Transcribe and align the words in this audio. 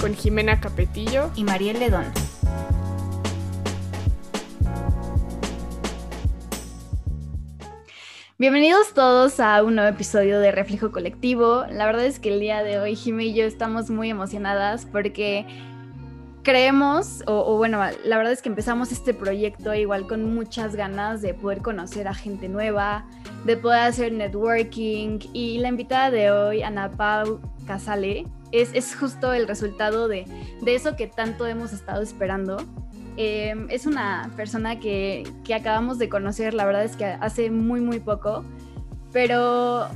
Con 0.00 0.14
Jimena 0.14 0.60
Capetillo 0.60 1.30
y 1.34 1.42
Mariel 1.42 1.80
Ledón. 1.80 2.04
Bienvenidos 8.38 8.94
todos 8.94 9.40
a 9.40 9.60
un 9.64 9.74
nuevo 9.74 9.90
episodio 9.90 10.38
de 10.38 10.52
Reflejo 10.52 10.92
Colectivo. 10.92 11.64
La 11.70 11.86
verdad 11.86 12.04
es 12.06 12.20
que 12.20 12.32
el 12.32 12.38
día 12.38 12.62
de 12.62 12.78
hoy 12.78 12.94
Jimé 12.94 13.24
y 13.24 13.34
yo 13.34 13.44
estamos 13.44 13.90
muy 13.90 14.10
emocionadas 14.10 14.86
porque 14.86 15.44
creemos, 16.44 17.24
o, 17.26 17.56
bueno, 17.56 17.80
la 18.04 18.16
verdad 18.16 18.32
es 18.32 18.40
que 18.40 18.48
empezamos 18.48 18.92
este 18.92 19.14
proyecto 19.14 19.74
igual 19.74 20.06
con 20.06 20.32
muchas 20.32 20.76
ganas 20.76 21.22
de 21.22 21.34
poder 21.34 21.58
conocer 21.58 22.06
a 22.06 22.14
gente 22.14 22.48
nueva, 22.48 23.04
de 23.44 23.56
poder 23.56 23.80
hacer 23.80 24.12
networking 24.12 25.18
y 25.32 25.58
la 25.58 25.68
invitada 25.68 26.12
de 26.12 26.30
hoy, 26.30 26.62
Ana 26.62 26.88
Pau 26.90 27.40
Casale, 27.66 28.26
es, 28.52 28.70
es 28.74 28.94
justo 28.94 29.32
el 29.32 29.46
resultado 29.46 30.08
de, 30.08 30.24
de, 30.62 30.74
eso 30.74 30.96
que 30.96 31.06
tanto 31.06 31.46
hemos 31.46 31.72
estado 31.72 32.02
esperando. 32.02 32.56
Em, 33.16 33.66
es 33.70 33.86
una 33.86 34.30
persona 34.36 34.78
que, 34.78 35.26
que 35.44 35.54
acabamos 35.54 35.98
de 35.98 36.08
conocer, 36.08 36.54
la 36.54 36.64
verdad 36.64 36.84
es 36.84 36.96
que 36.96 37.04
hace 37.04 37.50
muy, 37.50 37.80
muy 37.80 38.00
poco, 38.00 38.44
pero 39.12 39.88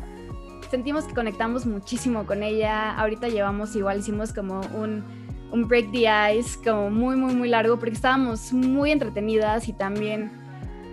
sentimos 0.71 1.05
que 1.05 1.15
conectamos 1.15 1.67
muchísimo 1.67 2.27
con 2.27 2.43
ella. 2.43 2.97
Ahorita 2.97 3.29
llevamos 3.29 3.77
igual, 3.77 3.99
hicimos 3.99 4.33
como 4.33 4.61
un, 4.75 5.05
un 5.53 5.69
break 5.69 5.93
the 5.93 6.09
ice, 6.37 6.59
como 6.65 6.91
muy, 6.91 7.15
muy, 7.17 7.35
muy 7.35 7.49
largo, 7.49 7.79
porque 7.79 7.95
estábamos 7.95 8.53
muy 8.53 8.91
entretenidas 8.91 9.69
y 9.69 9.73
también 9.73 10.33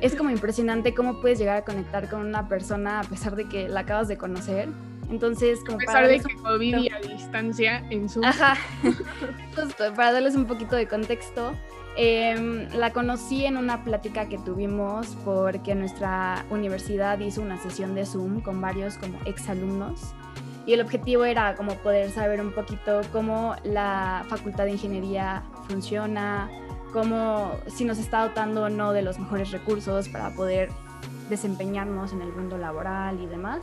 es 0.01 0.15
como 0.15 0.29
impresionante 0.29 0.93
cómo 0.93 1.19
puedes 1.21 1.39
llegar 1.39 1.57
a 1.57 1.63
conectar 1.63 2.09
con 2.09 2.25
una 2.25 2.47
persona 2.47 2.99
a 2.99 3.03
pesar 3.03 3.35
de 3.35 3.45
que 3.45 3.69
la 3.69 3.81
acabas 3.81 4.07
de 4.07 4.17
conocer. 4.17 4.69
Entonces, 5.09 5.61
como 5.65 5.77
a 5.77 5.79
pesar 5.79 6.07
de 6.07 6.19
que 6.19 6.35
COVID 6.35 6.77
y 6.77 6.89
a 6.89 6.99
distancia 6.99 7.83
en 7.89 8.09
su... 8.09 8.23
Ajá, 8.23 8.55
justo, 9.55 9.93
para 9.95 10.13
darles 10.13 10.35
un 10.35 10.45
poquito 10.45 10.75
de 10.75 10.87
contexto, 10.87 11.53
eh, 11.97 12.67
la 12.73 12.93
conocí 12.93 13.45
en 13.45 13.57
una 13.57 13.83
plática 13.83 14.29
que 14.29 14.37
tuvimos 14.37 15.17
porque 15.25 15.73
nuestra 15.73 16.45
universidad 16.49 17.19
hizo 17.19 17.41
una 17.41 17.61
sesión 17.61 17.95
de 17.95 18.05
Zoom 18.05 18.41
con 18.41 18.61
varios 18.61 18.97
como 18.97 19.19
exalumnos 19.25 20.13
y 20.69 20.73
el 20.73 20.81
objetivo 20.81 21.25
era 21.25 21.55
como 21.55 21.73
poder 21.77 22.11
saber 22.11 22.39
un 22.41 22.51
poquito 22.51 23.01
cómo 23.11 23.55
la 23.63 24.23
Facultad 24.29 24.65
de 24.65 24.73
Ingeniería 24.73 25.41
funciona, 25.67 26.47
cómo 26.93 27.53
si 27.65 27.85
nos 27.85 27.97
está 27.97 28.27
dotando 28.27 28.65
o 28.65 28.69
no 28.69 28.93
de 28.93 29.01
los 29.01 29.17
mejores 29.17 29.49
recursos 29.49 30.09
para 30.09 30.29
poder 30.35 30.69
desempeñarnos 31.27 32.13
en 32.13 32.21
el 32.21 32.31
mundo 32.31 32.59
laboral 32.59 33.19
y 33.19 33.25
demás. 33.25 33.61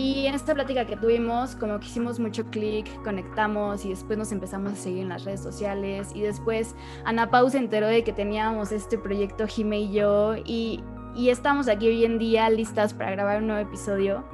Y 0.00 0.26
en 0.26 0.34
esta 0.34 0.54
plática 0.54 0.86
que 0.86 0.96
tuvimos, 0.96 1.54
como 1.56 1.78
que 1.78 1.84
hicimos 1.84 2.18
mucho 2.18 2.46
clic, 2.46 2.86
conectamos 3.02 3.84
y 3.84 3.90
después 3.90 4.18
nos 4.18 4.32
empezamos 4.32 4.72
a 4.72 4.76
seguir 4.76 5.02
en 5.02 5.10
las 5.10 5.24
redes 5.24 5.42
sociales. 5.42 6.08
Y 6.14 6.22
después 6.22 6.74
Ana 7.04 7.30
Pau 7.30 7.50
se 7.50 7.58
enteró 7.58 7.86
de 7.86 8.02
que 8.02 8.14
teníamos 8.14 8.72
este 8.72 8.96
proyecto 8.96 9.46
Jime 9.46 9.80
y 9.80 9.92
yo 9.92 10.36
y, 10.36 10.82
y 11.14 11.28
estamos 11.28 11.68
aquí 11.68 11.88
hoy 11.88 12.06
en 12.06 12.18
día 12.18 12.48
listas 12.48 12.94
para 12.94 13.10
grabar 13.10 13.42
un 13.42 13.48
nuevo 13.48 13.60
episodio. 13.60 14.24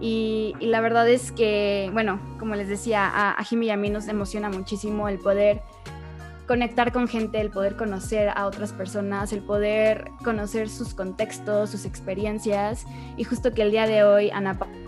Y, 0.00 0.56
y 0.58 0.66
la 0.66 0.80
verdad 0.80 1.08
es 1.08 1.30
que, 1.30 1.88
bueno, 1.92 2.18
como 2.40 2.56
les 2.56 2.66
decía, 2.66 3.06
a, 3.06 3.30
a 3.30 3.44
Jime 3.44 3.66
y 3.66 3.70
a 3.70 3.76
mí 3.76 3.90
nos 3.90 4.08
emociona 4.08 4.50
muchísimo 4.50 5.08
el 5.08 5.20
poder 5.20 5.62
conectar 6.48 6.92
con 6.92 7.08
gente, 7.08 7.40
el 7.40 7.50
poder 7.50 7.76
conocer 7.76 8.28
a 8.28 8.46
otras 8.46 8.72
personas, 8.72 9.32
el 9.32 9.42
poder 9.42 10.10
conocer 10.24 10.68
sus 10.68 10.94
contextos, 10.94 11.70
sus 11.70 11.84
experiencias. 11.84 12.84
Y 13.16 13.24
justo 13.24 13.52
que 13.52 13.62
el 13.62 13.70
día 13.70 13.86
de 13.86 14.04
hoy, 14.04 14.30
Ana 14.30 14.58
un 14.60 14.81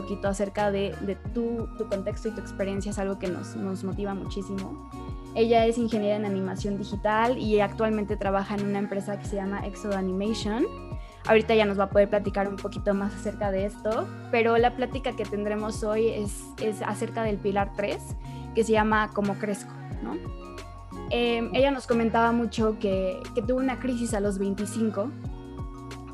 poquito 0.00 0.28
acerca 0.28 0.70
de, 0.70 0.94
tu, 1.34 1.68
contexto 1.88 2.28
y 2.28 2.30
tu 2.30 2.40
experiencia 2.40 2.90
es 2.90 2.98
algo 3.00 3.18
que 3.18 3.26
nos, 3.26 3.56
motiva 3.82 4.14
muchísimo. 4.14 4.88
Ella 5.34 5.66
es 5.66 5.76
ingeniera 5.76 6.14
en 6.14 6.24
animación 6.24 6.78
digital 6.78 7.36
y 7.36 7.60
actualmente 7.60 8.16
trabaja 8.16 8.54
en 8.54 8.66
una 8.66 8.78
empresa 8.78 9.18
que 9.18 9.26
se 9.26 9.36
llama 9.36 9.66
Exo 9.66 9.92
Animation. 9.92 10.64
Ahorita 11.26 11.54
ya 11.56 11.64
nos 11.64 11.78
va 11.78 11.84
a 11.84 11.90
poder 11.90 12.08
platicar 12.08 12.48
un 12.48 12.56
poquito 12.56 12.94
más 12.94 13.12
acerca 13.12 13.50
de 13.50 13.66
esto, 13.66 14.06
pero 14.30 14.56
la 14.56 14.76
plática 14.76 15.16
que 15.16 15.24
tendremos 15.24 15.82
hoy 15.82 16.08
es, 16.08 16.44
acerca 16.86 17.24
del 17.24 17.38
pilar 17.38 17.72
3, 17.76 17.98
que 18.54 18.62
se 18.62 18.72
llama 18.72 19.10
Cómo 19.12 19.34
crezco. 19.34 19.72
¿no? 20.02 20.14
Eh, 21.10 21.50
ella 21.54 21.72
nos 21.72 21.88
comentaba 21.88 22.30
mucho 22.30 22.78
que, 22.78 23.20
tuvo 23.46 23.58
una 23.58 23.80
crisis 23.80 24.14
a 24.14 24.20
los 24.20 24.38
25, 24.38 25.10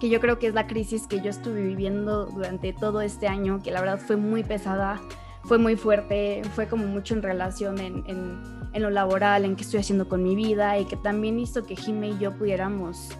que 0.00 0.08
yo 0.08 0.20
creo 0.20 0.38
que 0.38 0.46
es 0.48 0.54
la 0.54 0.66
crisis 0.66 1.06
que 1.06 1.20
yo 1.20 1.30
estuve 1.30 1.62
viviendo 1.62 2.26
durante 2.26 2.72
todo 2.72 3.00
este 3.00 3.28
año, 3.28 3.60
que 3.62 3.70
la 3.70 3.80
verdad 3.80 3.98
fue 3.98 4.16
muy 4.16 4.42
pesada, 4.42 5.00
fue 5.44 5.58
muy 5.58 5.76
fuerte, 5.76 6.42
fue 6.54 6.66
como 6.68 6.86
mucho 6.86 7.14
en 7.14 7.22
relación 7.22 7.78
en, 7.78 8.04
en, 8.06 8.40
en 8.72 8.82
lo 8.82 8.90
laboral, 8.90 9.44
en 9.44 9.56
qué 9.56 9.62
estoy 9.62 9.80
haciendo 9.80 10.08
con 10.08 10.22
mi 10.22 10.34
vida 10.34 10.78
y 10.78 10.84
que 10.86 10.96
también 10.96 11.38
hizo 11.38 11.64
que 11.64 11.76
Jime 11.76 12.08
y 12.08 12.18
yo 12.18 12.32
pudiéramos 12.32 13.10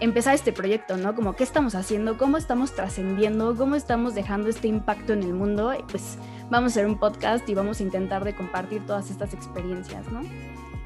empezar 0.00 0.34
este 0.34 0.52
proyecto, 0.52 0.96
¿no? 0.96 1.14
Como 1.14 1.34
qué 1.34 1.44
estamos 1.44 1.74
haciendo, 1.74 2.18
cómo 2.18 2.36
estamos 2.36 2.74
trascendiendo, 2.74 3.56
cómo 3.56 3.76
estamos 3.76 4.14
dejando 4.14 4.48
este 4.48 4.68
impacto 4.68 5.12
en 5.12 5.22
el 5.22 5.32
mundo, 5.32 5.72
y 5.74 5.82
pues 5.84 6.18
vamos 6.50 6.72
a 6.72 6.74
hacer 6.74 6.86
un 6.86 6.98
podcast 6.98 7.48
y 7.48 7.54
vamos 7.54 7.80
a 7.80 7.82
intentar 7.82 8.24
de 8.24 8.34
compartir 8.34 8.84
todas 8.84 9.10
estas 9.10 9.32
experiencias, 9.34 10.10
¿no? 10.12 10.20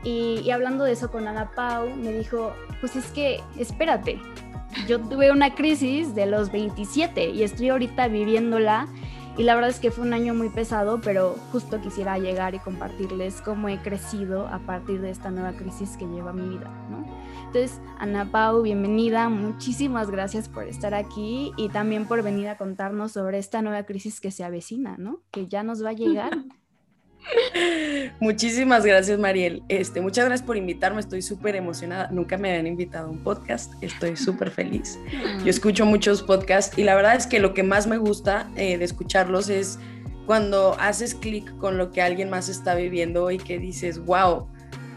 Y, 0.03 0.41
y, 0.45 0.51
hablando 0.51 0.85
de 0.85 0.93
eso 0.93 1.11
con 1.11 1.29
Ana 1.29 1.51
Pau, 1.55 1.91
me 1.95 2.13
dijo, 2.13 2.55
pues 2.81 2.97
es 2.97 3.07
que, 3.09 3.43
espérate, 3.59 4.19
yo 4.87 5.01
tuve 5.01 5.31
una 5.33 5.55
crisis 5.55 6.15
de 6.15 6.27
los 6.27 6.53
27 6.53 7.31
y 7.31 7.43
estoy 7.43 7.71
ahorita 7.71 8.09
viviéndola 8.09 8.89
y 9.37 9.45
la 9.45 9.55
verdad 9.55 9.71
es 9.71 9.81
que 9.81 9.91
fue 9.91 10.05
un 10.05 10.13
año 10.13 10.35
muy 10.35 10.51
pesado, 10.51 11.01
pero 11.01 11.37
justo 11.53 11.81
quisiera 11.81 12.19
llegar 12.19 12.55
y 12.55 12.59
compartirles 12.59 13.41
cómo 13.41 13.69
he 13.69 13.79
crecido 13.79 14.47
a 14.49 14.59
partir 14.59 15.01
de 15.01 15.11
esta 15.11 15.31
nueva 15.31 15.53
crisis 15.53 15.97
que 15.97 16.07
lleva 16.07 16.33
mi 16.33 16.47
vida, 16.47 16.71
¿no? 16.91 17.07
Entonces, 17.47 17.81
Ana 17.99 18.31
Pau, 18.31 18.63
bienvenida, 18.63 19.29
muchísimas 19.29 20.11
gracias 20.11 20.49
por 20.49 20.65
estar 20.65 20.95
aquí 20.95 21.53
y 21.57 21.69
también 21.69 22.07
por 22.07 22.23
venir 22.23 22.49
a 22.49 22.59
contarnos 22.59 23.13
sobre 23.13 23.39
esta 23.39 23.63
nueva 23.63 23.85
crisis 23.85 24.21
que 24.21 24.31
se 24.31 24.45
avecina, 24.45 24.97
¿no? 24.99 25.21
Que 25.31 25.47
ya 25.47 25.63
nos 25.63 25.83
va 25.83 25.91
a 25.91 25.95
llegar. 25.95 26.31
Muchísimas 28.21 28.85
gracias, 28.85 29.19
Mariel. 29.19 29.63
Este, 29.69 30.01
muchas 30.01 30.27
gracias 30.27 30.47
por 30.47 30.57
invitarme. 30.57 31.01
Estoy 31.01 31.23
súper 31.23 31.57
emocionada. 31.57 32.09
Nunca 32.11 32.39
me 32.39 32.51
habían 32.51 32.67
invitado 32.67 33.09
a 33.09 33.11
un 33.11 33.19
podcast. 33.19 33.73
Estoy 33.83 34.17
súper 34.17 34.51
feliz. 34.51 34.99
Yo 35.45 35.51
escucho 35.51 35.87
muchos 35.87 36.23
podcasts 36.23 36.77
y 36.79 36.85
la 36.85 36.95
verdad 36.95 37.17
es 37.17 37.27
que 37.27 37.41
lo 37.41 37.55
que 37.55 37.63
más 37.63 37.87
me 37.87 37.99
gusta 37.99 38.51
eh, 38.57 38.79
de 38.79 38.85
escucharlos 38.85 39.49
es 39.49 39.79
cuando 40.27 40.77
haces 40.79 41.15
clic 41.15 41.57
con 41.59 41.77
lo 41.77 41.91
que 41.91 42.03
alguien 42.03 42.31
más 42.31 42.49
está 42.49 42.75
viviendo 42.75 43.31
y 43.31 43.39
que 43.39 43.59
dices, 43.59 43.99
wow, 44.05 44.47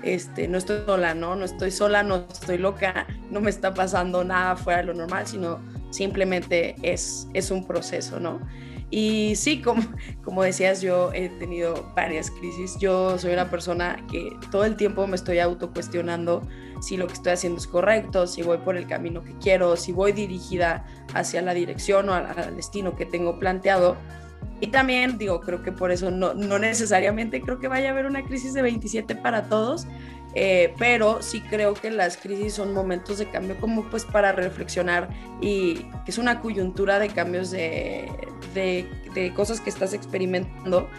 este, 0.03 0.47
no 0.47 0.57
estoy 0.57 0.83
sola, 0.85 1.15
¿no? 1.15 1.35
No 1.35 1.45
estoy 1.45 1.71
sola, 1.71 2.03
no 2.03 2.27
estoy 2.31 2.57
loca, 2.57 3.07
no 3.31 3.41
me 3.41 3.49
está 3.49 3.73
pasando 3.73 4.23
nada 4.23 4.55
fuera 4.55 4.79
de 4.79 4.85
lo 4.85 4.93
normal, 4.93 5.25
sino 5.25 5.59
simplemente 5.89 6.75
es, 6.81 7.27
es 7.33 7.51
un 7.51 7.65
proceso, 7.65 8.19
¿no? 8.19 8.41
Y 8.95 9.35
sí, 9.35 9.59
como, 9.59 9.81
como 10.23 10.43
decías, 10.43 10.79
yo 10.79 11.11
he 11.13 11.27
tenido 11.27 11.91
varias 11.95 12.29
crisis. 12.29 12.77
Yo 12.77 13.17
soy 13.17 13.33
una 13.33 13.49
persona 13.49 13.97
que 14.11 14.37
todo 14.51 14.65
el 14.65 14.75
tiempo 14.75 15.07
me 15.07 15.15
estoy 15.15 15.39
autocuestionando 15.39 16.47
si 16.79 16.95
lo 16.97 17.07
que 17.07 17.13
estoy 17.13 17.33
haciendo 17.33 17.57
es 17.57 17.65
correcto, 17.65 18.27
si 18.27 18.43
voy 18.43 18.59
por 18.59 18.77
el 18.77 18.85
camino 18.85 19.23
que 19.23 19.35
quiero, 19.39 19.77
si 19.77 19.91
voy 19.91 20.11
dirigida 20.11 20.85
hacia 21.15 21.41
la 21.41 21.55
dirección 21.55 22.07
o 22.07 22.13
al, 22.13 22.55
destino 22.55 22.95
que 22.95 23.07
tengo 23.07 23.39
planteado. 23.39 23.97
Y 24.61 24.67
también 24.67 25.17
digo, 25.17 25.41
creo 25.41 25.63
que 25.63 25.71
por 25.71 25.91
eso 25.91 26.11
no, 26.11 26.35
no, 26.35 26.59
necesariamente 26.59 27.41
creo 27.41 27.57
que 27.57 27.67
vaya 27.67 27.89
a 27.89 27.93
haber 27.93 28.05
una 28.05 28.23
crisis 28.23 28.53
de 28.53 28.61
27 28.61 29.15
para 29.15 29.49
todos, 29.49 29.87
eh, 30.35 30.73
pero 30.77 31.21
sí 31.21 31.41
creo 31.41 31.73
que 31.73 31.91
las 31.91 32.17
crisis 32.17 32.53
son 32.53 32.73
momentos 32.73 33.19
de 33.19 33.29
cambio 33.29 33.57
como 33.59 33.89
pues 33.89 34.05
para 34.05 34.31
reflexionar 34.31 35.09
y 35.41 35.85
es 36.07 36.17
una 36.17 36.41
coyuntura 36.41 36.99
de 36.99 37.09
cambios 37.09 37.51
de, 37.51 38.09
de, 38.53 38.87
de 39.13 39.33
cosas 39.33 39.61
que 39.61 39.69
estás 39.69 39.93
experimentando 39.93 40.89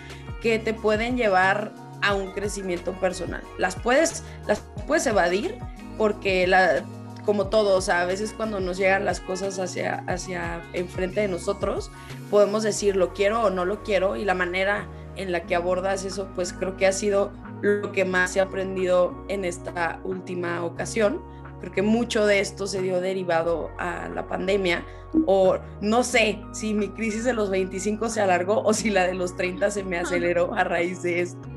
que 0.40 0.58
te 0.58 0.74
pueden 0.74 1.16
llevar 1.16 1.72
a 2.02 2.14
un 2.14 2.32
crecimiento 2.32 2.92
personal. 2.92 3.42
Las 3.58 3.76
puedes, 3.76 4.22
las 4.46 4.60
puedes 4.86 5.06
evadir 5.06 5.58
porque 5.96 6.46
la, 6.46 6.84
como 7.24 7.46
todo, 7.46 7.76
o 7.76 7.80
sea, 7.80 8.02
a 8.02 8.04
veces 8.04 8.34
cuando 8.36 8.60
nos 8.60 8.76
llegan 8.76 9.04
las 9.04 9.20
cosas 9.20 9.58
hacia, 9.58 10.04
hacia 10.06 10.62
enfrente 10.74 11.22
de 11.22 11.28
nosotros, 11.28 11.90
podemos 12.30 12.62
decir 12.62 12.96
lo 12.96 13.14
quiero 13.14 13.42
o 13.42 13.50
no 13.50 13.64
lo 13.64 13.82
quiero 13.82 14.16
y 14.16 14.24
la 14.24 14.34
manera 14.34 14.86
en 15.16 15.32
la 15.32 15.44
que 15.44 15.54
abordas 15.54 16.04
eso, 16.04 16.28
pues 16.34 16.52
creo 16.52 16.76
que 16.76 16.86
ha 16.86 16.92
sido 16.92 17.32
lo 17.64 17.92
que 17.92 18.04
más 18.04 18.36
he 18.36 18.40
aprendido 18.40 19.24
en 19.28 19.44
esta 19.44 20.00
última 20.04 20.62
ocasión. 20.64 21.22
Creo 21.60 21.72
que 21.72 21.82
mucho 21.82 22.26
de 22.26 22.40
esto 22.40 22.66
se 22.66 22.82
dio 22.82 23.00
derivado 23.00 23.70
a 23.78 24.08
la 24.08 24.26
pandemia 24.26 24.84
o 25.26 25.56
no 25.80 26.04
sé 26.04 26.42
si 26.52 26.74
mi 26.74 26.88
crisis 26.90 27.24
de 27.24 27.32
los 27.32 27.48
25 27.48 28.10
se 28.10 28.20
alargó 28.20 28.62
o 28.62 28.74
si 28.74 28.90
la 28.90 29.06
de 29.06 29.14
los 29.14 29.34
30 29.36 29.70
se 29.70 29.82
me 29.82 29.96
aceleró 29.96 30.52
a 30.54 30.64
raíz 30.64 31.02
de 31.02 31.20
esto. 31.20 31.48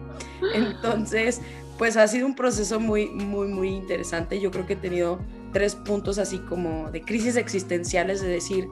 Entonces, 0.54 1.42
pues 1.77 1.98
ha 1.98 2.07
sido 2.07 2.25
un 2.25 2.36
proceso 2.36 2.80
muy, 2.80 3.10
muy, 3.10 3.48
muy 3.48 3.69
interesante. 3.69 4.39
Yo 4.39 4.50
creo 4.50 4.65
que 4.65 4.74
he 4.74 4.77
tenido 4.77 5.19
tres 5.51 5.75
puntos 5.75 6.19
así 6.19 6.39
como 6.39 6.89
de 6.89 7.01
crisis 7.01 7.36
existenciales 7.36 8.21
de 8.21 8.30
decir, 8.30 8.69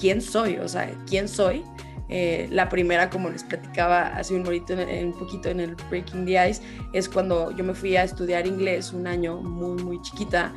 ¿quién 0.00 0.20
soy? 0.20 0.56
O 0.56 0.66
sea, 0.66 0.92
¿quién 1.06 1.28
soy? 1.28 1.62
Eh, 2.08 2.48
la 2.50 2.68
primera, 2.68 3.10
como 3.10 3.30
les 3.30 3.42
platicaba 3.42 4.08
hace 4.08 4.34
un, 4.34 4.42
momento, 4.42 4.74
un 4.74 5.12
poquito 5.12 5.48
en 5.48 5.60
el 5.60 5.74
Breaking 5.90 6.24
the 6.24 6.50
Ice, 6.50 6.62
es 6.92 7.08
cuando 7.08 7.50
yo 7.50 7.64
me 7.64 7.74
fui 7.74 7.96
a 7.96 8.04
estudiar 8.04 8.46
inglés 8.46 8.92
un 8.92 9.06
año 9.06 9.38
muy, 9.38 9.82
muy 9.82 10.00
chiquita. 10.02 10.52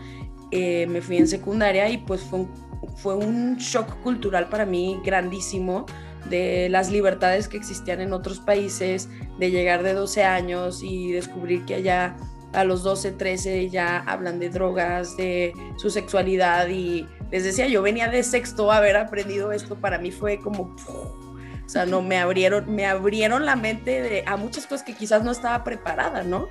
Eh, 0.52 0.88
me 0.88 1.02
fui 1.02 1.18
en 1.18 1.28
secundaria 1.28 1.90
y 1.90 1.98
pues 1.98 2.22
fue 2.22 2.40
un, 2.40 2.50
fue 2.98 3.16
un 3.16 3.58
shock 3.58 4.02
cultural 4.02 4.50
para 4.50 4.66
mí 4.66 5.00
grandísimo 5.04 5.86
de 6.30 6.70
las 6.70 6.92
libertades 6.92 7.48
que 7.48 7.58
existían 7.58 8.02
en 8.02 8.14
otros 8.14 8.40
países, 8.40 9.10
de 9.38 9.52
llegar 9.52 9.84
de 9.84 9.94
12 9.94 10.24
años 10.24 10.84
y 10.84 11.12
descubrir 11.12 11.66
que 11.66 11.76
allá 11.76 12.16
a 12.54 12.64
los 12.64 12.84
12, 12.84 13.12
13 13.12 13.70
ya 13.70 14.00
hablan 14.00 14.40
de 14.40 14.50
drogas, 14.50 15.16
de 15.18 15.54
su 15.78 15.90
sexualidad 15.90 16.68
y 16.68 17.08
les 17.32 17.44
decía, 17.44 17.68
yo 17.68 17.82
venía 17.82 18.08
de 18.10 18.24
sexto 18.24 18.72
haber 18.72 18.98
aprendido 18.98 19.52
esto, 19.52 19.76
para 19.76 20.00
mí 20.00 20.12
fue 20.12 20.40
como 20.40 20.76
o 21.70 21.72
sea, 21.72 21.86
no, 21.86 22.02
me 22.02 22.18
abrieron, 22.18 22.74
me 22.74 22.88
abrieron 22.88 23.46
la 23.46 23.56
mente 23.56 24.02
de, 24.02 24.24
a 24.26 24.38
muchas 24.38 24.66
cosas 24.66 24.82
que 24.82 24.96
quizás 24.96 25.24
no 25.24 25.30
estaba 25.30 25.64
preparada, 25.64 26.24
¿no? 26.24 26.50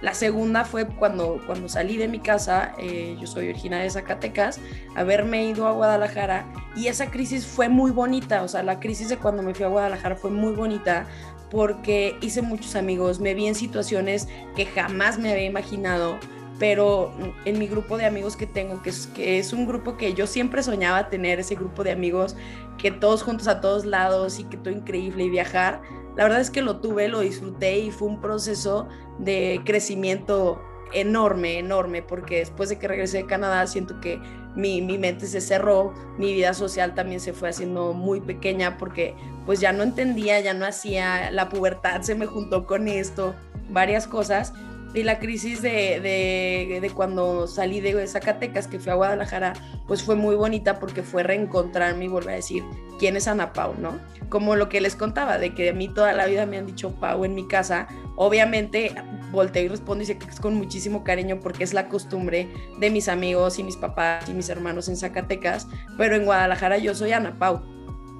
La 0.00 0.14
segunda 0.14 0.64
fue 0.64 0.86
cuando, 0.86 1.42
cuando 1.44 1.68
salí 1.68 1.96
de 1.96 2.06
mi 2.06 2.20
casa, 2.20 2.72
eh, 2.78 3.16
yo 3.20 3.26
soy 3.26 3.48
originaria 3.48 3.82
de 3.82 3.90
Zacatecas, 3.90 4.60
haberme 4.94 5.44
ido 5.44 5.66
a 5.66 5.72
Guadalajara 5.72 6.46
y 6.76 6.86
esa 6.86 7.10
crisis 7.10 7.48
fue 7.48 7.68
muy 7.68 7.90
bonita, 7.90 8.44
o 8.44 8.48
sea, 8.48 8.62
la 8.62 8.78
crisis 8.78 9.08
de 9.08 9.16
cuando 9.16 9.42
me 9.42 9.54
fui 9.54 9.64
a 9.64 9.68
Guadalajara 9.68 10.14
fue 10.14 10.30
muy 10.30 10.52
bonita 10.52 11.04
porque 11.50 12.16
hice 12.20 12.40
muchos 12.40 12.76
amigos, 12.76 13.18
me 13.18 13.34
vi 13.34 13.48
en 13.48 13.56
situaciones 13.56 14.28
que 14.54 14.66
jamás 14.66 15.18
me 15.18 15.32
había 15.32 15.46
imaginado, 15.46 16.20
pero 16.60 17.10
en 17.46 17.58
mi 17.58 17.66
grupo 17.66 17.96
de 17.96 18.04
amigos 18.04 18.36
que 18.36 18.46
tengo, 18.46 18.82
que 18.82 18.90
es, 18.90 19.06
que 19.08 19.38
es 19.38 19.54
un 19.54 19.66
grupo 19.66 19.96
que 19.96 20.12
yo 20.12 20.26
siempre 20.26 20.62
soñaba 20.62 21.08
tener, 21.08 21.40
ese 21.40 21.54
grupo 21.54 21.82
de 21.82 21.90
amigos 21.90 22.36
que 22.76 22.90
todos 22.90 23.22
juntos 23.22 23.48
a 23.48 23.62
todos 23.62 23.86
lados 23.86 24.38
y 24.38 24.44
que 24.44 24.58
todo 24.58 24.72
increíble 24.72 25.24
y 25.24 25.30
viajar, 25.30 25.80
la 26.16 26.24
verdad 26.24 26.40
es 26.40 26.50
que 26.50 26.60
lo 26.60 26.76
tuve, 26.80 27.08
lo 27.08 27.20
disfruté 27.20 27.78
y 27.78 27.90
fue 27.90 28.08
un 28.08 28.20
proceso 28.20 28.86
de 29.18 29.62
crecimiento 29.64 30.60
enorme, 30.92 31.58
enorme, 31.58 32.02
porque 32.02 32.40
después 32.40 32.68
de 32.68 32.78
que 32.78 32.88
regresé 32.88 33.18
de 33.18 33.26
Canadá 33.26 33.66
siento 33.66 33.98
que 34.02 34.20
mi, 34.54 34.82
mi, 34.82 34.98
mente 34.98 35.26
se 35.28 35.40
cerró, 35.40 35.94
mi 36.18 36.34
vida 36.34 36.52
social 36.52 36.94
también 36.94 37.20
se 37.20 37.32
fue 37.32 37.48
haciendo 37.48 37.94
muy 37.94 38.20
pequeña 38.20 38.76
porque 38.76 39.14
pues 39.46 39.60
ya 39.60 39.72
no 39.72 39.82
entendía, 39.82 40.40
ya 40.40 40.52
no 40.52 40.66
hacía, 40.66 41.30
la 41.30 41.48
pubertad 41.48 42.02
se 42.02 42.14
me 42.14 42.26
juntó 42.26 42.66
con 42.66 42.86
esto, 42.86 43.34
varias 43.70 44.06
cosas 44.06 44.52
y 44.92 45.02
la 45.04 45.18
crisis 45.18 45.62
de, 45.62 46.00
de, 46.00 46.90
cuando 46.94 47.46
salí 47.46 47.80
de 47.80 48.06
Zacatecas, 48.06 48.66
que 48.66 48.78
fui 48.78 48.90
a 48.90 48.96
Guadalajara, 48.96 49.52
pues 49.86 50.02
fue 50.02 50.16
muy 50.16 50.34
bonita 50.34 50.80
porque 50.80 51.02
fue 51.02 51.22
reencontrarme 51.22 52.06
y 52.06 52.08
volver 52.08 52.30
a 52.30 52.36
decir 52.36 52.64
quién 52.98 53.16
es 53.16 53.28
Ana 53.28 53.52
Pau, 53.52 53.74
¿no? 53.78 53.98
Como 54.28 54.56
lo 54.56 54.68
que 54.68 54.80
les 54.80 54.96
contaba, 54.96 55.38
de 55.38 55.54
que 55.54 55.70
a 55.70 55.72
mí 55.72 55.88
toda 55.88 56.12
la 56.12 56.26
vida 56.26 56.44
me 56.46 56.58
han 56.58 56.66
dicho 56.66 56.94
Pau 56.94 57.24
en 57.24 57.34
mi 57.34 57.46
casa. 57.46 57.86
Obviamente 58.16 58.94
volteo 59.30 59.64
y 59.64 59.68
respondo 59.68 60.02
y 60.02 60.06
sé 60.06 60.18
que 60.18 60.26
es 60.26 60.40
con 60.40 60.54
muchísimo 60.54 61.04
cariño 61.04 61.38
porque 61.40 61.64
es 61.64 61.72
la 61.72 61.88
costumbre 61.88 62.48
de 62.78 62.90
mis 62.90 63.08
amigos 63.08 63.58
y 63.58 63.64
mis 63.64 63.76
papás 63.76 64.28
y 64.28 64.34
mis 64.34 64.48
hermanos 64.48 64.88
en 64.88 64.96
Zacatecas, 64.96 65.68
pero 65.96 66.16
en 66.16 66.24
Guadalajara 66.24 66.78
yo 66.78 66.94
soy 66.94 67.12
Ana 67.12 67.38
Pau 67.38 67.62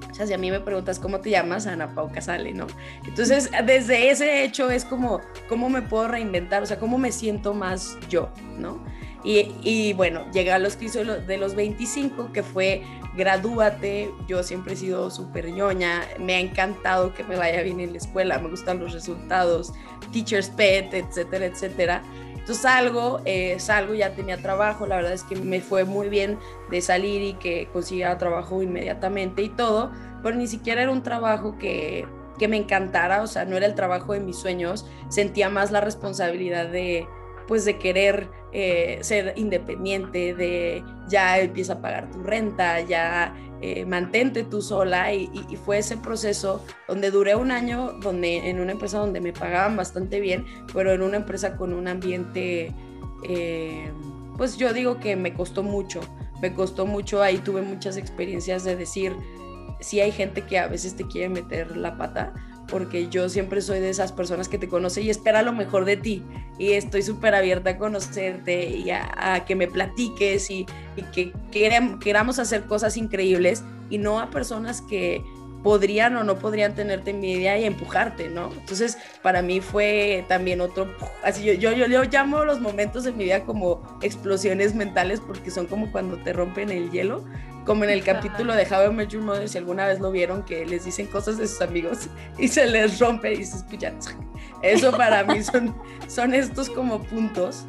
o 0.09 0.13
sea, 0.13 0.27
si 0.27 0.33
a 0.33 0.37
mí 0.37 0.51
me 0.51 0.59
preguntas 0.59 0.99
cómo 0.99 1.19
te 1.19 1.29
llamas, 1.29 1.67
Ana 1.67 1.93
Pau 1.93 2.11
Casale, 2.11 2.53
¿no? 2.53 2.67
Entonces, 3.05 3.49
desde 3.65 4.09
ese 4.09 4.43
hecho 4.43 4.69
es 4.69 4.85
como, 4.85 5.21
¿cómo 5.47 5.69
me 5.69 5.81
puedo 5.81 6.07
reinventar? 6.07 6.63
O 6.63 6.65
sea, 6.65 6.79
¿cómo 6.79 6.97
me 6.97 7.11
siento 7.11 7.53
más 7.53 7.97
yo, 8.09 8.29
¿no? 8.57 8.83
Y, 9.23 9.51
y 9.61 9.93
bueno, 9.93 10.25
llegué 10.31 10.51
a 10.51 10.59
los 10.59 10.75
crisis 10.75 11.05
de 11.27 11.37
los 11.37 11.53
25, 11.55 12.31
que 12.33 12.41
fue 12.41 12.83
gradúate, 13.15 14.11
yo 14.27 14.41
siempre 14.43 14.73
he 14.73 14.75
sido 14.75 15.11
súper 15.11 15.51
ñoña, 15.51 16.07
me 16.19 16.35
ha 16.35 16.39
encantado 16.39 17.13
que 17.13 17.23
me 17.23 17.35
vaya 17.35 17.61
bien 17.61 17.79
en 17.79 17.91
la 17.91 17.97
escuela, 17.97 18.39
me 18.39 18.49
gustan 18.49 18.79
los 18.79 18.93
resultados, 18.93 19.73
teacher's 20.11 20.49
pet, 20.49 20.93
etcétera, 20.93 21.45
etcétera. 21.45 22.03
Entonces 22.41 22.63
salgo, 22.63 23.21
eh, 23.25 23.59
salgo, 23.59 23.93
ya 23.93 24.13
tenía 24.15 24.37
trabajo, 24.37 24.87
la 24.87 24.97
verdad 24.97 25.13
es 25.13 25.23
que 25.23 25.35
me 25.35 25.61
fue 25.61 25.85
muy 25.85 26.09
bien 26.09 26.39
de 26.69 26.81
salir 26.81 27.21
y 27.21 27.33
que 27.33 27.67
consiguiera 27.71 28.17
trabajo 28.17 28.61
inmediatamente 28.61 29.43
y 29.43 29.49
todo, 29.49 29.91
pero 30.23 30.35
ni 30.35 30.47
siquiera 30.47 30.81
era 30.81 30.91
un 30.91 31.03
trabajo 31.03 31.57
que, 31.59 32.07
que 32.39 32.47
me 32.47 32.57
encantara, 32.57 33.21
o 33.21 33.27
sea, 33.27 33.45
no 33.45 33.57
era 33.57 33.67
el 33.67 33.75
trabajo 33.75 34.13
de 34.13 34.19
mis 34.19 34.37
sueños, 34.37 34.87
sentía 35.09 35.49
más 35.49 35.69
la 35.71 35.81
responsabilidad 35.81 36.67
de, 36.67 37.07
pues 37.47 37.63
de 37.63 37.77
querer 37.77 38.29
eh, 38.53 38.97
ser 39.01 39.33
independiente, 39.35 40.33
de 40.33 40.83
ya 41.07 41.39
empieza 41.39 41.73
a 41.73 41.81
pagar 41.81 42.09
tu 42.09 42.23
renta, 42.23 42.81
ya 42.81 43.35
eh, 43.61 43.85
mantente 43.85 44.43
tú 44.43 44.61
sola 44.61 45.13
y, 45.13 45.29
fue 45.63 45.77
ese 45.77 45.95
proceso 45.95 46.65
donde 46.87 47.11
duré 47.11 47.35
un 47.35 47.51
año 47.51 47.93
donde 48.01 48.49
en 48.49 48.59
una 48.59 48.71
empresa 48.71 48.97
donde 48.97 49.21
me 49.21 49.33
pagaban 49.33 49.77
bastante 49.77 50.19
bien, 50.19 50.45
pero 50.73 50.91
en 50.91 51.03
una 51.03 51.17
empresa 51.17 51.55
con 51.55 51.73
un 51.73 51.87
ambiente, 51.87 52.73
eh, 53.23 53.91
pues 54.35 54.57
yo 54.57 54.73
digo 54.73 54.99
que 54.99 55.15
me 55.15 55.35
costó 55.35 55.61
mucho, 55.61 56.01
me 56.41 56.53
costó 56.53 56.87
mucho, 56.87 57.21
ahí 57.21 57.37
tuve 57.37 57.61
muchas 57.61 57.97
experiencias 57.97 58.63
de 58.63 58.75
decir, 58.75 59.15
si 59.79 59.99
hay 59.99 60.11
gente 60.11 60.41
que 60.41 60.57
a 60.57 60.67
veces 60.67 60.95
te 60.95 61.05
quiere 61.05 61.29
meter 61.29 61.77
la 61.77 61.97
pata, 61.97 62.33
porque 62.71 63.09
yo 63.09 63.27
siempre 63.27 63.61
soy 63.61 63.79
de 63.79 63.89
esas 63.89 64.13
personas 64.13 64.47
que 64.47 64.57
te 64.57 64.69
conoce 64.69 65.01
y 65.01 65.09
espera 65.09 65.41
lo 65.41 65.51
mejor 65.51 65.83
de 65.83 65.97
ti. 65.97 66.23
Y 66.57 66.71
estoy 66.71 67.03
súper 67.03 67.35
abierta 67.35 67.71
a 67.71 67.77
conocerte 67.77 68.69
y 68.69 68.89
a, 68.91 69.43
que 69.45 69.55
me 69.55 69.67
platiques 69.67 70.49
y, 70.49 70.65
que 71.13 71.33
queramos 71.51 72.39
hacer 72.39 72.63
cosas 72.63 72.95
increíbles 72.95 73.63
y 73.89 73.97
no 73.97 74.19
a 74.21 74.29
personas 74.29 74.81
que 74.81 75.21
podrían 75.63 76.15
o 76.15 76.23
no 76.23 76.39
podrían 76.39 76.73
tenerte 76.73 77.11
envidia 77.11 77.57
y 77.59 77.65
empujarte, 77.65 78.29
¿no? 78.29 78.51
Entonces, 78.53 78.97
para 79.21 79.41
mí 79.41 79.61
fue 79.61 80.25
también 80.27 80.61
otro, 80.61 80.87
así 81.23 81.43
yo, 81.43 81.53
yo, 81.53 81.71
yo, 81.73 81.85
yo 81.87 82.03
llamo 82.05 82.45
los 82.45 82.59
momentos 82.61 83.03
de 83.03 83.11
mi 83.11 83.25
vida 83.25 83.43
como 83.43 83.81
explosiones 84.01 84.73
mentales 84.73 85.19
porque 85.19 85.51
son 85.51 85.67
como 85.67 85.91
cuando 85.91 86.17
te 86.17 86.33
rompen 86.33 86.71
el 86.71 86.89
hielo 86.89 87.23
como 87.65 87.83
en 87.83 87.89
el 87.91 88.03
capítulo 88.03 88.55
de 88.55 88.63
How 88.63 88.91
I 88.91 88.93
Met 88.93 89.09
Your 89.09 89.23
Mother, 89.23 89.47
si 89.47 89.57
alguna 89.57 89.85
vez 89.87 89.99
lo 89.99 90.11
vieron, 90.11 90.43
que 90.43 90.65
les 90.65 90.85
dicen 90.85 91.07
cosas 91.07 91.37
de 91.37 91.47
sus 91.47 91.61
amigos 91.61 92.09
y 92.37 92.47
se 92.47 92.65
les 92.65 92.99
rompe 92.99 93.33
y 93.33 93.43
se 93.43 93.57
escucha. 93.57 93.93
Eso 94.61 94.91
para 94.91 95.23
mí 95.23 95.43
son, 95.43 95.75
son 96.07 96.33
estos 96.33 96.69
como 96.69 97.01
puntos. 97.03 97.65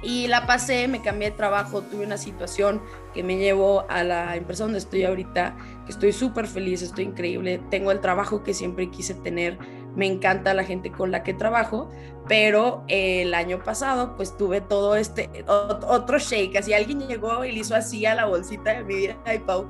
Y 0.00 0.28
la 0.28 0.46
pasé, 0.46 0.86
me 0.86 1.02
cambié 1.02 1.30
de 1.30 1.36
trabajo, 1.36 1.82
tuve 1.82 2.06
una 2.06 2.18
situación 2.18 2.80
que 3.12 3.24
me 3.24 3.36
llevó 3.36 3.84
a 3.90 4.04
la 4.04 4.36
empresa 4.36 4.62
donde 4.62 4.78
estoy 4.78 5.02
ahorita, 5.02 5.56
que 5.86 5.92
estoy 5.92 6.12
súper 6.12 6.46
feliz, 6.46 6.82
estoy 6.82 7.06
increíble, 7.06 7.60
tengo 7.68 7.90
el 7.90 8.00
trabajo 8.00 8.44
que 8.44 8.54
siempre 8.54 8.90
quise 8.90 9.14
tener, 9.14 9.58
me 9.94 10.06
encanta 10.06 10.54
la 10.54 10.64
gente 10.64 10.90
con 10.90 11.10
la 11.10 11.22
que 11.22 11.34
trabajo, 11.34 11.90
pero 12.28 12.84
el 12.88 13.34
año 13.34 13.62
pasado 13.64 14.16
pues 14.16 14.36
tuve 14.36 14.60
todo 14.60 14.96
este 14.96 15.44
otro 15.46 16.18
shake, 16.18 16.56
así 16.56 16.72
alguien 16.72 17.06
llegó 17.08 17.44
y 17.44 17.52
le 17.52 17.60
hizo 17.60 17.74
así 17.74 18.06
a 18.06 18.14
la 18.14 18.26
bolsita 18.26 18.72
de 18.72 18.84
mi 18.84 18.94
vida, 18.94 19.16
ay 19.24 19.38
Pau, 19.38 19.66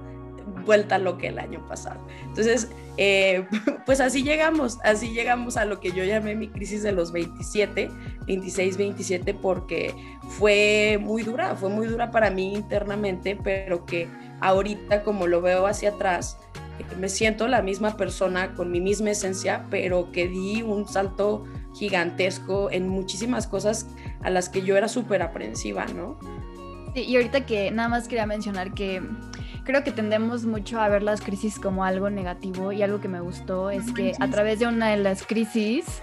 vuelta 0.65 0.99
lo 0.99 1.19
que 1.19 1.29
el 1.29 1.39
año 1.39 1.67
pasado. 1.67 2.01
Entonces, 2.25 2.71
eh, 2.97 3.47
pues 3.87 4.01
así 4.01 4.23
llegamos, 4.23 4.79
así 4.83 5.11
llegamos 5.13 5.57
a 5.57 5.65
lo 5.65 5.81
que 5.81 5.93
yo 5.93 6.05
llamé 6.05 6.35
mi 6.35 6.49
crisis 6.49 6.83
de 6.83 6.93
los 6.93 7.13
27, 7.13 7.91
26, 8.27 8.77
27, 8.77 9.35
porque 9.35 9.95
fue 10.39 10.99
muy 11.01 11.23
dura, 11.23 11.55
fue 11.57 11.71
muy 11.71 11.87
dura 11.87 12.11
para 12.11 12.31
mí 12.31 12.55
internamente, 12.55 13.39
pero 13.43 13.87
que 13.87 14.09
ahorita 14.41 15.03
como 15.03 15.27
lo 15.27 15.41
veo 15.41 15.67
hacia 15.67 15.91
atrás, 15.91 16.39
me 16.99 17.09
siento 17.09 17.49
la 17.49 17.63
misma 17.63 17.97
persona 17.97 18.55
con 18.55 18.71
mi 18.71 18.81
misma 18.81 19.11
esencia, 19.11 19.67
pero 19.71 20.13
que 20.13 20.29
di 20.29 20.63
un 20.63 20.87
salto 20.89 21.45
gigantesco 21.75 22.71
en 22.71 22.89
muchísimas 22.89 23.47
cosas 23.47 23.87
a 24.23 24.31
las 24.31 24.49
que 24.49 24.63
yo 24.63 24.77
era 24.77 24.89
súper 24.89 25.23
aprensiva, 25.23 25.87
¿no? 25.87 26.19
Sí, 26.95 27.03
y 27.03 27.17
ahorita 27.17 27.47
que 27.47 27.71
nada 27.71 27.89
más 27.89 28.09
quería 28.09 28.27
mencionar 28.27 28.73
que 28.75 29.03
creo 29.65 29.85
que 29.85 29.93
tendemos 29.93 30.47
mucho 30.47 30.81
a 30.81 30.89
ver 30.89 31.03
las 31.03 31.21
crisis 31.21 31.59
como 31.59 31.85
algo 31.85 32.09
negativo 32.09 32.73
y 32.73 32.83
algo 32.83 33.01
que 33.01 33.09
me 33.09 33.21
gustó 33.21 33.71
es 33.71 33.93
que 33.93 34.15
a 34.19 34.29
través 34.29 34.59
de 34.59 34.67
una 34.67 34.89
de 34.89 34.97
las 34.97 35.27
crisis 35.27 36.03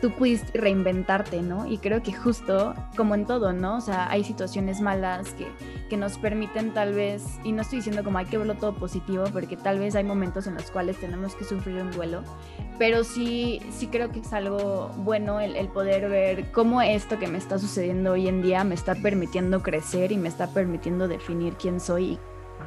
tú 0.00 0.10
pudiste 0.10 0.58
reinventarte, 0.58 1.42
¿no? 1.42 1.66
Y 1.66 1.78
creo 1.78 2.02
que 2.02 2.12
justo 2.12 2.74
como 2.96 3.14
en 3.14 3.26
todo, 3.26 3.52
¿no? 3.52 3.76
O 3.76 3.80
sea, 3.80 4.10
hay 4.10 4.24
situaciones 4.24 4.80
malas 4.80 5.32
que, 5.34 5.46
que 5.88 5.96
nos 5.96 6.18
permiten 6.18 6.72
tal 6.72 6.94
vez, 6.94 7.24
y 7.44 7.52
no 7.52 7.62
estoy 7.62 7.78
diciendo 7.78 8.04
como 8.04 8.18
hay 8.18 8.26
que 8.26 8.38
verlo 8.38 8.54
todo 8.54 8.74
positivo, 8.74 9.24
porque 9.32 9.56
tal 9.56 9.78
vez 9.78 9.94
hay 9.94 10.04
momentos 10.04 10.46
en 10.46 10.54
los 10.54 10.70
cuales 10.70 10.96
tenemos 10.98 11.34
que 11.34 11.44
sufrir 11.44 11.76
un 11.76 11.90
duelo, 11.90 12.22
pero 12.78 13.04
sí, 13.04 13.60
sí 13.70 13.86
creo 13.86 14.10
que 14.10 14.20
es 14.20 14.32
algo 14.32 14.90
bueno 14.98 15.40
el, 15.40 15.56
el 15.56 15.68
poder 15.68 16.08
ver 16.08 16.52
cómo 16.52 16.82
esto 16.82 17.18
que 17.18 17.26
me 17.26 17.38
está 17.38 17.58
sucediendo 17.58 18.12
hoy 18.12 18.28
en 18.28 18.42
día 18.42 18.64
me 18.64 18.74
está 18.74 18.94
permitiendo 18.94 19.62
crecer 19.62 20.12
y 20.12 20.18
me 20.18 20.28
está 20.28 20.48
permitiendo 20.48 21.08
definir 21.08 21.54
quién 21.54 21.80
soy 21.80 22.18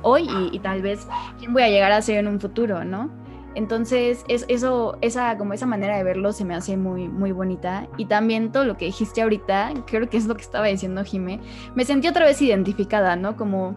hoy 0.01 0.27
y, 0.29 0.55
y 0.55 0.59
tal 0.59 0.81
vez 0.81 1.07
quién 1.37 1.53
voy 1.53 1.63
a 1.63 1.69
llegar 1.69 1.91
a 1.91 2.01
ser 2.01 2.17
en 2.17 2.27
un 2.27 2.39
futuro, 2.39 2.83
¿no? 2.83 3.09
Entonces, 3.55 4.23
es, 4.27 4.45
eso, 4.47 4.97
esa, 5.01 5.37
como 5.37 5.53
esa 5.53 5.65
manera 5.65 5.97
de 5.97 6.03
verlo 6.03 6.31
se 6.33 6.45
me 6.45 6.55
hace 6.55 6.77
muy, 6.77 7.07
muy 7.07 7.31
bonita. 7.31 7.87
Y 7.97 8.05
también 8.05 8.51
todo 8.51 8.65
lo 8.65 8.77
que 8.77 8.85
dijiste 8.85 9.21
ahorita, 9.21 9.73
creo 9.85 10.09
que 10.09 10.17
es 10.17 10.25
lo 10.25 10.35
que 10.35 10.43
estaba 10.43 10.67
diciendo 10.67 11.03
Jime, 11.03 11.39
me 11.75 11.85
sentí 11.85 12.07
otra 12.07 12.25
vez 12.25 12.41
identificada, 12.41 13.15
¿no? 13.15 13.35
Como 13.35 13.75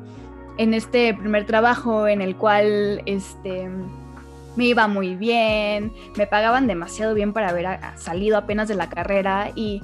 en 0.59 0.75
este 0.75 1.15
primer 1.15 1.47
trabajo 1.47 2.07
en 2.07 2.21
el 2.21 2.37
cual, 2.37 3.03
este, 3.07 3.69
me 4.57 4.67
iba 4.67 4.87
muy 4.87 5.17
bien, 5.17 5.93
me 6.17 6.27
pagaban 6.27 6.67
demasiado 6.67 7.15
bien 7.15 7.33
para 7.33 7.49
haber 7.49 7.67
salido 7.97 8.37
apenas 8.37 8.69
de 8.69 8.75
la 8.75 8.89
carrera 8.89 9.51
y 9.55 9.83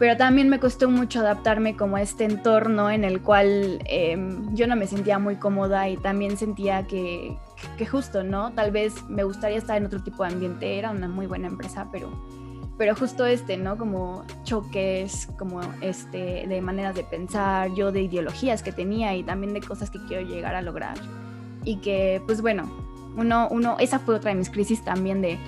pero 0.00 0.16
también 0.16 0.48
me 0.48 0.58
costó 0.58 0.88
mucho 0.88 1.20
adaptarme 1.20 1.76
como 1.76 1.96
a 1.96 2.02
este 2.02 2.24
entorno 2.24 2.90
en 2.90 3.04
el 3.04 3.20
cual 3.20 3.82
eh, 3.84 4.16
yo 4.54 4.66
no 4.66 4.74
me 4.74 4.86
sentía 4.86 5.18
muy 5.18 5.36
cómoda 5.36 5.90
y 5.90 5.98
también 5.98 6.38
sentía 6.38 6.86
que, 6.86 7.36
que 7.76 7.86
justo, 7.86 8.22
¿no? 8.22 8.52
Tal 8.52 8.70
vez 8.70 9.04
me 9.08 9.24
gustaría 9.24 9.58
estar 9.58 9.76
en 9.76 9.86
otro 9.86 10.02
tipo 10.02 10.24
de 10.24 10.32
ambiente, 10.32 10.78
era 10.78 10.90
una 10.90 11.08
muy 11.08 11.26
buena 11.26 11.48
empresa, 11.48 11.88
pero, 11.90 12.10
pero 12.78 12.94
justo 12.94 13.26
este, 13.26 13.56
¿no? 13.56 13.76
Como 13.76 14.24
choques, 14.44 15.28
como 15.38 15.60
este, 15.80 16.46
de 16.46 16.60
maneras 16.60 16.94
de 16.94 17.04
pensar, 17.04 17.72
yo 17.74 17.92
de 17.92 18.02
ideologías 18.02 18.62
que 18.62 18.72
tenía 18.72 19.14
y 19.16 19.22
también 19.22 19.54
de 19.54 19.60
cosas 19.60 19.90
que 19.90 19.98
quiero 20.06 20.26
llegar 20.26 20.54
a 20.54 20.62
lograr. 20.62 20.96
Y 21.64 21.76
que, 21.76 22.22
pues 22.26 22.40
bueno, 22.40 22.70
uno, 23.16 23.48
uno, 23.50 23.76
esa 23.78 23.98
fue 23.98 24.14
otra 24.14 24.30
de 24.30 24.36
mis 24.36 24.50
crisis 24.50 24.82
también 24.84 25.20
de 25.20 25.38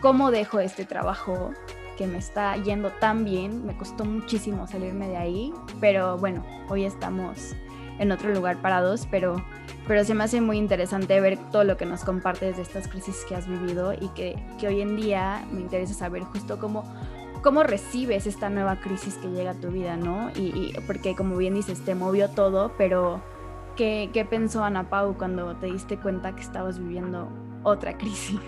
cómo 0.00 0.30
dejo 0.30 0.60
este 0.60 0.84
trabajo 0.84 1.50
que 1.96 2.06
me 2.06 2.18
está 2.18 2.56
yendo 2.56 2.90
tan 2.90 3.24
bien, 3.24 3.66
me 3.66 3.76
costó 3.76 4.04
muchísimo 4.04 4.66
salirme 4.66 5.08
de 5.08 5.16
ahí, 5.16 5.52
pero 5.80 6.18
bueno, 6.18 6.44
hoy 6.68 6.84
estamos 6.84 7.56
en 7.98 8.12
otro 8.12 8.32
lugar 8.32 8.60
parados, 8.60 9.06
pero, 9.10 9.42
pero 9.86 10.04
se 10.04 10.14
me 10.14 10.24
hace 10.24 10.40
muy 10.40 10.58
interesante 10.58 11.20
ver 11.20 11.38
todo 11.50 11.64
lo 11.64 11.76
que 11.76 11.86
nos 11.86 12.04
compartes 12.04 12.56
de 12.56 12.62
estas 12.62 12.88
crisis 12.88 13.24
que 13.28 13.34
has 13.34 13.46
vivido 13.46 13.92
y 13.92 14.08
que, 14.08 14.36
que 14.58 14.68
hoy 14.68 14.80
en 14.80 14.96
día 14.96 15.44
me 15.50 15.60
interesa 15.60 15.94
saber 15.94 16.22
justo 16.24 16.58
cómo, 16.58 16.84
cómo 17.42 17.62
recibes 17.62 18.26
esta 18.26 18.50
nueva 18.50 18.80
crisis 18.80 19.14
que 19.16 19.28
llega 19.28 19.52
a 19.52 19.54
tu 19.54 19.68
vida, 19.68 19.96
¿no? 19.96 20.30
Y 20.34 20.74
porque 20.86 21.14
como 21.14 21.36
bien 21.36 21.54
dices, 21.54 21.84
te 21.84 21.94
movió 21.94 22.28
todo, 22.30 22.72
pero 22.76 23.20
¿qué, 23.76 24.10
¿qué 24.12 24.24
pensó 24.24 24.64
Ana 24.64 24.90
Pau 24.90 25.16
cuando 25.16 25.54
te 25.56 25.66
diste 25.66 25.98
cuenta 25.98 26.34
que 26.34 26.42
estabas 26.42 26.78
viviendo 26.78 27.28
otra 27.62 27.96
crisis? 27.98 28.40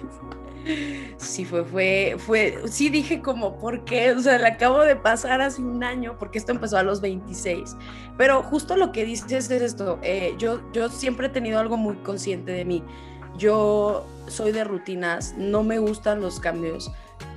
Sí, 1.17 1.45
fue, 1.45 1.65
fue, 1.65 2.17
fue, 2.19 2.63
sí 2.67 2.89
dije 2.91 3.23
como, 3.23 3.59
¿por 3.59 3.85
qué? 3.85 4.13
O 4.13 4.21
sea, 4.21 4.39
le 4.39 4.47
acabo 4.47 4.81
de 4.83 4.97
pasar 4.97 5.41
hace 5.41 5.63
un 5.63 5.83
año, 5.83 6.17
porque 6.19 6.39
esto 6.39 6.53
empezó 6.53 6.79
a 6.79 6.83
los 6.83 7.01
26. 7.01 7.77
Pero 8.17 8.43
justo 8.43 8.77
lo 8.77 8.93
que 8.93 9.05
dices 9.05 9.51
es 9.51 9.51
esto, 9.51 9.99
eh, 10.03 10.35
yo, 10.39 10.61
yo 10.73 10.89
siempre 10.89 11.29
he 11.29 11.31
tenido 11.31 11.59
algo 11.59 11.77
muy 11.77 11.97
consciente 11.97 12.53
de 12.53 12.65
mí. 12.65 12.85
Yo 13.37 14.07
soy 14.27 14.53
de 14.53 14.65
rutinas, 14.65 15.35
no 15.37 15.63
me 15.63 15.79
gustan 15.79 16.21
los 16.21 16.41
cambios 16.41 16.91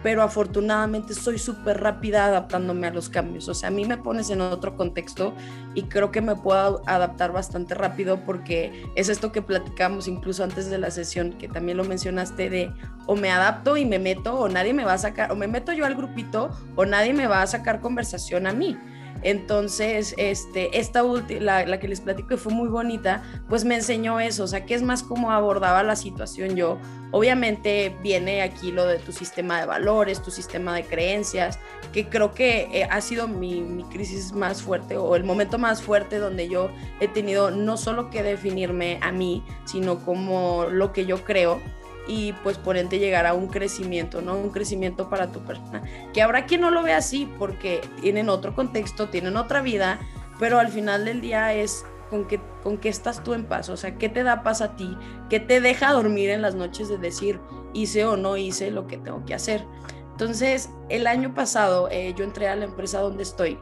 pero 0.04 0.24
afortunadamente 0.24 1.14
soy 1.14 1.38
súper 1.38 1.82
rápida 1.82 2.26
adaptándome 2.26 2.88
a 2.88 2.92
los 2.92 3.10
cambios. 3.10 3.48
O 3.48 3.54
sea, 3.54 3.70
a 3.70 3.72
mí 3.72 3.86
me 3.86 3.98
pones 3.98 4.30
en 4.30 4.42
otro 4.42 4.76
contexto 4.76 5.34
y 5.76 5.84
creo 5.84 6.12
que 6.12 6.22
me 6.22 6.36
puedo 6.36 6.82
adaptar 6.86 7.32
bastante 7.32 7.76
rápido 7.76 8.26
porque 8.26 8.86
es 8.96 9.10
esto 9.10 9.32
que 9.32 9.42
platicamos 9.42 10.08
incluso 10.08 10.44
antes 10.44 10.70
de 10.70 10.78
la 10.78 10.92
sesión, 10.92 11.34
que 11.34 11.48
también 11.48 11.78
lo 11.78 11.84
mencionaste 11.84 12.50
de 12.50 12.72
o 13.06 13.16
me 13.16 13.32
adapto 13.32 13.78
y 13.78 13.86
me 13.86 14.00
meto 14.00 14.40
o 14.40 14.50
nadie 14.50 14.74
me 14.74 14.86
va 14.86 14.94
a 14.94 14.98
sacar, 14.98 15.32
o 15.32 15.36
me 15.36 15.48
meto 15.48 15.74
yo 15.74 15.86
al 15.86 15.96
grupito 15.96 16.50
o 16.76 16.86
nadie 16.86 17.14
me 17.14 17.28
va 17.28 17.42
a 17.42 17.48
sacar 17.48 17.80
conversación 17.80 18.48
a 18.48 18.54
mí. 18.54 18.78
Entonces, 19.24 20.16
este, 20.18 20.80
esta 20.80 21.04
la, 21.40 21.66
la 21.66 21.80
que 21.80 21.88
les 21.88 22.02
platico 22.02 22.30
que 22.30 22.38
fue 22.38 22.54
muy 22.54 22.70
bonita, 22.70 23.24
pues 23.50 23.66
me 23.66 23.76
enseñó 23.76 24.20
eso, 24.20 24.44
o 24.44 24.48
sea, 24.48 24.66
que 24.66 24.74
es 24.74 24.84
más 24.84 25.04
como 25.04 25.32
abordaba 25.32 25.84
la 25.84 25.96
situación 25.96 26.56
yo. 26.56 26.78
Obviamente 27.12 27.96
viene 28.02 28.42
aquí 28.42 28.72
lo 28.72 28.86
de 28.86 28.98
tu 28.98 29.12
sistema 29.12 29.60
de 29.60 29.66
valores, 29.66 30.22
tu 30.22 30.32
sistema 30.32 30.74
de 30.74 30.86
creencias, 30.86 31.60
que 31.92 32.08
creo 32.08 32.34
que 32.34 32.70
eh, 32.72 32.88
ha 32.90 33.02
sido 33.02 33.28
mi, 33.28 33.62
mi, 33.62 33.84
crisis 33.84 34.32
más 34.32 34.62
fuerte 34.62 34.96
o 34.96 35.16
el 35.18 35.26
momento 35.26 35.58
más 35.58 35.82
fuerte 35.82 36.20
donde 36.20 36.48
yo 36.48 36.72
he 37.02 37.10
tenido 37.10 37.52
no 37.52 37.76
solo 37.76 38.10
que 38.10 38.24
definirme 38.24 38.98
a 39.02 39.12
mí, 39.12 39.44
sino 39.66 40.00
como 40.06 40.68
lo 40.72 40.94
que 40.94 41.06
yo 41.06 41.24
creo 41.26 41.60
y 42.08 42.34
pues 42.44 42.58
por 42.58 42.78
ende 42.78 43.00
llegar 43.00 43.26
a 43.26 43.34
un 43.34 43.48
crecimiento, 43.48 44.22
¿no? 44.22 44.36
Un 44.38 44.50
crecimiento 44.50 45.10
para 45.10 45.32
tu 45.32 45.40
persona. 45.40 45.84
Que 46.14 46.22
habrá 46.22 46.46
quien 46.46 46.62
no 46.62 46.72
lo 46.72 46.84
ve 46.84 46.94
así 46.94 47.32
porque 47.38 47.82
tienen 48.02 48.30
otro 48.30 48.56
contexto, 48.56 49.10
tienen 49.10 49.38
otra 49.38 49.62
vida, 49.62 50.00
pero 50.40 50.60
al 50.60 50.70
final 50.70 51.06
del 51.06 51.22
día 51.22 51.54
es 51.54 51.86
con 52.10 52.28
qué, 52.28 52.42
con 52.64 52.78
qué 52.78 52.90
estás 52.90 53.24
tú 53.24 53.34
en 53.34 53.46
paz, 53.46 53.70
o 53.70 53.78
sea, 53.78 53.96
qué 53.98 54.10
te 54.10 54.24
da 54.24 54.44
paz 54.44 54.62
a 54.62 54.76
ti, 54.76 54.98
qué 55.30 55.40
te 55.40 55.62
deja 55.62 55.94
dormir 55.94 56.30
en 56.30 56.42
las 56.42 56.56
noches 56.56 56.90
de 56.90 56.98
decir 56.98 57.40
hice 57.74 58.06
o 58.06 58.18
no 58.18 58.36
hice 58.36 58.72
lo 58.72 58.88
que 58.88 58.98
tengo 58.98 59.24
que 59.26 59.34
hacer. 59.34 59.66
Entonces, 60.12 60.70
el 60.90 61.08
año 61.08 61.34
pasado 61.34 61.88
eh, 61.90 62.14
yo 62.18 62.24
entré 62.24 62.48
a 62.48 62.56
la 62.56 62.66
empresa 62.66 63.00
donde 63.00 63.24
estoy 63.24 63.58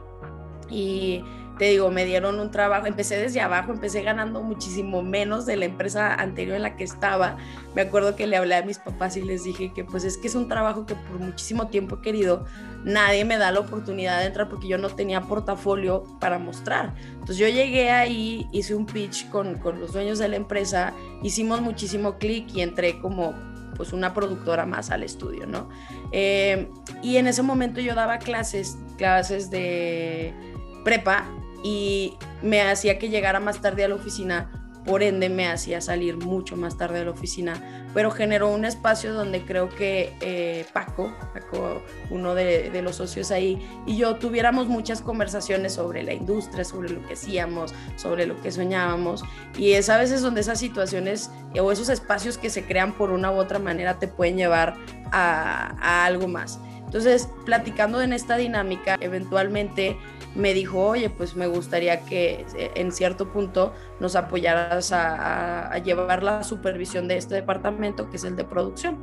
y 0.68 1.22
te 1.60 1.66
digo, 1.66 1.90
me 1.90 2.06
dieron 2.06 2.40
un 2.40 2.50
trabajo, 2.50 2.86
empecé 2.86 3.18
desde 3.18 3.42
abajo, 3.42 3.70
empecé 3.70 4.00
ganando 4.00 4.42
muchísimo 4.42 5.02
menos 5.02 5.44
de 5.44 5.56
la 5.56 5.66
empresa 5.66 6.14
anterior 6.14 6.56
en 6.56 6.62
la 6.62 6.74
que 6.74 6.84
estaba. 6.84 7.36
Me 7.74 7.82
acuerdo 7.82 8.16
que 8.16 8.26
le 8.26 8.38
hablé 8.38 8.54
a 8.54 8.62
mis 8.62 8.78
papás 8.78 9.18
y 9.18 9.20
les 9.20 9.44
dije 9.44 9.70
que 9.74 9.84
pues 9.84 10.04
es 10.04 10.16
que 10.16 10.28
es 10.28 10.34
un 10.34 10.48
trabajo 10.48 10.86
que 10.86 10.94
por 10.94 11.18
muchísimo 11.18 11.68
tiempo 11.68 11.96
he 11.96 12.00
querido, 12.00 12.46
nadie 12.82 13.26
me 13.26 13.36
da 13.36 13.52
la 13.52 13.60
oportunidad 13.60 14.20
de 14.20 14.28
entrar 14.28 14.48
porque 14.48 14.68
yo 14.68 14.78
no 14.78 14.88
tenía 14.88 15.20
portafolio 15.20 16.04
para 16.18 16.38
mostrar. 16.38 16.94
Entonces 17.12 17.36
yo 17.36 17.46
llegué 17.46 17.90
ahí, 17.90 18.48
hice 18.52 18.74
un 18.74 18.86
pitch 18.86 19.28
con, 19.28 19.58
con 19.58 19.80
los 19.80 19.92
dueños 19.92 20.18
de 20.18 20.28
la 20.28 20.36
empresa, 20.36 20.94
hicimos 21.22 21.60
muchísimo 21.60 22.16
clic 22.16 22.54
y 22.54 22.62
entré 22.62 22.98
como 23.00 23.34
pues 23.76 23.92
una 23.92 24.14
productora 24.14 24.64
más 24.64 24.90
al 24.90 25.02
estudio, 25.02 25.46
¿no? 25.46 25.68
Eh, 26.10 26.70
y 27.02 27.18
en 27.18 27.26
ese 27.26 27.42
momento 27.42 27.82
yo 27.82 27.94
daba 27.94 28.16
clases, 28.16 28.78
clases 28.96 29.50
de 29.50 30.32
prepa 30.84 31.26
y 31.62 32.14
me 32.42 32.62
hacía 32.62 32.98
que 32.98 33.08
llegara 33.08 33.40
más 33.40 33.60
tarde 33.60 33.84
a 33.84 33.88
la 33.88 33.94
oficina, 33.94 34.60
por 34.84 35.02
ende 35.02 35.28
me 35.28 35.48
hacía 35.48 35.80
salir 35.80 36.16
mucho 36.16 36.56
más 36.56 36.78
tarde 36.78 37.00
de 37.00 37.04
la 37.04 37.10
oficina, 37.10 37.86
pero 37.92 38.10
generó 38.10 38.48
un 38.48 38.64
espacio 38.64 39.12
donde 39.12 39.44
creo 39.44 39.68
que 39.68 40.14
eh, 40.20 40.64
Paco, 40.72 41.12
Paco, 41.34 41.82
uno 42.10 42.34
de, 42.34 42.80
los 42.82 42.96
socios 42.96 43.30
ahí, 43.30 43.58
y 43.86 43.96
yo 43.96 44.16
tuviéramos 44.16 44.68
muchas 44.68 45.02
conversaciones 45.02 45.74
sobre 45.74 46.02
la 46.02 46.14
industria, 46.14 46.64
sobre 46.64 46.90
lo 46.90 47.06
que 47.06 47.14
hacíamos, 47.14 47.74
sobre 47.96 48.26
lo 48.26 48.40
que 48.40 48.50
soñábamos, 48.50 49.22
y 49.56 49.72
es 49.72 49.90
a 49.90 49.98
veces 49.98 50.22
donde 50.22 50.40
esas 50.40 50.58
situaciones 50.58 51.30
o 51.60 51.72
esos 51.72 51.88
espacios 51.88 52.38
que 52.38 52.48
se 52.48 52.64
crean 52.64 52.92
por 52.92 53.10
una 53.10 53.30
u 53.30 53.36
otra 53.36 53.58
manera 53.58 53.98
te 53.98 54.08
pueden 54.08 54.36
llevar 54.36 54.76
a, 55.12 55.76
a 55.80 56.04
algo 56.06 56.26
más. 56.26 56.58
Entonces, 56.84 57.28
platicando 57.44 58.02
en 58.02 58.12
esta 58.12 58.36
dinámica, 58.36 58.96
eventualmente 59.00 59.96
me 60.34 60.54
dijo, 60.54 60.78
oye, 60.78 61.10
pues 61.10 61.34
me 61.34 61.46
gustaría 61.46 62.00
que 62.04 62.46
eh, 62.56 62.70
en 62.74 62.92
cierto 62.92 63.32
punto 63.32 63.72
nos 63.98 64.16
apoyaras 64.16 64.92
a, 64.92 65.76
llevar 65.78 66.22
la 66.22 66.42
supervisión 66.44 67.08
de 67.08 67.16
este 67.16 67.34
departamento, 67.34 68.08
que 68.10 68.16
es 68.16 68.24
el 68.24 68.36
de 68.36 68.44
producción. 68.44 68.98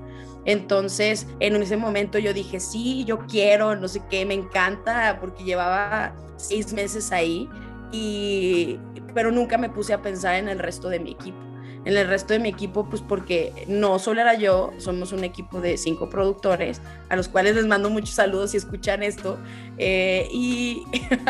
Entonces, 0.45 1.27
en 1.39 1.55
ese 1.57 1.75
momento 1.77 2.19
yo 2.19 2.33
dije, 2.33 2.59
sí, 2.59 3.03
yo 3.05 3.19
quiero, 3.27 3.75
no 3.75 3.87
sé 3.87 4.01
qué, 4.09 4.25
me 4.25 4.33
encanta, 4.33 5.17
porque 5.19 5.43
llevaba 5.43 6.15
seis 6.37 6.71
meses 6.73 7.11
ahí, 7.11 7.49
y, 7.91 8.79
pero 9.13 9.31
nunca 9.31 9.57
me 9.57 9.69
puse 9.69 9.93
a 9.93 10.01
pensar 10.01 10.35
en 10.35 10.47
el 10.47 10.59
resto 10.59 10.89
de 10.89 10.99
mi 10.99 11.11
equipo 11.11 11.46
en 11.87 11.95
el 11.95 12.05
resto 12.05 12.33
de 12.33 12.39
mi 12.39 12.49
equipo, 12.49 12.89
pues 12.89 13.01
porque 13.01 13.53
no 13.69 13.97
solo 13.97 14.19
era 14.19 14.33
yo, 14.33 14.73
somos 14.77 15.13
un 15.13 15.23
equipo 15.23 15.61
de 15.61 15.77
cinco 15.77 16.09
productores, 16.09 16.81
a 17.07 17.15
los 17.15 17.29
cuales 17.29 17.55
les 17.55 17.65
mando 17.65 17.89
muchos 17.89 18.09
saludos 18.09 18.51
si 18.51 18.57
escuchan 18.57 19.03
esto, 19.03 19.37
eh, 19.77 20.27
y, 20.29 20.83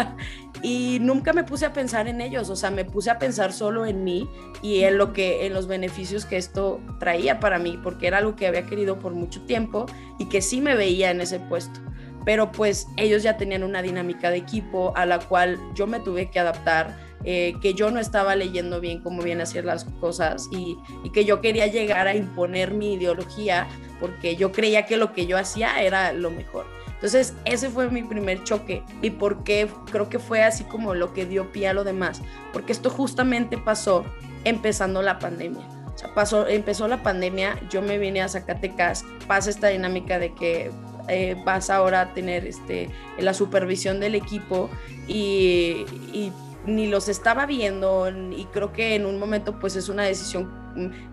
y 0.64 0.98
nunca 1.00 1.32
me 1.32 1.44
puse 1.44 1.68
a 1.68 1.74
pensar 1.74 2.08
en 2.08 2.22
ellos, 2.22 2.50
o 2.50 2.56
sea, 2.56 2.72
me 2.72 2.86
puse 2.86 3.12
a 3.12 3.20
pensar 3.20 3.54
solo 3.54 3.86
en 3.86 4.04
mí 4.04 4.28
y 4.64 4.82
en 4.82 4.98
lo 4.98 5.14
que, 5.14 5.46
en 5.46 5.54
los 5.54 5.68
beneficios 5.68 6.26
que 6.26 6.38
esto 6.38 6.82
traía 7.00 7.40
para 7.40 7.60
mí, 7.60 7.80
porque 7.84 8.08
era 8.08 8.18
algo 8.18 8.36
que 8.36 8.48
había 8.48 8.66
querido 8.66 8.98
por 8.98 9.14
mucho 9.14 9.44
tiempo 9.44 9.86
y 10.18 10.26
que 10.26 10.42
sí 10.42 10.60
me 10.60 10.74
veía 10.74 11.12
en 11.12 11.22
ese 11.22 11.40
puesto. 11.40 11.80
Pero 12.26 12.52
pues 12.52 12.88
ellos 12.98 13.22
ya 13.22 13.38
tenían 13.38 13.62
una 13.62 13.84
dinámica 13.84 14.32
de 14.32 14.38
equipo 14.38 14.92
a 14.98 15.06
la 15.06 15.20
cual 15.20 15.60
yo 15.76 15.86
me 15.86 16.00
tuve 16.00 16.32
que 16.32 16.40
adaptar 16.40 17.07
eh, 17.24 17.56
que 17.62 17.74
yo 17.74 17.92
no 17.92 18.00
estaba 18.00 18.36
leyendo 18.36 18.80
bien 18.80 19.02
cómo 19.02 19.22
a 19.22 19.44
hacer 19.44 19.66
las 19.66 19.86
cosas 20.00 20.48
y, 20.52 20.78
y, 21.04 21.10
que 21.10 21.26
yo 21.26 21.42
quería 21.42 21.68
llegar 21.68 22.08
a 22.08 22.16
imponer 22.16 22.74
mi 22.74 22.94
ideología 22.94 23.68
porque 24.00 24.36
yo 24.36 24.52
creía 24.52 24.86
que 24.86 24.98
lo 24.98 25.14
que 25.14 25.26
yo 25.26 25.38
hacía 25.38 25.82
era 25.82 26.14
lo 26.14 26.32
mejor. 26.32 26.66
Entonces, 26.98 27.36
ese 27.46 27.70
fue 27.70 27.90
mi 27.92 28.02
primer 28.02 28.44
choque. 28.44 28.84
¿Y 29.04 29.12
por 29.12 29.44
qué? 29.44 29.68
Creo 29.92 30.10
que 30.10 30.18
fue 30.18 30.44
así 30.44 30.64
como 30.64 30.96
lo 30.96 31.14
que 31.14 31.26
dio 31.28 31.52
pie 31.52 31.68
a 31.68 31.74
lo 31.74 31.84
demás. 31.84 32.22
Porque 32.52 32.72
esto 32.72 32.90
justamente 32.90 33.58
pasó 33.58 34.04
empezando 34.46 35.04
la 35.04 35.20
pandemia. 35.20 35.68
O 35.94 35.98
sea, 35.98 36.14
pasó, 36.16 36.48
empezó 36.48 36.88
la 36.88 37.04
pandemia, 37.04 37.60
yo 37.70 37.82
me 37.82 37.98
vine 37.98 38.22
a 38.22 38.30
Zacatecas, 38.30 39.04
pasa 39.28 39.50
esta 39.50 39.68
dinámica 39.68 40.18
de 40.20 40.34
que 40.34 40.72
eh, 41.08 41.36
vas 41.46 41.70
ahora 41.70 42.02
a 42.02 42.14
tener 42.14 42.46
este, 42.46 42.90
la 43.20 43.34
supervisión 43.34 44.00
del 44.00 44.16
equipo 44.16 44.70
y, 45.08 45.86
y 46.14 46.32
ni 46.68 46.88
los 46.88 47.08
estaba 47.08 47.46
viendo 47.46 48.10
y 48.32 48.46
creo 48.52 48.74
que 48.74 48.96
en 48.96 49.06
un 49.06 49.18
momento 49.18 49.58
pues 49.58 49.76
es 49.76 49.90
una 49.90 50.04
decisión 50.04 50.52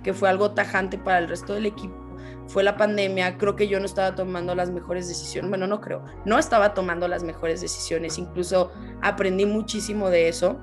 que 0.02 0.12
fue 0.12 0.28
algo 0.28 0.50
tajante 0.50 0.98
para 0.98 1.18
el 1.18 1.28
resto 1.28 1.54
del 1.54 1.66
equipo. 1.66 1.94
Fue 2.46 2.62
la 2.62 2.76
pandemia, 2.76 3.38
creo 3.38 3.56
que 3.56 3.68
yo 3.68 3.78
no 3.80 3.86
estaba 3.86 4.14
tomando 4.14 4.54
las 4.54 4.70
mejores 4.70 5.08
decisiones, 5.08 5.48
bueno, 5.48 5.66
no 5.66 5.80
creo, 5.80 6.04
no 6.26 6.38
estaba 6.38 6.74
tomando 6.74 7.08
las 7.08 7.22
mejores 7.22 7.62
decisiones, 7.62 8.18
incluso 8.18 8.70
aprendí 9.00 9.46
muchísimo 9.46 10.10
de 10.10 10.28
eso. 10.28 10.60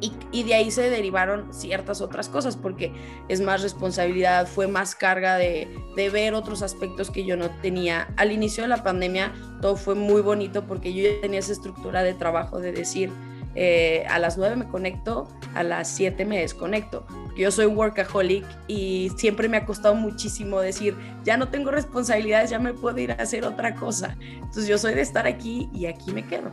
Y, 0.00 0.12
y, 0.32 0.42
de 0.42 0.54
ahí 0.54 0.72
se 0.72 0.90
derivaron 0.90 1.54
ciertas 1.54 2.00
otras 2.00 2.28
cosas 2.28 2.56
porque 2.56 2.92
es 3.28 3.40
más 3.40 3.62
responsabilidad, 3.62 4.48
fue 4.48 4.66
más 4.66 4.96
carga 4.96 5.36
de, 5.36 5.68
de, 5.94 6.10
ver 6.10 6.34
otros 6.34 6.62
aspectos 6.62 7.08
que 7.08 7.24
yo 7.24 7.36
no 7.36 7.50
tenía. 7.60 8.12
Al 8.16 8.32
inicio 8.32 8.64
de 8.64 8.68
la 8.68 8.82
pandemia 8.82 9.32
todo 9.60 9.76
fue 9.76 9.94
muy 9.94 10.20
bonito 10.20 10.66
porque 10.66 10.92
yo 10.92 11.08
ya 11.08 11.20
tenía 11.20 11.38
esa 11.38 11.52
estructura 11.52 12.02
de 12.02 12.14
trabajo 12.14 12.58
de 12.58 12.72
decir, 12.72 13.12
eh, 13.54 14.04
a 14.08 14.18
las 14.18 14.38
9 14.38 14.56
me 14.56 14.68
conecto, 14.68 15.28
a 15.54 15.62
las 15.62 15.88
7 15.88 16.24
me 16.24 16.40
desconecto. 16.40 17.06
Yo 17.36 17.50
soy 17.50 17.66
workaholic 17.66 18.44
y 18.68 19.10
siempre 19.16 19.48
me 19.48 19.56
ha 19.56 19.64
costado 19.64 19.94
muchísimo 19.94 20.60
decir, 20.60 20.96
ya 21.24 21.36
no 21.36 21.48
tengo 21.48 21.70
responsabilidades, 21.70 22.50
ya 22.50 22.58
me 22.58 22.74
puedo 22.74 22.98
ir 22.98 23.12
a 23.12 23.14
hacer 23.14 23.44
otra 23.44 23.74
cosa. 23.74 24.16
Entonces 24.20 24.68
yo 24.68 24.78
soy 24.78 24.94
de 24.94 25.00
estar 25.00 25.26
aquí 25.26 25.70
y 25.72 25.86
aquí 25.86 26.12
me 26.12 26.26
quedo. 26.26 26.52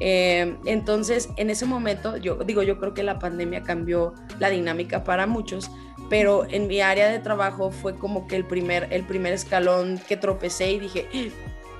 Eh, 0.00 0.56
entonces, 0.64 1.28
en 1.36 1.50
ese 1.50 1.66
momento, 1.66 2.16
yo 2.16 2.36
digo, 2.36 2.62
yo 2.62 2.78
creo 2.78 2.94
que 2.94 3.02
la 3.02 3.18
pandemia 3.18 3.62
cambió 3.62 4.14
la 4.38 4.48
dinámica 4.48 5.04
para 5.04 5.26
muchos, 5.26 5.70
pero 6.08 6.46
en 6.48 6.66
mi 6.66 6.80
área 6.80 7.08
de 7.08 7.18
trabajo 7.18 7.70
fue 7.70 7.96
como 7.96 8.26
que 8.26 8.36
el 8.36 8.46
primer, 8.46 8.88
el 8.90 9.04
primer 9.04 9.34
escalón 9.34 10.00
que 10.08 10.16
tropecé 10.16 10.72
y 10.72 10.80
dije, 10.80 11.06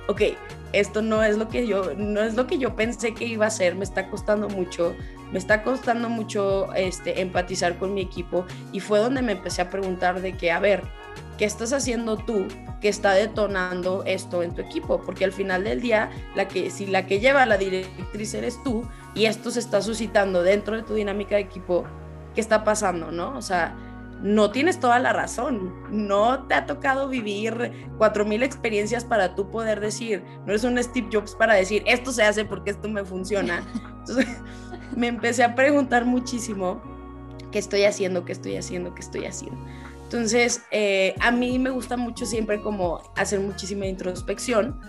ok, 0.09 0.23
esto 0.73 1.03
no 1.03 1.23
es 1.23 1.37
lo 1.37 1.49
que 1.49 1.67
yo 1.67 1.95
no 1.97 2.21
es 2.21 2.35
lo 2.35 2.47
que 2.47 2.59
yo 2.59 2.77
pensé 2.77 3.15
que 3.15 3.25
iba 3.25 3.47
a 3.47 3.51
ser, 3.51 3.75
me 3.75 3.85
está 3.85 4.09
costando 4.09 4.49
mucho, 4.49 4.95
me 5.33 5.39
está 5.39 5.63
costando 5.63 6.09
mucho 6.09 6.73
este 6.75 7.21
empatizar 7.21 7.79
con 7.79 7.95
mi 7.95 8.01
equipo 8.01 8.45
y 8.73 8.81
fue 8.81 8.99
donde 8.99 9.23
me 9.23 9.33
empecé 9.33 9.63
a 9.63 9.71
preguntar 9.71 10.21
de 10.21 10.37
que 10.37 10.53
a 10.53 10.61
¿qué 11.39 11.45
estás 11.45 11.73
haciendo 11.73 12.17
tú 12.19 12.47
que 12.81 12.89
está 12.89 13.13
detonando 13.13 14.05
esto 14.05 14.43
en 14.43 14.55
tu 14.55 14.61
equipo? 14.61 15.01
Porque 15.01 15.25
al 15.25 15.33
final 15.33 15.65
del 15.65 15.81
día, 15.81 16.11
la 16.35 16.49
que 16.49 16.71
si 16.71 16.87
la 16.87 17.07
que 17.07 17.19
lleva 17.19 17.47
la 17.47 17.57
directriz 17.57 18.35
eres 18.35 18.63
tú 18.63 18.85
y 19.15 19.25
esto 19.25 19.51
se 19.51 19.61
está 19.61 19.81
suscitando 19.83 20.43
dentro 20.43 20.77
de 20.77 20.83
tu 20.83 20.95
dinámica 20.95 21.37
de 21.37 21.43
equipo, 21.43 21.85
¿qué 22.35 22.41
está 22.41 22.63
pasando, 22.63 23.11
no? 23.11 23.37
O 23.37 23.43
sea, 23.43 23.75
no 24.23 24.51
tienes 24.51 24.81
toda 24.81 24.99
la 24.99 25.13
razón. 25.13 25.73
No 25.91 26.47
te 26.47 26.55
ha 26.55 26.67
tocado 26.67 27.09
vivir 27.09 27.73
cuatro 27.99 28.25
mil 28.25 28.43
experiencias 28.43 29.05
para 29.05 29.35
tú 29.35 29.51
poder 29.51 29.81
decir, 29.81 30.23
no 30.45 30.51
eres 30.51 30.65
un 30.65 30.83
Steve 30.83 31.09
Jobs 31.13 31.35
para 31.35 31.55
decir, 31.55 31.83
esto 31.87 32.13
se 32.13 32.23
hace 32.23 32.45
porque 32.45 32.71
esto 32.71 32.89
me 32.89 33.05
funciona. 33.05 33.67
Entonces 34.01 34.27
me 34.97 35.09
empecé 35.09 35.45
a 35.45 35.55
preguntar 35.55 36.05
muchísimo 36.05 36.83
qué 37.51 37.59
estoy 37.59 37.85
haciendo, 37.85 38.25
qué 38.25 38.33
estoy 38.33 38.57
haciendo, 38.57 38.95
qué 38.95 39.01
estoy 39.01 39.25
haciendo. 39.25 39.59
Entonces, 40.05 40.63
eh, 40.73 41.15
a 41.21 41.31
mí 41.31 41.59
me 41.61 41.71
gusta 41.71 41.97
mucho 41.97 42.27
siempre 42.27 42.61
como 42.61 43.01
hacer 43.15 43.39
muchísima 43.39 43.87
introspección 43.87 44.81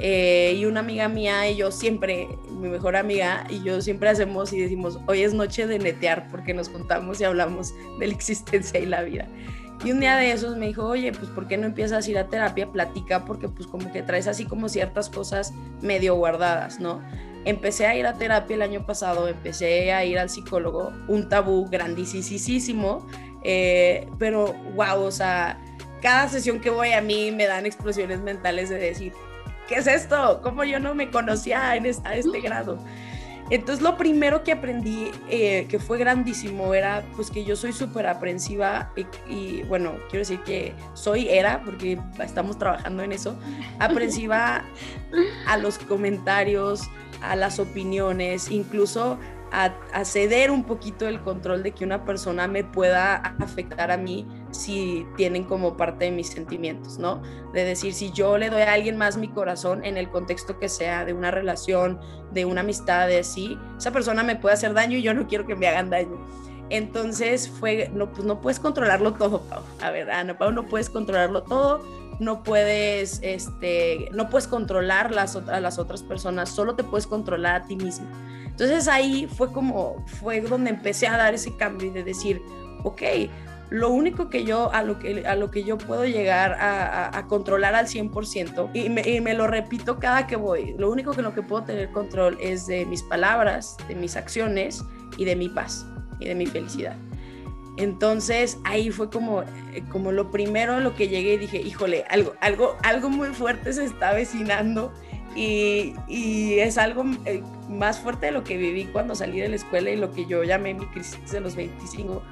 eh, 0.00 0.54
y 0.56 0.64
una 0.64 0.80
amiga 0.80 1.08
mía 1.08 1.48
y 1.48 1.56
yo 1.56 1.70
siempre, 1.70 2.28
mi 2.50 2.68
mejor 2.68 2.96
amiga 2.96 3.46
y 3.48 3.62
yo 3.62 3.80
siempre 3.80 4.08
hacemos 4.08 4.52
y 4.52 4.60
decimos, 4.60 4.98
hoy 5.06 5.22
es 5.22 5.34
noche 5.34 5.66
de 5.66 5.78
netear 5.78 6.28
porque 6.28 6.52
nos 6.52 6.68
juntamos 6.68 7.20
y 7.20 7.24
hablamos 7.24 7.74
de 7.98 8.06
la 8.08 8.14
existencia 8.14 8.80
y 8.80 8.86
la 8.86 9.02
vida. 9.02 9.28
Y 9.84 9.92
un 9.92 10.00
día 10.00 10.16
de 10.16 10.32
esos 10.32 10.56
me 10.56 10.66
dijo, 10.66 10.86
oye, 10.86 11.12
pues 11.12 11.30
¿por 11.30 11.46
qué 11.46 11.56
no 11.56 11.66
empiezas 11.66 12.06
a 12.06 12.10
ir 12.10 12.18
a 12.18 12.28
terapia? 12.28 12.70
Platica 12.70 13.24
porque 13.24 13.48
pues 13.48 13.66
como 13.66 13.92
que 13.92 14.02
traes 14.02 14.26
así 14.26 14.46
como 14.46 14.68
ciertas 14.68 15.10
cosas 15.10 15.52
medio 15.82 16.14
guardadas, 16.14 16.80
¿no? 16.80 17.02
Empecé 17.44 17.86
a 17.86 17.94
ir 17.94 18.06
a 18.06 18.14
terapia 18.14 18.56
el 18.56 18.62
año 18.62 18.86
pasado, 18.86 19.28
empecé 19.28 19.92
a 19.92 20.04
ir 20.04 20.18
al 20.18 20.30
psicólogo, 20.30 20.92
un 21.08 21.28
tabú 21.28 21.68
grandísimo, 21.68 23.06
eh, 23.42 24.08
pero 24.18 24.54
wow, 24.74 25.02
o 25.02 25.10
sea, 25.10 25.60
cada 26.00 26.28
sesión 26.28 26.60
que 26.60 26.70
voy 26.70 26.92
a 26.92 27.02
mí 27.02 27.30
me 27.30 27.46
dan 27.46 27.66
explosiones 27.66 28.20
mentales 28.20 28.70
de 28.70 28.78
decir, 28.78 29.12
¿qué 29.68 29.76
es 29.76 29.86
esto? 29.86 30.40
¿Cómo 30.42 30.64
yo 30.64 30.78
no 30.80 30.94
me 30.94 31.10
conocía 31.10 31.76
en 31.76 31.86
a 32.04 32.14
este 32.16 32.40
grado? 32.40 32.78
Entonces 33.50 33.82
lo 33.82 33.98
primero 33.98 34.42
que 34.42 34.52
aprendí, 34.52 35.10
eh, 35.28 35.66
que 35.68 35.78
fue 35.78 35.98
grandísimo, 35.98 36.72
era 36.72 37.04
pues 37.14 37.30
que 37.30 37.44
yo 37.44 37.56
soy 37.56 37.72
súper 37.72 38.06
aprensiva 38.06 38.90
y, 39.28 39.62
bueno, 39.64 39.96
quiero 40.08 40.20
decir 40.20 40.40
que 40.44 40.72
soy, 40.94 41.28
era, 41.28 41.62
porque 41.62 41.98
estamos 42.24 42.58
trabajando 42.58 43.02
en 43.02 43.12
eso, 43.12 43.36
aprensiva 43.78 44.64
a 45.46 45.58
los 45.58 45.78
comentarios, 45.78 46.88
a 47.20 47.36
las 47.36 47.58
opiniones, 47.58 48.50
incluso 48.50 49.18
a, 49.54 50.04
ceder 50.04 50.50
un 50.50 50.64
poquito 50.64 51.06
el 51.06 51.20
control 51.20 51.62
de 51.62 51.70
que 51.72 51.84
una 51.84 52.04
persona 52.04 52.48
me 52.48 52.64
pueda 52.64 53.14
afectar 53.14 53.92
a 53.92 53.96
mí 53.96 54.26
si 54.50 55.06
tienen 55.16 55.44
como 55.44 55.76
parte 55.76 56.06
de 56.06 56.10
mis 56.10 56.28
sentimientos, 56.28 56.98
¿no? 56.98 57.22
De 57.52 57.64
decir, 57.64 57.94
si 57.94 58.10
yo 58.10 58.36
le 58.36 58.50
doy 58.50 58.62
a 58.62 58.72
alguien 58.72 58.96
más 58.96 59.16
mi 59.16 59.28
corazón 59.28 59.84
en 59.84 59.96
el 59.96 60.10
contexto 60.10 60.58
que 60.58 60.68
sea, 60.68 61.04
de 61.04 61.12
una 61.12 61.30
relación, 61.30 62.00
de 62.32 62.44
una 62.44 62.62
amistad, 62.62 63.06
de 63.06 63.20
así, 63.20 63.56
esa 63.78 63.92
persona 63.92 64.24
me 64.24 64.34
puede 64.34 64.54
hacer 64.54 64.74
daño 64.74 64.98
y 64.98 65.02
yo 65.02 65.14
no 65.14 65.28
quiero 65.28 65.46
que 65.46 65.54
me 65.54 65.68
hagan 65.68 65.88
daño. 65.88 66.18
Entonces 66.70 67.48
fue, 67.48 67.90
no, 67.94 68.10
pues 68.10 68.24
no 68.24 68.40
puedes 68.40 68.58
controlarlo 68.58 69.14
todo, 69.14 69.42
Pau. 69.42 69.62
A 69.80 69.90
ver, 69.90 70.08
no, 70.26 70.36
Pau, 70.36 70.50
no 70.50 70.66
puedes 70.66 70.90
controlarlo 70.90 71.44
todo, 71.44 71.80
no 72.20 72.42
puedes, 72.42 73.20
este, 73.22 74.08
no 74.12 74.28
puedes 74.30 74.46
controlar 74.46 75.12
las, 75.12 75.36
a 75.36 75.60
las 75.60 75.78
otras 75.78 76.02
personas, 76.02 76.48
solo 76.48 76.74
te 76.74 76.84
puedes 76.84 77.06
controlar 77.06 77.62
a 77.62 77.64
ti 77.66 77.76
mismo. 77.76 78.06
Entonces 78.44 78.86
ahí 78.88 79.26
fue 79.26 79.52
como, 79.52 80.04
fue 80.06 80.40
donde 80.40 80.70
empecé 80.70 81.08
a 81.08 81.16
dar 81.16 81.34
ese 81.34 81.56
cambio 81.56 81.88
y 81.88 81.90
de 81.90 82.04
decir, 82.04 82.40
ok, 82.84 83.02
lo 83.70 83.90
único 83.90 84.28
que 84.30 84.44
yo, 84.44 84.72
a 84.72 84.82
lo 84.82 84.98
que, 84.98 85.26
a 85.26 85.34
lo 85.34 85.50
que 85.50 85.64
yo 85.64 85.78
puedo 85.78 86.04
llegar 86.04 86.56
a, 86.60 87.26
controlar 87.26 87.74
al 87.74 87.86
100%, 87.86 88.70
y 88.74 88.88
me, 88.90 89.02
y 89.08 89.20
me, 89.20 89.34
lo 89.34 89.46
repito 89.46 89.98
cada 89.98 90.26
que 90.26 90.36
voy, 90.36 90.74
lo 90.78 90.90
único 90.90 91.12
que 91.12 91.22
lo 91.22 91.34
que 91.34 91.42
puedo 91.42 91.64
tener 91.64 91.90
control 91.90 92.38
es 92.40 92.66
de 92.66 92.86
mis 92.86 93.02
palabras, 93.02 93.76
de 93.88 93.96
mis 93.96 94.16
acciones 94.16 94.84
y 95.16 95.24
de 95.24 95.34
mi 95.34 95.48
paz 95.48 95.86
y 96.20 96.26
de 96.26 96.34
mi 96.34 96.46
felicidad. 96.46 96.96
Entonces 97.76 98.58
ahí 98.64 98.90
fue 98.90 99.10
como, 99.10 99.42
eh, 99.42 99.82
como 99.90 100.12
lo 100.12 100.30
primero 100.30 100.78
lo 100.80 100.94
que 100.94 101.08
llegué 101.08 101.34
y 101.34 101.38
dije, 101.38 101.60
híjole, 101.60 102.04
algo, 102.08 102.34
algo, 102.40 102.76
algo 102.82 103.10
muy 103.10 103.28
fuerte 103.28 103.72
se 103.72 103.84
está 103.84 104.10
avecinando 104.10 104.92
y, 105.34 105.94
y, 106.06 106.60
es 106.60 106.78
algo 106.78 107.04
eh, 107.24 107.42
más 107.68 107.98
fuerte 107.98 108.26
de 108.26 108.32
lo 108.32 108.44
que 108.44 108.56
viví 108.56 108.84
cuando 108.86 109.16
salí 109.16 109.40
de 109.40 109.48
la 109.48 109.56
escuela 109.56 109.90
y 109.90 109.96
lo 109.96 110.12
que 110.12 110.26
yo 110.26 110.44
llamé 110.44 110.74
mi 110.74 110.86
crisis 110.86 111.32
de 111.32 111.40
los 111.40 111.56
25. 111.56 112.22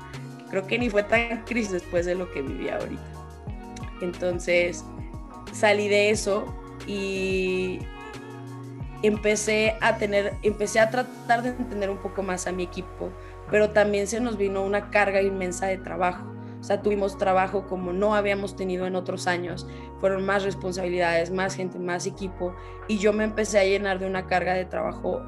Creo 0.51 0.67
que 0.67 0.79
ni 0.79 0.89
fue 0.89 1.03
tan 1.03 1.45
crisis 1.45 1.73
después 1.73 2.07
de 2.07 2.15
lo 2.15 2.31
que 2.31 2.43
viví 2.43 2.69
ahorita. 2.69 3.03
Entonces 4.01 4.85
salí 5.53 5.89
de 5.89 6.11
eso 6.11 6.45
y 6.87 7.81
empecé 9.03 9.77
a 9.81 9.97
tener, 9.97 10.35
empecé 10.43 10.81
a 10.81 10.91
tratar 10.91 11.43
de 11.43 11.51
entender 11.51 11.91
un 11.91 11.99
poco 11.99 12.23
más 12.23 12.47
a 12.47 12.53
mi 12.53 12.63
equipo, 12.63 13.11
pero 13.53 13.71
también 13.71 14.09
se 14.09 14.19
nos 14.19 14.37
vino 14.37 14.65
una 14.65 14.91
carga 14.91 15.23
inmensa 15.23 15.67
de 15.67 15.79
trabajo 15.79 16.33
o 16.63 16.65
sea, 16.65 16.81
tuvimos 16.81 17.19
trabajo 17.19 17.67
como 17.67 17.93
no 17.93 18.15
habíamos 18.15 18.55
tenido 18.55 18.87
en 18.87 18.95
otros 18.95 19.27
años. 19.27 19.67
Fueron 19.99 20.25
más 20.25 20.45
responsabilidades, 20.45 21.33
más 21.33 21.57
gente, 21.57 21.81
más 21.81 22.07
equipo. 22.07 22.55
Y 22.87 22.99
yo 22.99 23.13
me 23.13 23.25
empecé 23.25 23.59
a 23.59 23.65
llenar 23.65 23.99
de 23.99 24.07
una 24.07 24.29
carga 24.29 24.55
de 24.55 24.65
trabajo 24.65 25.21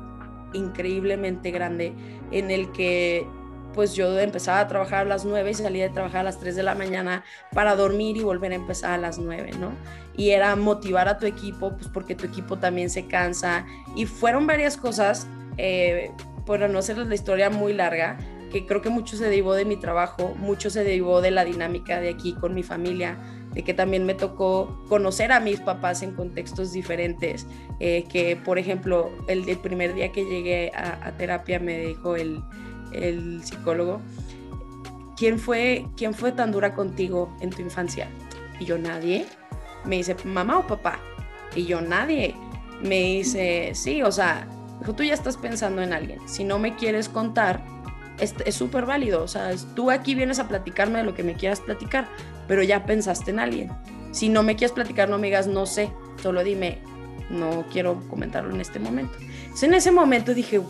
increíblemente 0.52 1.50
grande 1.50 1.92
en 2.30 2.52
el 2.52 2.70
que 2.70 3.26
pues 3.74 3.96
yo 3.96 4.16
empezaba 4.20 4.60
a 4.60 4.68
trabajar 4.68 5.00
a 5.00 5.04
las 5.06 5.24
9 5.24 5.50
y 5.50 5.54
salía 5.54 5.88
de 5.88 5.92
trabajar 5.92 6.20
a 6.20 6.22
las 6.22 6.38
3 6.38 6.54
de 6.54 6.62
la 6.62 6.76
mañana 6.76 7.24
para 7.52 7.74
dormir 7.74 8.16
y 8.16 8.22
volver 8.22 8.52
a 8.52 8.54
empezar 8.54 8.92
a 8.92 8.98
las 8.98 9.18
9, 9.18 9.50
¿no? 9.58 9.72
Y 10.16 10.30
era 10.30 10.54
motivar 10.54 11.08
a 11.08 11.18
tu 11.18 11.26
equipo, 11.26 11.72
pues 11.72 11.88
porque 11.88 12.14
tu 12.14 12.26
equipo 12.26 12.56
también 12.60 12.88
se 12.88 13.08
cansa. 13.08 13.66
Y 13.96 14.06
fueron 14.06 14.46
varias 14.46 14.76
cosas, 14.76 15.26
eh, 15.56 16.12
por 16.46 16.68
no 16.68 16.82
ser 16.82 16.98
la 16.98 17.14
historia 17.14 17.50
muy 17.50 17.72
larga, 17.72 18.18
que 18.54 18.66
creo 18.66 18.82
que 18.82 18.90
mucho 18.90 19.16
se 19.16 19.24
derivó 19.24 19.54
de 19.54 19.64
mi 19.64 19.76
trabajo, 19.76 20.34
mucho 20.38 20.70
se 20.70 20.84
derivó 20.84 21.20
de 21.20 21.30
la 21.30 21.44
dinámica 21.44 22.00
de 22.00 22.10
aquí 22.10 22.34
con 22.34 22.54
mi 22.54 22.62
familia, 22.62 23.16
de 23.52 23.62
que 23.62 23.74
también 23.74 24.04
me 24.04 24.14
tocó 24.14 24.84
conocer 24.88 25.32
a 25.32 25.40
mis 25.40 25.60
papás 25.60 26.02
en 26.02 26.12
contextos 26.12 26.72
diferentes, 26.72 27.46
eh, 27.80 28.04
que 28.08 28.36
por 28.36 28.58
ejemplo 28.58 29.10
el, 29.26 29.44
primer 29.58 29.94
día 29.94 30.12
que 30.12 30.24
llegué 30.24 30.70
a, 30.74 31.10
terapia 31.16 31.58
me 31.58 31.78
dijo 31.80 32.16
el, 32.16 32.42
el, 32.92 33.42
psicólogo, 33.44 34.00
¿quién 35.16 35.38
fue, 35.38 35.86
¿quién 35.96 36.14
fue 36.14 36.32
tan 36.32 36.52
dura 36.52 36.74
contigo 36.74 37.34
en 37.40 37.50
tu 37.50 37.62
infancia? 37.62 38.08
Y 38.60 38.66
yo 38.66 38.78
nadie, 38.78 39.26
me 39.84 39.96
dice 39.96 40.16
mamá 40.24 40.58
o 40.58 40.66
papá, 40.66 41.00
y 41.56 41.64
yo 41.66 41.80
nadie. 41.80 42.34
me 42.82 43.00
dice, 43.00 43.70
sí, 43.74 44.02
o 44.02 44.12
sea, 44.12 44.48
dijo, 44.80 44.94
tú 44.94 45.02
ya 45.02 45.14
estás 45.14 45.36
pensando 45.36 45.82
en 45.82 45.92
alguien. 45.92 46.20
Si 46.28 46.44
no 46.44 46.58
me 46.58 46.76
quieres 46.76 47.08
contar, 47.08 47.62
es 48.18 48.54
súper 48.54 48.86
válido. 48.86 49.22
O 49.22 49.28
sea, 49.28 49.50
tú 49.74 49.90
aquí 49.90 50.14
vienes 50.14 50.38
a 50.38 50.48
platicarme 50.48 50.98
de 50.98 51.04
lo 51.04 51.14
que 51.14 51.22
me 51.22 51.34
quieras 51.34 51.60
platicar, 51.60 52.08
pero 52.46 52.62
ya 52.62 52.84
pensaste 52.84 53.30
en 53.30 53.40
alguien. 53.40 53.70
Si 54.12 54.28
no 54.28 54.42
me 54.42 54.56
quieres 54.56 54.72
platicar, 54.72 55.08
no 55.08 55.18
me 55.18 55.26
digas, 55.26 55.46
no 55.46 55.66
sé, 55.66 55.90
solo 56.22 56.44
dime, 56.44 56.78
no 57.30 57.64
quiero 57.72 58.00
comentarlo 58.08 58.54
en 58.54 58.60
este 58.60 58.78
momento. 58.78 59.14
Entonces, 59.18 59.62
en 59.64 59.74
ese 59.74 59.90
momento 59.90 60.34
dije, 60.34 60.60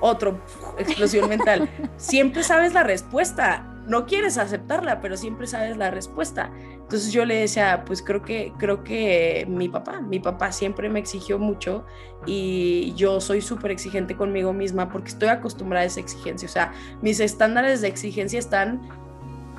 otro 0.00 0.44
explosión 0.78 1.28
mental. 1.28 1.68
Siempre 1.96 2.42
sabes 2.42 2.74
la 2.74 2.82
respuesta, 2.82 3.73
no 3.86 4.06
quieres 4.06 4.38
aceptarla, 4.38 5.00
pero 5.00 5.16
siempre 5.16 5.46
sabes 5.46 5.76
la 5.76 5.90
respuesta. 5.90 6.50
Entonces 6.72 7.12
yo 7.12 7.24
le 7.24 7.36
decía, 7.36 7.84
pues 7.86 8.02
creo 8.02 8.22
que 8.22 8.52
creo 8.58 8.84
que 8.84 9.46
mi 9.48 9.68
papá, 9.68 10.00
mi 10.00 10.20
papá 10.20 10.52
siempre 10.52 10.88
me 10.88 11.00
exigió 11.00 11.38
mucho 11.38 11.84
y 12.26 12.92
yo 12.94 13.20
soy 13.20 13.40
súper 13.40 13.70
exigente 13.70 14.16
conmigo 14.16 14.52
misma 14.52 14.88
porque 14.88 15.08
estoy 15.08 15.28
acostumbrada 15.28 15.84
a 15.84 15.86
esa 15.86 16.00
exigencia. 16.00 16.46
O 16.46 16.52
sea, 16.52 16.72
mis 17.02 17.20
estándares 17.20 17.80
de 17.80 17.88
exigencia 17.88 18.38
están 18.38 19.03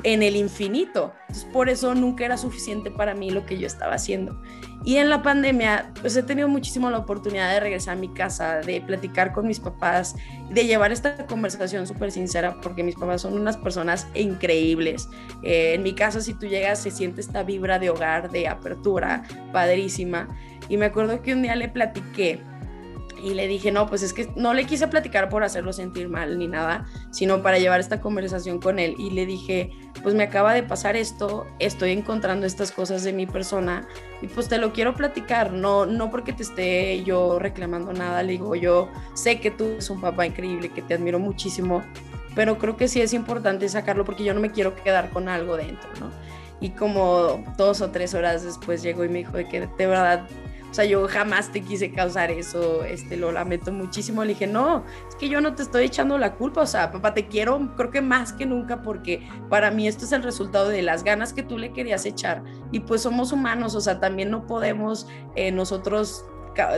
en 0.06 0.22
el 0.22 0.36
infinito. 0.36 1.14
Entonces, 1.22 1.46
por 1.52 1.68
eso 1.68 1.96
nunca 1.96 2.24
era 2.26 2.38
suficiente 2.38 2.92
para 2.92 3.16
mí 3.16 3.32
lo 3.32 3.46
que 3.46 3.58
yo 3.58 3.66
estaba 3.66 3.96
haciendo. 3.96 4.40
Y 4.86 4.98
en 4.98 5.10
la 5.10 5.24
pandemia, 5.24 5.92
pues 6.00 6.16
he 6.16 6.22
tenido 6.22 6.48
muchísimo 6.48 6.92
la 6.92 7.00
oportunidad 7.00 7.52
de 7.52 7.60
regresar 7.60 7.98
a 7.98 8.00
mi 8.00 8.14
casa, 8.14 8.58
de 8.58 8.82
platicar 8.82 9.34
con 9.34 9.48
mis 9.48 9.60
papás, 9.60 10.16
de 10.52 10.68
llevar 10.68 10.92
esta 10.92 11.26
conversación 11.26 11.88
súper 11.88 12.12
sincera, 12.12 12.62
porque 12.62 12.84
mis 12.84 12.94
papás 12.94 13.24
son 13.24 13.34
unas 13.34 13.58
personas 13.58 14.08
increíbles. 14.14 15.10
Eh, 15.42 15.74
en 15.74 15.82
mi 15.82 15.96
casa, 15.96 16.22
si 16.22 16.36
tú 16.36 16.46
llegas, 16.46 16.80
se 16.80 16.92
siente 16.92 17.20
esta 17.20 17.42
vibra 17.42 17.80
de 17.80 17.90
hogar, 17.90 18.30
de 18.30 18.48
apertura, 18.48 19.24
padrísima. 19.52 20.28
Y 20.70 20.78
me 20.78 20.86
acuerdo 20.86 21.24
que 21.24 21.34
un 21.34 21.42
día 21.42 21.56
le 21.56 21.68
platiqué 21.68 22.44
y 23.26 23.34
le 23.34 23.48
dije, 23.48 23.72
no, 23.72 23.88
pues 23.88 24.04
es 24.04 24.14
que 24.14 24.30
no 24.36 24.54
le 24.54 24.66
quise 24.66 24.88
platicar 24.88 25.30
por 25.30 25.44
hacerlo 25.44 25.74
sentir 25.74 26.08
mal 26.10 26.38
ni 26.38 26.48
nada, 26.48 26.86
sino 27.10 27.42
para 27.42 27.58
llevar 27.58 27.80
esta 27.80 28.00
conversación 28.00 28.60
con 28.60 28.78
él. 28.78 28.94
Y 29.00 29.10
le 29.10 29.26
dije, 29.26 29.72
pues 30.04 30.14
me 30.14 30.22
acaba 30.22 30.54
de 30.54 30.62
pasar 30.62 30.96
esto, 30.96 31.48
estoy 31.58 31.92
encontrando 31.92 32.46
estas 32.46 32.72
cosas 32.72 33.04
de 33.04 33.14
mi 33.14 33.26
persona 33.26 33.88
y 34.22 34.28
pues 34.28 34.48
te 34.48 34.60
lo 34.60 34.74
quiero 34.74 34.94
platicar, 34.94 35.54
no, 35.54 35.88
no 35.88 36.12
porque 36.12 36.34
te 36.34 36.44
esté 36.44 37.04
yo 37.04 37.40
reclamando 37.40 37.94
nada, 37.94 38.22
le 38.22 38.34
digo, 38.34 38.54
yo 38.54 38.90
sé 39.16 39.40
que 39.40 39.50
tú 39.50 39.64
eres 39.64 39.90
un 39.90 40.02
papá 40.02 40.28
increíble, 40.28 40.70
que 40.70 40.84
te 40.84 40.94
admiro 40.94 41.18
muchísimo, 41.18 41.82
pero 42.36 42.60
creo 42.60 42.78
que 42.78 42.88
sí 42.88 43.02
es 43.02 43.14
importante 43.14 43.68
sacarlo 43.70 44.06
porque 44.06 44.24
yo 44.24 44.36
no 44.36 44.40
me 44.40 44.52
quiero 44.52 44.76
quedar 44.76 45.10
con 45.10 45.30
algo 45.30 45.58
dentro, 45.58 45.90
¿no? 46.00 46.12
Y 46.62 46.70
como 46.70 47.44
dos 47.58 47.82
o 47.82 47.90
tres 47.90 48.14
horas 48.14 48.44
después 48.44 48.84
llegó 48.84 49.04
y 49.04 49.10
me 49.10 49.20
dijo 49.20 49.34
que 49.34 49.68
de 49.68 49.88
verdad 49.88 50.28
o 50.76 50.78
sea, 50.78 50.84
yo 50.84 51.08
jamás 51.08 51.54
te 51.54 51.62
quise 51.62 51.94
causar 51.94 52.32
eso, 52.32 52.84
este, 52.84 53.16
lo 53.16 53.32
lamento 53.32 53.72
muchísimo. 53.72 54.26
Le 54.26 54.34
dije, 54.34 54.46
no, 54.46 54.84
es 55.08 55.16
que 55.16 55.30
yo 55.30 55.40
no 55.40 55.56
te 55.56 55.64
estoy 55.64 55.86
echando 55.86 56.18
la 56.18 56.34
culpa, 56.34 56.64
o 56.64 56.68
sea, 56.68 56.92
papá, 56.92 57.14
te 57.14 57.30
quiero, 57.30 57.74
creo 57.78 57.92
que 57.92 58.02
más 58.02 58.34
que 58.34 58.46
nunca, 58.46 58.82
porque 58.82 59.26
para 59.50 59.72
mí 59.72 59.88
esto 59.88 60.04
es 60.04 60.12
el 60.12 60.22
resultado 60.22 60.68
de 60.68 60.82
las 60.82 61.06
ganas 61.06 61.32
que 61.32 61.44
tú 61.44 61.58
le 61.58 61.72
querías 61.72 62.06
echar. 62.06 62.44
Y 62.74 62.82
pues 62.82 63.04
somos 63.04 63.32
humanos, 63.32 63.74
o 63.74 63.80
sea, 63.80 64.02
también 64.02 64.30
no 64.30 64.48
podemos 64.48 65.08
eh, 65.36 65.50
nosotros 65.50 66.26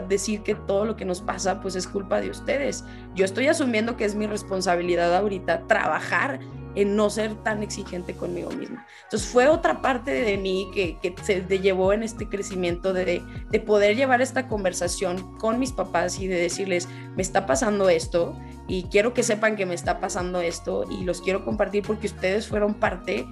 decir 0.07 0.43
que 0.43 0.53
todo 0.53 0.85
lo 0.85 0.95
que 0.95 1.05
nos 1.05 1.21
pasa 1.21 1.59
pues 1.59 1.75
es 1.75 1.87
culpa 1.87 2.21
de 2.21 2.29
ustedes. 2.29 2.83
Yo 3.15 3.25
estoy 3.25 3.47
asumiendo 3.47 3.97
que 3.97 4.05
es 4.05 4.13
mi 4.13 4.27
responsabilidad 4.27 5.15
ahorita 5.15 5.65
trabajar 5.65 6.39
en 6.77 6.95
no 6.95 7.09
ser 7.09 7.33
tan 7.43 7.63
exigente 7.63 8.13
conmigo 8.13 8.51
misma. 8.51 8.85
Entonces 9.05 9.27
fue 9.27 9.47
otra 9.47 9.81
parte 9.81 10.11
de 10.11 10.37
mí 10.37 10.69
que, 10.71 11.15
se 11.23 11.41
llevó 11.59 11.91
en 11.91 12.03
este 12.03 12.29
crecimiento 12.29 12.93
de, 12.93 13.23
de 13.49 13.59
poder 13.59 13.95
llevar 13.95 14.21
esta 14.21 14.47
conversación 14.47 15.35
con 15.39 15.57
mis 15.57 15.71
papás 15.71 16.19
y 16.19 16.27
de 16.27 16.35
decirles, 16.35 16.87
me 17.15 17.23
está 17.23 17.47
pasando 17.47 17.89
esto 17.89 18.37
y 18.67 18.83
quiero 18.83 19.15
que 19.15 19.23
sepan 19.23 19.55
que 19.55 19.65
me 19.65 19.73
está 19.73 19.99
pasando 19.99 20.39
esto 20.39 20.85
y 20.87 21.03
los 21.03 21.19
quiero 21.21 21.43
compartir 21.43 21.81
porque 21.81 22.05
ustedes 22.05 22.47
fueron 22.47 22.75
parte 22.75 23.25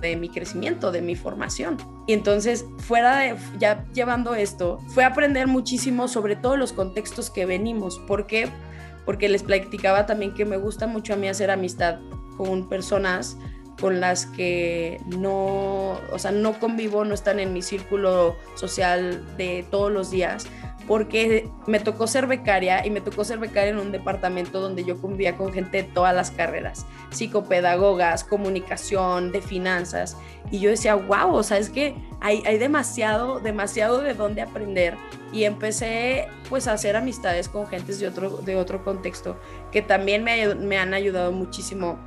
de 0.00 0.16
mi 0.16 0.30
crecimiento, 0.30 0.92
de 0.92 1.02
mi 1.02 1.14
formación. 1.14 1.76
Y 2.06 2.14
entonces, 2.14 2.64
fuera 2.78 3.18
de, 3.18 3.36
ya 3.58 3.84
llevando 3.92 4.34
esto, 4.34 4.78
fue 4.88 5.04
aprender 5.04 5.46
muchísimo 5.46 6.08
sobre 6.08 6.36
todos 6.36 6.58
los 6.58 6.72
contextos 6.72 7.28
que 7.28 7.44
venimos. 7.44 7.98
¿Por 7.98 8.26
qué? 8.26 8.48
Porque 9.04 9.28
les 9.28 9.42
platicaba 9.42 10.06
también 10.06 10.32
que 10.32 10.46
me 10.46 10.56
gusta 10.56 10.86
mucho 10.86 11.12
a 11.12 11.16
mí 11.16 11.28
hacer 11.28 11.50
amistad 11.50 11.98
con 12.42 12.68
personas 12.68 13.36
con 13.80 14.00
las 14.00 14.26
que 14.26 15.00
no, 15.06 15.98
o 16.12 16.18
sea, 16.18 16.30
no 16.30 16.58
convivo, 16.58 17.04
no 17.04 17.14
están 17.14 17.40
en 17.40 17.52
mi 17.52 17.62
círculo 17.62 18.36
social 18.54 19.24
de 19.36 19.64
todos 19.70 19.90
los 19.90 20.10
días, 20.10 20.46
porque 20.86 21.48
me 21.66 21.80
tocó 21.80 22.06
ser 22.06 22.26
becaria 22.26 22.86
y 22.86 22.90
me 22.90 23.00
tocó 23.00 23.24
ser 23.24 23.38
becaria 23.38 23.70
en 23.70 23.78
un 23.78 23.92
departamento 23.92 24.60
donde 24.60 24.84
yo 24.84 25.00
convivía 25.00 25.36
con 25.36 25.52
gente 25.52 25.78
de 25.78 25.82
todas 25.84 26.14
las 26.14 26.30
carreras, 26.30 26.86
psicopedagogas, 27.10 28.24
comunicación, 28.24 29.32
de 29.32 29.40
finanzas, 29.40 30.16
y 30.50 30.60
yo 30.60 30.70
decía, 30.70 30.94
wow, 30.94 31.34
o 31.34 31.42
sea, 31.42 31.58
es 31.58 31.70
que 31.70 31.96
hay, 32.20 32.42
hay 32.46 32.58
demasiado, 32.58 33.40
demasiado 33.40 34.00
de 34.00 34.14
dónde 34.14 34.42
aprender, 34.42 34.96
y 35.32 35.44
empecé 35.44 36.28
pues 36.48 36.68
a 36.68 36.74
hacer 36.74 36.94
amistades 36.94 37.48
con 37.48 37.66
gentes 37.66 37.98
de 37.98 38.08
otro, 38.08 38.30
de 38.38 38.56
otro 38.56 38.84
contexto 38.84 39.36
que 39.72 39.82
también 39.82 40.22
me, 40.22 40.54
me 40.54 40.78
han 40.78 40.94
ayudado 40.94 41.32
muchísimo 41.32 41.98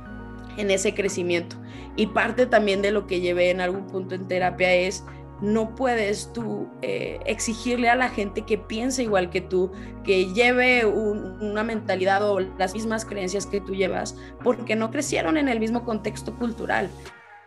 en 0.56 0.70
ese 0.70 0.94
crecimiento. 0.94 1.56
Y 1.96 2.08
parte 2.08 2.46
también 2.46 2.82
de 2.82 2.90
lo 2.90 3.06
que 3.06 3.20
llevé 3.20 3.50
en 3.50 3.60
algún 3.60 3.86
punto 3.86 4.14
en 4.14 4.28
terapia 4.28 4.74
es, 4.74 5.04
no 5.40 5.74
puedes 5.74 6.32
tú 6.32 6.68
eh, 6.82 7.20
exigirle 7.26 7.90
a 7.90 7.96
la 7.96 8.08
gente 8.08 8.42
que 8.42 8.58
piense 8.58 9.02
igual 9.02 9.30
que 9.30 9.40
tú, 9.40 9.70
que 10.02 10.32
lleve 10.32 10.84
una 10.86 11.62
mentalidad 11.62 12.28
o 12.28 12.40
las 12.40 12.74
mismas 12.74 13.04
creencias 13.04 13.46
que 13.46 13.60
tú 13.60 13.74
llevas, 13.74 14.16
porque 14.42 14.76
no 14.76 14.90
crecieron 14.90 15.36
en 15.36 15.48
el 15.48 15.60
mismo 15.60 15.84
contexto 15.84 16.36
cultural. 16.36 16.90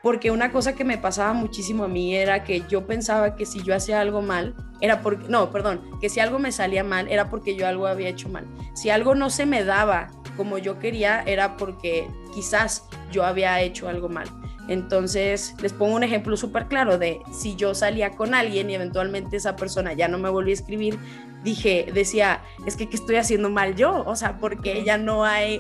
Porque 0.02 0.32
una 0.32 0.52
cosa 0.52 0.76
que 0.76 0.86
me 0.86 0.98
pasaba 0.98 1.34
muchísimo 1.34 1.84
a 1.84 1.89
mí 1.89 2.15
era 2.15 2.43
que 2.43 2.63
yo 2.69 2.88
pensaba 2.88 3.36
que 3.36 3.45
si 3.45 3.62
yo 3.63 3.76
hacía 3.76 4.00
algo 4.00 4.22
mal, 4.22 4.56
era 4.80 5.02
porque, 5.02 5.28
no, 5.28 5.52
perdón, 5.52 5.82
que 6.00 6.08
si 6.08 6.22
algo 6.22 6.39
me 6.39 6.54
salía 6.54 6.86
mal, 6.86 7.10
era 7.10 7.30
porque 7.30 7.56
yo 7.56 7.67
algo 7.67 7.86
había 7.86 8.08
hecho 8.08 8.30
mal. 8.30 8.48
Si 8.76 8.89
algo 8.89 9.13
no 9.13 9.30
se 9.30 9.45
me 9.45 9.65
daba 9.65 10.10
como 10.38 10.58
yo 10.58 10.80
quería, 10.80 11.22
era 11.24 11.58
porque 11.58 12.08
quizás 12.34 12.88
yo 13.12 13.24
había 13.24 13.62
hecho 13.62 13.88
algo 13.89 14.10
mal. 14.10 14.28
Entonces, 14.67 15.56
les 15.62 15.74
pongo 15.74 15.95
un 15.95 16.04
ejemplo 16.04 16.38
súper 16.38 16.67
claro 16.67 17.00
de 17.00 17.22
si 17.34 17.56
yo 17.56 17.74
salía 17.74 18.12
con 18.12 18.36
alguien 18.36 18.69
y 18.69 18.76
eventualmente 18.76 19.38
esa 19.38 19.56
persona 19.56 19.93
ya 19.93 20.08
no 20.08 20.19
me 20.19 20.30
volvió 20.30 20.52
a 20.52 20.54
escribir, 20.54 21.00
dije, 21.43 21.89
decía, 21.91 22.43
es 22.67 22.76
que 22.76 22.88
¿qué 22.88 22.95
estoy 22.95 23.15
haciendo 23.15 23.50
mal 23.50 23.76
yo? 23.76 24.04
O 24.06 24.15
sea, 24.15 24.38
porque 24.38 24.84
ya 24.84 25.00
no 25.00 25.26
hay 25.26 25.60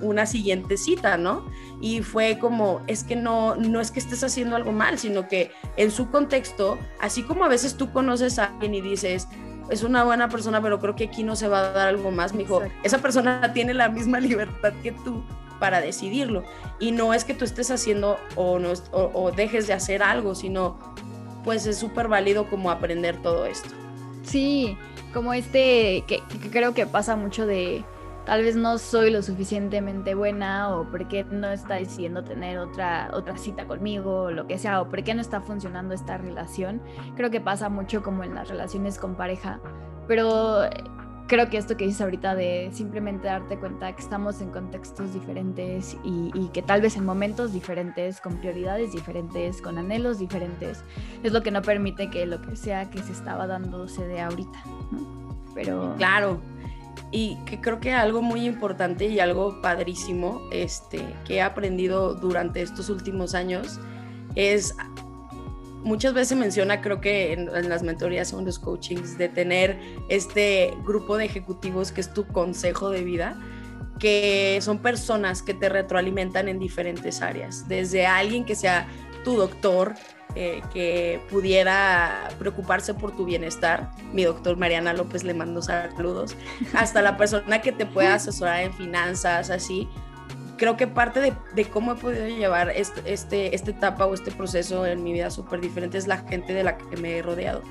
una 0.00 0.24
siguiente 0.24 0.78
cita, 0.78 1.18
¿no? 1.18 1.44
Y 1.82 2.00
fue 2.00 2.38
como, 2.38 2.80
es 2.86 3.04
que 3.04 3.14
no, 3.14 3.56
no 3.56 3.80
es 3.80 3.90
que 3.90 3.98
estés 3.98 4.24
haciendo 4.24 4.56
algo 4.56 4.72
mal, 4.72 4.98
sino 4.98 5.28
que 5.28 5.50
en 5.76 5.90
su 5.90 6.10
contexto, 6.10 6.78
así 7.00 7.22
como 7.22 7.44
a 7.44 7.48
veces 7.48 7.76
tú 7.76 7.92
conoces 7.92 8.38
a 8.38 8.46
alguien 8.46 8.74
y 8.74 8.80
dices, 8.80 9.28
es 9.70 9.82
una 9.82 10.04
buena 10.04 10.28
persona, 10.28 10.62
pero 10.62 10.80
creo 10.80 10.96
que 10.96 11.04
aquí 11.04 11.22
no 11.22 11.36
se 11.36 11.48
va 11.48 11.58
a 11.58 11.72
dar 11.72 11.88
algo 11.88 12.10
más, 12.10 12.32
mijo. 12.32 12.62
Esa 12.82 12.98
persona 12.98 13.52
tiene 13.52 13.74
la 13.74 13.88
misma 13.88 14.18
libertad 14.20 14.72
que 14.82 14.92
tú 14.92 15.22
para 15.58 15.80
decidirlo. 15.80 16.44
Y 16.78 16.92
no 16.92 17.14
es 17.14 17.24
que 17.24 17.34
tú 17.34 17.44
estés 17.44 17.70
haciendo 17.70 18.18
o, 18.36 18.58
no, 18.58 18.72
o, 18.92 19.30
dejes 19.32 19.66
de 19.66 19.72
hacer 19.72 20.02
algo, 20.02 20.34
sino 20.34 20.78
pues 21.44 21.66
es 21.66 21.78
súper 21.78 22.08
válido 22.08 22.48
como 22.48 22.70
aprender 22.70 23.20
todo 23.22 23.46
esto. 23.46 23.70
Sí, 24.22 24.76
como 25.12 25.32
este, 25.32 26.04
que, 26.06 26.22
creo 26.50 26.74
que 26.74 26.86
pasa 26.86 27.16
mucho 27.16 27.46
de 27.46 27.84
tal 28.26 28.42
vez 28.42 28.56
no 28.56 28.76
soy 28.76 29.10
lo 29.10 29.22
suficientemente 29.22 30.14
buena 30.14 30.76
o 30.76 30.90
porque 30.90 31.24
no 31.24 31.48
está 31.48 31.76
decidiendo 31.76 32.24
tener 32.24 32.58
otra, 32.58 33.10
otra 33.14 33.38
cita 33.38 33.66
conmigo 33.66 34.24
o 34.24 34.30
lo 34.30 34.46
que 34.46 34.58
sea, 34.58 34.82
o 34.82 34.90
por 34.90 35.02
qué 35.02 35.14
no 35.14 35.22
está 35.22 35.40
funcionando 35.40 35.94
esta 35.94 36.18
relación. 36.18 36.82
Creo 37.16 37.30
que 37.30 37.40
pasa 37.40 37.70
mucho 37.70 38.02
como 38.02 38.24
en 38.24 38.34
las 38.34 38.48
relaciones 38.48 38.98
con 38.98 39.14
pareja, 39.14 39.60
pero 40.06 40.68
creo 41.28 41.50
que 41.50 41.58
esto 41.58 41.76
que 41.76 41.84
dices 41.84 42.00
ahorita 42.00 42.34
de 42.34 42.70
simplemente 42.72 43.28
darte 43.28 43.58
cuenta 43.58 43.94
que 43.94 44.02
estamos 44.02 44.40
en 44.40 44.50
contextos 44.50 45.12
diferentes 45.12 45.96
y, 46.02 46.48
que 46.52 46.62
tal 46.62 46.80
vez 46.80 46.96
en 46.96 47.04
momentos 47.04 47.52
diferentes, 47.52 48.20
con 48.20 48.38
prioridades 48.38 48.92
diferentes, 48.92 49.60
con 49.60 49.78
anhelos 49.78 50.18
diferentes, 50.18 50.82
es 51.22 51.32
lo 51.32 51.42
que 51.42 51.50
no 51.50 51.62
permite 51.62 52.10
que 52.10 52.26
lo 52.26 52.40
que 52.40 52.56
sea 52.56 52.90
que 52.90 53.02
se 53.02 53.12
estaba 53.12 53.46
dando 53.46 53.86
se 53.86 54.06
dé 54.08 54.20
ahorita. 54.20 54.58
Pero 55.54 55.94
claro. 55.96 56.40
Y 57.12 57.36
que 57.44 57.60
creo 57.60 57.78
que 57.78 57.92
algo 57.92 58.22
muy 58.22 58.46
importante 58.46 59.06
y 59.06 59.20
algo 59.20 59.62
padrísimo 59.62 60.40
este, 60.50 61.04
que 61.24 61.36
he 61.36 61.42
aprendido 61.42 62.14
durante 62.14 62.60
estos 62.62 62.90
últimos 62.90 63.34
años 63.34 63.78
es 64.34 64.74
muchas 65.82 66.14
veces 66.14 66.36
menciona, 66.36 66.80
creo 66.80 67.00
que 67.00 67.32
en, 67.32 67.68
las 67.68 67.82
mentorías 67.82 68.32
o 68.32 68.38
en 68.38 68.46
los 68.46 68.58
coachings, 68.58 69.18
de 69.18 69.28
tener 69.28 69.78
este 70.08 70.74
grupo 70.84 71.16
de 71.16 71.24
ejecutivos 71.24 71.92
que 71.92 72.00
es 72.00 72.12
tu 72.12 72.26
consejo 72.26 72.90
de 72.90 73.04
vida, 73.04 73.36
que 73.98 74.58
son 74.62 74.78
personas 74.78 75.42
que 75.42 75.54
te 75.54 75.68
retroalimentan 75.68 76.48
en 76.48 76.58
diferentes 76.58 77.20
áreas, 77.20 77.68
desde 77.68 78.06
alguien 78.06 78.44
que 78.44 78.54
sea 78.54 78.86
tu 79.24 79.36
doctor, 79.36 79.94
eh, 80.34 80.62
que 80.72 81.20
pudiera 81.30 82.28
preocuparse 82.38 82.94
por 82.94 83.16
tu 83.16 83.24
bienestar. 83.24 83.90
Mi 84.12 84.24
doctor 84.24 84.56
Mariana 84.56 84.92
López 84.92 85.24
le 85.24 85.34
mando 85.34 85.62
saludos. 85.62 86.36
Hasta 86.74 87.02
la 87.02 87.16
persona 87.16 87.60
que 87.60 87.72
te 87.72 87.86
pueda 87.86 88.14
asesorar 88.14 88.62
en 88.62 88.72
finanzas, 88.72 89.50
así. 89.50 89.88
Creo 90.58 90.76
que 90.76 90.86
parte 90.86 91.20
de, 91.20 91.32
de 91.54 91.64
cómo 91.64 91.92
he 91.92 91.94
podido 91.94 92.26
llevar 92.26 92.70
este, 92.70 93.00
este, 93.12 93.54
esta 93.54 93.70
etapa 93.70 94.04
o 94.04 94.12
este 94.12 94.30
proceso 94.30 94.84
en 94.84 95.02
mi 95.02 95.12
vida 95.12 95.30
súper 95.30 95.60
diferente 95.60 95.96
es 95.96 96.06
la 96.06 96.18
gente 96.18 96.52
de 96.52 96.64
la 96.64 96.76
que 96.76 96.96
me 96.96 97.16
he 97.16 97.22
rodeado. 97.22 97.62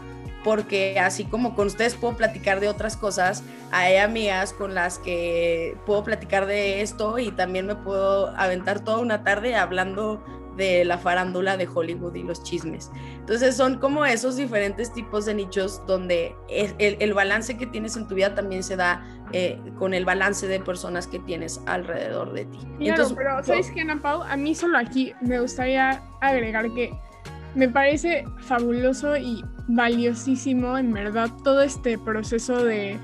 Porque 0.43 0.97
así 0.99 1.25
como 1.25 1.53
con 1.55 1.67
ustedes 1.67 1.95
puedo 1.95 2.15
platicar 2.15 2.61
de 2.61 2.69
otras 2.69 2.95
cosas, 2.95 3.43
hay 3.71 3.97
amigas 3.97 4.53
con 4.53 4.73
las 4.73 4.97
que 4.99 5.75
puedo 5.85 6.03
platicar 6.03 6.45
de 6.45 6.81
esto 6.81 7.19
y 7.19 7.31
también 7.31 7.67
me 7.67 7.75
puedo 7.75 8.29
aventar 8.37 8.79
toda 8.79 8.99
una 8.99 9.23
tarde 9.23 9.55
hablando 9.55 10.23
de 10.57 10.83
la 10.83 10.97
farándula 10.97 11.55
de 11.55 11.67
Hollywood 11.67 12.15
y 12.15 12.23
los 12.23 12.43
chismes. 12.43 12.91
Entonces 13.19 13.55
son 13.55 13.77
como 13.77 14.05
esos 14.05 14.35
diferentes 14.35 14.91
tipos 14.91 15.25
de 15.25 15.35
nichos 15.35 15.81
donde 15.87 16.35
el, 16.49 17.13
balance 17.13 17.57
que 17.57 17.65
tienes 17.65 17.95
en 17.95 18.07
tu 18.07 18.15
vida 18.15 18.35
también 18.35 18.63
se 18.63 18.75
da 18.75 19.03
eh, 19.31 19.59
con 19.77 19.93
el 19.93 20.05
balance 20.05 20.47
de 20.47 20.59
personas 20.59 21.07
que 21.07 21.19
tienes 21.19 21.61
alrededor 21.65 22.33
de 22.33 22.45
ti. 22.45 22.59
Claro, 22.79 23.07
pero 23.15 23.43
¿sabes 23.43 23.71
qué, 23.71 23.81
Ana 23.81 24.01
Pau? 24.01 24.23
A 24.23 24.35
mí 24.35 24.53
solo 24.55 24.77
aquí 24.77 25.13
me 25.21 25.39
gustaría 25.39 26.01
agregar 26.21 26.71
que 26.73 26.93
me 27.55 27.69
parece 27.69 28.25
fabuloso 28.39 29.17
y 29.17 29.43
valiosísimo, 29.67 30.77
en 30.77 30.93
verdad, 30.93 31.29
todo 31.43 31.61
este 31.61 31.97
proceso 31.97 32.63
de 32.63 32.99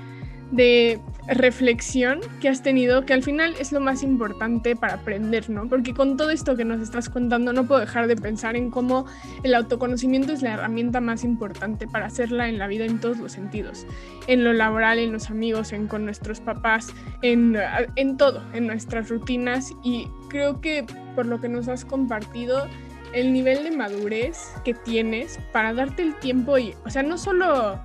de 0.54 1.00
reflexión 1.26 2.20
que 2.40 2.48
has 2.48 2.62
tenido, 2.62 3.06
que 3.06 3.14
al 3.14 3.22
final 3.22 3.54
es 3.58 3.72
lo 3.72 3.80
más 3.80 4.02
importante 4.02 4.76
para 4.76 4.94
aprender, 4.94 5.48
¿no? 5.48 5.68
Porque 5.68 5.94
con 5.94 6.16
todo 6.16 6.30
esto 6.30 6.56
que 6.56 6.64
nos 6.64 6.80
estás 6.80 7.08
contando 7.08 7.52
no 7.52 7.66
puedo 7.66 7.80
dejar 7.80 8.06
de 8.06 8.16
pensar 8.16 8.56
en 8.56 8.70
cómo 8.70 9.06
el 9.42 9.54
autoconocimiento 9.54 10.32
es 10.32 10.42
la 10.42 10.54
herramienta 10.54 11.00
más 11.00 11.24
importante 11.24 11.86
para 11.86 12.06
hacerla 12.06 12.48
en 12.48 12.58
la 12.58 12.66
vida 12.66 12.84
en 12.84 13.00
todos 13.00 13.18
los 13.18 13.32
sentidos, 13.32 13.86
en 14.26 14.44
lo 14.44 14.52
laboral, 14.52 14.98
en 14.98 15.12
los 15.12 15.30
amigos, 15.30 15.72
en 15.72 15.86
con 15.88 16.04
nuestros 16.04 16.40
papás, 16.40 16.92
en, 17.22 17.56
en 17.96 18.16
todo, 18.16 18.42
en 18.52 18.66
nuestras 18.66 19.08
rutinas 19.08 19.72
y 19.82 20.08
creo 20.28 20.60
que 20.60 20.84
por 21.14 21.26
lo 21.26 21.40
que 21.40 21.48
nos 21.48 21.68
has 21.68 21.84
compartido, 21.84 22.68
el 23.14 23.32
nivel 23.32 23.62
de 23.64 23.70
madurez 23.70 24.52
que 24.64 24.74
tienes 24.74 25.38
para 25.52 25.72
darte 25.72 26.02
el 26.02 26.14
tiempo 26.16 26.58
y, 26.58 26.74
o 26.84 26.90
sea, 26.90 27.02
no 27.02 27.16
solo 27.16 27.80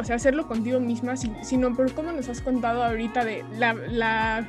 o 0.00 0.04
sea, 0.04 0.16
hacerlo 0.16 0.46
contigo 0.48 0.80
misma, 0.80 1.14
sino 1.16 1.74
por 1.74 1.92
cómo 1.92 2.12
nos 2.12 2.28
has 2.28 2.40
contado 2.40 2.82
ahorita 2.82 3.24
de 3.24 3.44
la, 3.58 3.74
la 3.74 4.48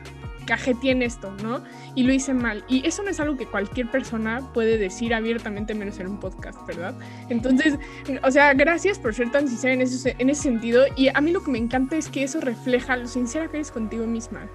tiene 0.79 1.05
esto, 1.05 1.33
¿no? 1.43 1.63
Y 1.95 2.03
lo 2.03 2.13
hice 2.13 2.33
mal. 2.33 2.63
Y 2.67 2.85
eso 2.85 3.03
no 3.03 3.09
es 3.09 3.19
algo 3.19 3.37
que 3.37 3.45
cualquier 3.45 3.89
persona 3.89 4.41
puede 4.53 4.77
decir 4.77 5.13
abiertamente 5.13 5.73
menos 5.73 5.99
en 5.99 6.07
un 6.07 6.19
podcast, 6.19 6.65
¿verdad? 6.67 6.93
Entonces, 7.29 7.77
o 8.23 8.31
sea, 8.31 8.53
gracias 8.53 8.99
por 8.99 9.13
ser 9.13 9.31
tan 9.31 9.47
sincera 9.47 9.73
en 9.73 9.81
ese, 9.81 10.15
en 10.17 10.29
ese 10.29 10.43
sentido. 10.43 10.85
Y 10.95 11.09
a 11.09 11.21
mí 11.21 11.31
lo 11.31 11.43
que 11.43 11.51
me 11.51 11.57
encanta 11.57 11.95
es 11.95 12.09
que 12.09 12.23
eso 12.23 12.41
refleja 12.41 12.97
lo 12.97 13.07
sincera 13.07 13.47
que 13.47 13.57
eres 13.57 13.71
contigo 13.71 14.05
misma. 14.05 14.47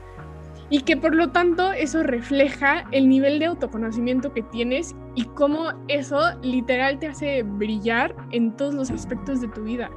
Y 0.69 0.81
que 0.81 0.97
por 0.97 1.15
lo 1.15 1.31
tanto 1.31 1.73
eso 1.73 2.03
refleja 2.03 2.87
el 2.91 3.09
nivel 3.09 3.39
de 3.39 3.47
autoconocimiento 3.47 4.33
que 4.33 4.43
tienes 4.43 4.97
y 5.15 5.25
cómo 5.25 5.73
eso 5.87 6.21
literal 6.43 6.99
te 6.99 7.07
hace 7.07 7.45
brillar 7.45 8.15
en 8.33 8.57
todos 8.57 8.75
los 8.75 8.91
aspectos 8.91 9.41
de 9.41 9.49
tu 9.49 9.63
vida. 9.63 9.91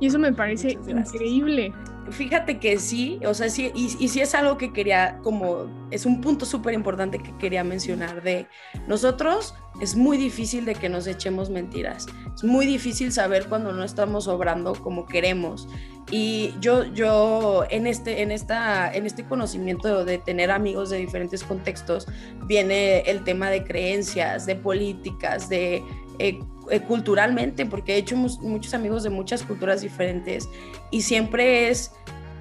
Y 0.00 0.06
eso 0.06 0.18
me 0.18 0.32
parece 0.32 0.78
increíble. 0.86 1.72
Fíjate 2.10 2.58
que 2.58 2.78
sí, 2.78 3.20
o 3.24 3.34
sea, 3.34 3.48
sí, 3.48 3.70
y, 3.74 3.96
y 4.00 4.08
sí 4.08 4.20
es 4.20 4.34
algo 4.34 4.58
que 4.58 4.72
quería, 4.72 5.18
como, 5.22 5.66
es 5.90 6.06
un 6.06 6.20
punto 6.20 6.44
súper 6.44 6.74
importante 6.74 7.18
que 7.18 7.36
quería 7.36 7.62
mencionar, 7.62 8.22
de 8.22 8.48
nosotros 8.88 9.54
es 9.80 9.94
muy 9.94 10.16
difícil 10.16 10.64
de 10.64 10.74
que 10.74 10.88
nos 10.88 11.06
echemos 11.06 11.50
mentiras, 11.50 12.06
es 12.34 12.42
muy 12.42 12.66
difícil 12.66 13.12
saber 13.12 13.46
cuando 13.46 13.72
no 13.72 13.84
estamos 13.84 14.26
obrando 14.26 14.72
como 14.72 15.06
queremos. 15.06 15.68
Y 16.10 16.54
yo, 16.60 16.84
yo 16.84 17.64
en, 17.70 17.86
este, 17.86 18.22
en, 18.22 18.32
esta, 18.32 18.92
en 18.92 19.06
este 19.06 19.24
conocimiento 19.24 20.04
de 20.04 20.18
tener 20.18 20.50
amigos 20.50 20.90
de 20.90 20.96
diferentes 20.96 21.44
contextos, 21.44 22.08
viene 22.46 23.00
el 23.02 23.22
tema 23.22 23.48
de 23.50 23.62
creencias, 23.62 24.44
de 24.44 24.56
políticas, 24.56 25.48
de 25.48 25.84
eh, 26.18 26.40
eh, 26.70 26.80
culturalmente, 26.80 27.66
porque 27.66 27.94
he 27.94 27.96
hecho 27.98 28.16
muchos 28.16 28.74
amigos 28.74 29.02
de 29.02 29.10
muchas 29.10 29.42
culturas 29.42 29.82
diferentes 29.82 30.48
y 30.90 31.02
siempre 31.02 31.68
es, 31.68 31.92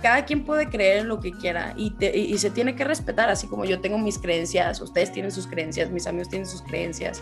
cada 0.01 0.25
quien 0.25 0.45
puede 0.45 0.69
creer 0.69 0.99
en 0.99 1.07
lo 1.07 1.19
que 1.19 1.31
quiera 1.31 1.73
y, 1.75 1.93
se 2.37 2.49
tiene 2.49 2.75
que 2.75 2.83
respetar, 2.83 3.29
así 3.29 3.47
como 3.47 3.65
yo 3.65 3.81
tengo 3.81 3.97
mis 3.97 4.17
creencias, 4.17 4.81
ustedes 4.81 5.11
tienen 5.11 5.31
sus 5.31 5.47
creencias, 5.47 5.91
mis 5.91 6.07
amigos 6.07 6.29
tienen 6.29 6.47
sus 6.47 6.61
creencias. 6.61 7.21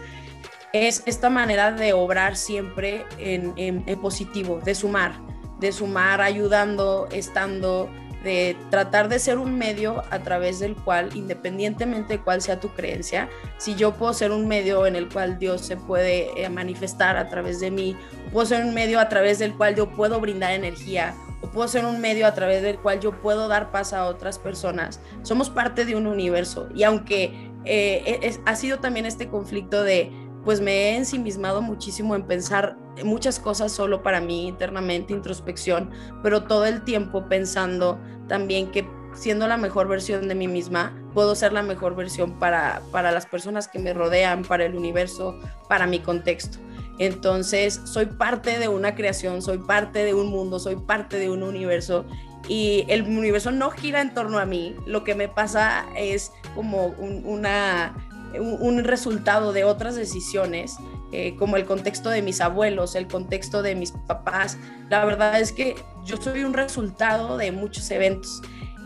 Es 0.74 1.02
esta 1.06 1.30
manera 1.30 1.72
de 1.72 1.94
obrar 1.94 2.36
siempre 2.36 3.06
en 3.18 3.84
positivo, 4.02 4.60
de 4.64 4.76
sumar, 4.76 5.20
de 5.60 5.72
sumar, 5.72 6.22
ayudando, 6.22 7.08
estando 7.12 7.90
de 8.28 8.58
tratar 8.70 9.08
de 9.08 9.20
ser 9.20 9.38
un 9.38 9.58
medio 9.58 10.04
a 10.12 10.20
través 10.20 10.60
del 10.60 10.76
cual, 10.76 11.16
independientemente 11.16 12.18
de 12.18 12.20
cuál 12.20 12.42
sea 12.42 12.60
tu 12.60 12.68
creencia, 12.68 13.30
si 13.58 13.76
yo 13.76 13.94
puedo 13.94 14.14
ser 14.14 14.32
un 14.32 14.50
medio 14.50 14.86
en 14.86 14.98
el 14.98 15.08
cual 15.08 15.40
Dios 15.40 15.62
se 15.62 15.78
puede 15.78 16.44
eh, 16.44 16.50
manifestar 16.50 17.16
a 17.16 17.30
través 17.30 17.62
de 17.62 17.72
mí, 17.72 17.96
puedo 18.34 18.46
ser 18.46 18.66
un 18.66 18.74
medio 18.74 19.00
a 19.00 19.08
través 19.08 19.40
del 19.40 19.56
cual 19.56 19.76
yo 19.76 19.90
puedo 19.90 20.20
brindar 20.20 20.52
energía, 20.52 21.16
o 21.40 21.48
puedo 21.48 21.70
ser 21.70 21.86
un 21.86 22.02
medio 22.02 22.28
a 22.28 22.34
través 22.34 22.62
del 22.62 22.78
cual 22.80 23.00
yo 23.00 23.14
puedo 23.14 23.48
dar 23.48 23.72
paz 23.72 23.94
a 23.94 24.06
otras 24.08 24.40
personas. 24.40 25.00
Somos 25.22 25.50
parte 25.50 25.86
de 25.86 25.96
un 25.96 26.06
universo 26.06 26.68
y 26.76 26.84
aunque 26.84 27.50
eh, 27.64 28.38
ha 28.46 28.56
sido 28.56 28.80
también 28.80 29.06
este 29.06 29.30
conflicto 29.30 29.84
de 29.84 30.12
pues 30.48 30.62
me 30.62 30.72
he 30.72 30.96
ensimismado 30.96 31.62
muchísimo 31.62 32.16
en 32.16 32.24
pensar 32.24 32.78
muchas 33.04 33.38
cosas 33.38 33.70
solo 33.70 34.02
para 34.02 34.22
mí 34.22 34.48
internamente, 34.48 35.12
introspección, 35.12 35.92
pero 36.24 36.44
todo 36.44 36.64
el 36.64 36.86
tiempo 36.86 37.28
pensando 37.28 38.00
también 38.30 38.72
que 38.72 38.88
siendo 39.14 39.46
la 39.46 39.58
mejor 39.58 39.90
versión 39.90 40.30
de 40.30 40.36
mí 40.36 40.48
misma, 40.48 40.98
puedo 41.14 41.36
ser 41.36 41.52
la 41.52 41.64
mejor 41.64 41.98
versión 41.98 42.40
para, 42.40 42.82
para 42.94 43.12
las 43.12 43.26
personas 43.26 43.68
que 43.68 43.78
me 43.78 43.94
rodean, 43.94 44.44
para 44.44 44.64
el 44.64 44.76
universo, 44.76 45.38
para 45.68 45.86
mi 45.86 46.00
contexto. 46.00 46.60
Entonces, 46.98 47.82
soy 47.84 48.06
parte 48.06 48.58
de 48.58 48.70
una 48.70 48.96
creación, 48.96 49.42
soy 49.42 49.58
parte 49.58 50.06
de 50.06 50.14
un 50.14 50.28
mundo, 50.28 50.60
soy 50.60 50.78
parte 50.78 51.20
de 51.20 51.30
un 51.30 51.44
universo 51.44 52.06
y 52.48 52.86
el 52.88 53.02
universo 53.02 53.52
no 53.52 53.70
gira 53.70 54.00
en 54.00 54.14
torno 54.14 54.40
a 54.40 54.46
mí. 54.46 54.78
Lo 54.86 55.04
que 55.04 55.14
me 55.14 55.28
pasa 55.28 55.86
es 55.98 56.32
como 56.56 56.86
una 56.86 57.94
un, 58.40 58.84
resultado 58.84 59.54
de 59.54 59.64
otras 59.64 59.96
decisiones, 59.96 60.78
eh, 61.12 61.36
como 61.38 61.56
el 61.56 61.66
contexto 61.66 62.10
de 62.10 62.22
mis 62.22 62.42
abuelos, 62.42 62.96
el 62.96 63.08
contexto 63.08 63.62
de 63.62 63.76
mis 63.76 63.92
papás. 63.92 64.58
La 64.90 65.06
verdad 65.06 65.40
es 65.40 65.52
que 65.52 65.76
yo 66.06 66.18
soy 66.18 66.44
un 66.44 66.54
resultado 66.54 67.38
de 67.38 67.52
muchos 67.52 67.90
eventos. 67.92 68.42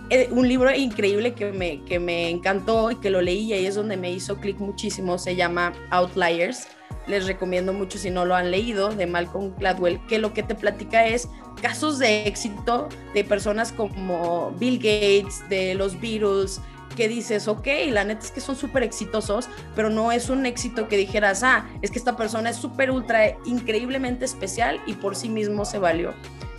Eh, 0.09 0.27
un 0.31 0.47
libro 0.47 0.73
increíble 0.75 1.33
que 1.33 1.51
me, 1.51 1.83
que 1.85 1.99
me 1.99 2.29
encantó 2.29 2.91
y 2.91 2.97
que 2.97 3.09
lo 3.09 3.21
leí 3.21 3.53
y 3.53 3.65
es 3.65 3.75
donde 3.75 3.95
me 3.95 4.11
hizo 4.11 4.37
clic 4.37 4.59
muchísimo, 4.59 5.17
se 5.17 5.35
llama 5.35 5.73
Outliers. 5.89 6.67
Les 7.07 7.25
recomiendo 7.25 7.73
mucho 7.73 7.97
si 7.97 8.09
no 8.09 8.25
lo 8.25 8.35
han 8.35 8.51
leído, 8.51 8.89
de 8.89 9.07
Malcolm 9.07 9.55
Gladwell, 9.57 10.05
que 10.07 10.19
lo 10.19 10.33
que 10.33 10.43
te 10.43 10.53
platica 10.53 11.07
es 11.07 11.29
casos 11.61 11.99
de 11.99 12.27
éxito 12.27 12.89
de 13.13 13.23
personas 13.23 13.71
como 13.71 14.51
Bill 14.59 14.77
Gates, 14.77 15.47
de 15.49 15.75
los 15.75 15.99
Beatles, 15.99 16.59
dices, 17.07 17.47
ok, 17.47 17.67
la 17.89 18.03
neta 18.03 18.25
es 18.25 18.31
que 18.31 18.41
son 18.41 18.55
súper 18.55 18.83
exitosos, 18.83 19.49
pero 19.75 19.89
no 19.89 20.11
es 20.11 20.29
un 20.29 20.45
éxito 20.45 20.87
que 20.87 20.97
dijeras, 20.97 21.43
ah, 21.43 21.67
es 21.81 21.91
que 21.91 21.99
esta 21.99 22.17
persona 22.17 22.49
es 22.49 22.57
súper, 22.57 22.91
ultra, 22.91 23.37
increíblemente 23.45 24.25
especial 24.25 24.81
y 24.85 24.93
por 24.93 25.15
sí 25.15 25.29
mismo 25.29 25.65
se 25.65 25.79
valió. 25.79 26.13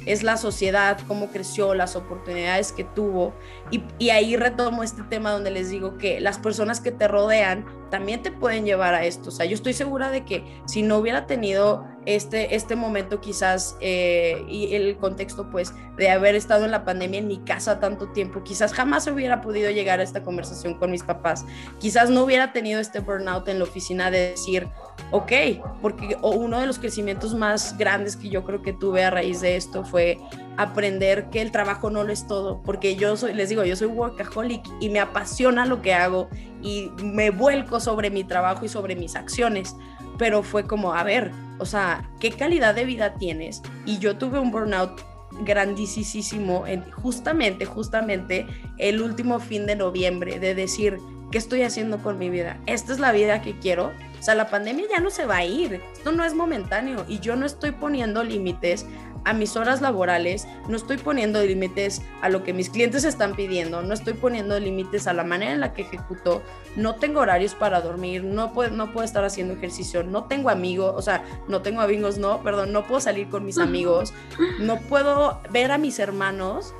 Es 0.06 0.22
la 0.22 0.36
sociedad, 0.36 0.98
cómo 1.06 1.28
creció, 1.28 1.74
las 1.74 1.96
oportunidades 1.96 2.72
que 2.72 2.84
tuvo. 2.84 3.34
Y, 3.70 4.10
ahí 4.10 4.36
retomo 4.36 4.82
este 4.82 5.02
tema 5.02 5.30
donde 5.30 5.50
les 5.50 5.70
digo 5.70 5.98
que 5.98 6.20
las 6.20 6.38
personas 6.38 6.80
que 6.80 6.90
te 6.92 7.08
rodean 7.08 7.64
también 7.90 8.22
te 8.22 8.32
pueden 8.32 8.64
llevar 8.64 8.94
a 8.94 9.04
esto. 9.04 9.28
O 9.28 9.32
sea, 9.32 9.46
yo 9.46 9.54
estoy 9.54 9.74
segura 9.74 10.10
de 10.10 10.24
que 10.24 10.44
si 10.66 10.82
no 10.82 10.96
hubiera 10.96 11.26
tenido 11.26 11.86
este, 12.06 12.54
este 12.54 12.74
momento 12.74 13.20
quizás 13.20 13.76
eh, 13.80 14.44
y 14.48 14.74
el 14.74 14.96
contexto 14.96 15.50
pues 15.50 15.74
de 15.96 16.10
haber 16.10 16.34
estado 16.34 16.64
en 16.64 16.70
la 16.70 16.84
pandemia 16.84 17.20
en 17.20 17.28
mi 17.28 17.38
casa 17.38 17.80
tanto 17.80 18.08
tiempo, 18.08 18.42
quizás 18.42 18.72
jamás 18.72 19.06
hubiera 19.06 19.40
podido 19.40 19.70
llegar 19.70 20.00
a 20.00 20.02
esta 20.02 20.22
conversación 20.22 20.74
con 20.74 20.90
mis 20.90 21.02
papás, 21.02 21.44
quizás 21.78 22.10
no 22.10 22.24
hubiera 22.24 22.52
tenido 22.52 22.80
este 22.80 23.00
burnout 23.00 23.46
en 23.48 23.58
la 23.58 23.64
oficina 23.64 24.10
de 24.10 24.30
decir, 24.30 24.68
ok, 25.10 25.32
porque 25.80 26.16
uno 26.22 26.58
de 26.58 26.66
los 26.66 26.78
crecimientos 26.78 27.34
más 27.34 27.76
grandes 27.76 28.16
que 28.16 28.28
yo 28.28 28.44
creo 28.44 28.62
que 28.62 28.72
tuve 28.72 29.04
a 29.04 29.10
raíz 29.10 29.40
de 29.40 29.56
esto 29.56 29.84
fue 29.84 30.18
aprender 30.56 31.30
que 31.30 31.42
el 31.42 31.50
trabajo 31.50 31.90
no 31.90 32.04
lo 32.04 32.12
es 32.12 32.26
todo, 32.26 32.62
porque 32.62 32.96
yo 32.96 33.16
soy, 33.16 33.34
les 33.34 33.48
digo, 33.48 33.64
yo 33.64 33.76
soy 33.76 33.88
workaholic 33.88 34.62
y 34.80 34.88
me 34.88 35.00
apasiona 35.00 35.66
lo 35.66 35.82
que 35.82 35.94
hago 35.94 36.28
y 36.62 36.90
me 37.02 37.30
vuelco 37.30 37.80
sobre 37.80 38.10
mi 38.10 38.24
trabajo 38.24 38.64
y 38.64 38.68
sobre 38.68 38.96
mis 38.96 39.16
acciones, 39.16 39.76
pero 40.18 40.42
fue 40.42 40.66
como, 40.66 40.94
a 40.94 41.02
ver, 41.02 41.30
o 41.58 41.66
sea, 41.66 42.10
¿qué 42.20 42.30
calidad 42.30 42.74
de 42.74 42.84
vida 42.84 43.14
tienes? 43.14 43.62
Y 43.86 43.98
yo 43.98 44.16
tuve 44.16 44.38
un 44.38 44.50
burnout 44.50 45.00
grandísimo 45.44 46.66
en, 46.66 46.90
justamente, 46.90 47.64
justamente 47.64 48.46
el 48.78 49.00
último 49.00 49.40
fin 49.40 49.66
de 49.66 49.76
noviembre 49.76 50.38
de 50.38 50.54
decir, 50.54 50.98
¿qué 51.30 51.38
estoy 51.38 51.62
haciendo 51.62 51.98
con 51.98 52.18
mi 52.18 52.30
vida? 52.30 52.58
¿Esta 52.66 52.92
es 52.92 52.98
la 52.98 53.12
vida 53.12 53.42
que 53.42 53.58
quiero? 53.58 53.92
O 54.22 54.24
sea, 54.24 54.36
la 54.36 54.48
pandemia 54.48 54.86
ya 54.88 55.00
no 55.00 55.10
se 55.10 55.26
va 55.26 55.38
a 55.38 55.44
ir, 55.44 55.80
esto 55.94 56.12
no 56.12 56.24
es 56.24 56.32
momentáneo 56.32 57.04
y 57.08 57.18
yo 57.18 57.34
no 57.34 57.44
estoy 57.44 57.72
poniendo 57.72 58.22
límites 58.22 58.86
a 59.24 59.32
mis 59.32 59.56
horas 59.56 59.80
laborales, 59.80 60.46
no 60.68 60.76
estoy 60.76 60.96
poniendo 60.96 61.42
límites 61.42 62.02
a 62.20 62.28
lo 62.28 62.44
que 62.44 62.52
mis 62.52 62.70
clientes 62.70 63.02
están 63.02 63.34
pidiendo, 63.34 63.82
no 63.82 63.92
estoy 63.92 64.14
poniendo 64.14 64.60
límites 64.60 65.08
a 65.08 65.12
la 65.12 65.24
manera 65.24 65.50
en 65.50 65.58
la 65.58 65.74
que 65.74 65.82
ejecuto, 65.82 66.40
no 66.76 66.94
tengo 66.94 67.18
horarios 67.18 67.56
para 67.56 67.80
dormir, 67.80 68.22
no 68.22 68.52
puedo, 68.52 68.70
no 68.70 68.92
puedo 68.92 69.04
estar 69.04 69.24
haciendo 69.24 69.54
ejercicio, 69.54 70.04
no 70.04 70.26
tengo 70.26 70.50
amigos, 70.50 70.94
o 70.96 71.02
sea, 71.02 71.24
no 71.48 71.62
tengo 71.62 71.80
amigos, 71.80 72.16
no, 72.16 72.44
perdón, 72.44 72.70
no 72.72 72.86
puedo 72.86 73.00
salir 73.00 73.28
con 73.28 73.44
mis 73.44 73.58
amigos, 73.58 74.14
no 74.60 74.78
puedo 74.82 75.40
ver 75.50 75.72
a 75.72 75.78
mis 75.78 75.98
hermanos. 75.98 76.76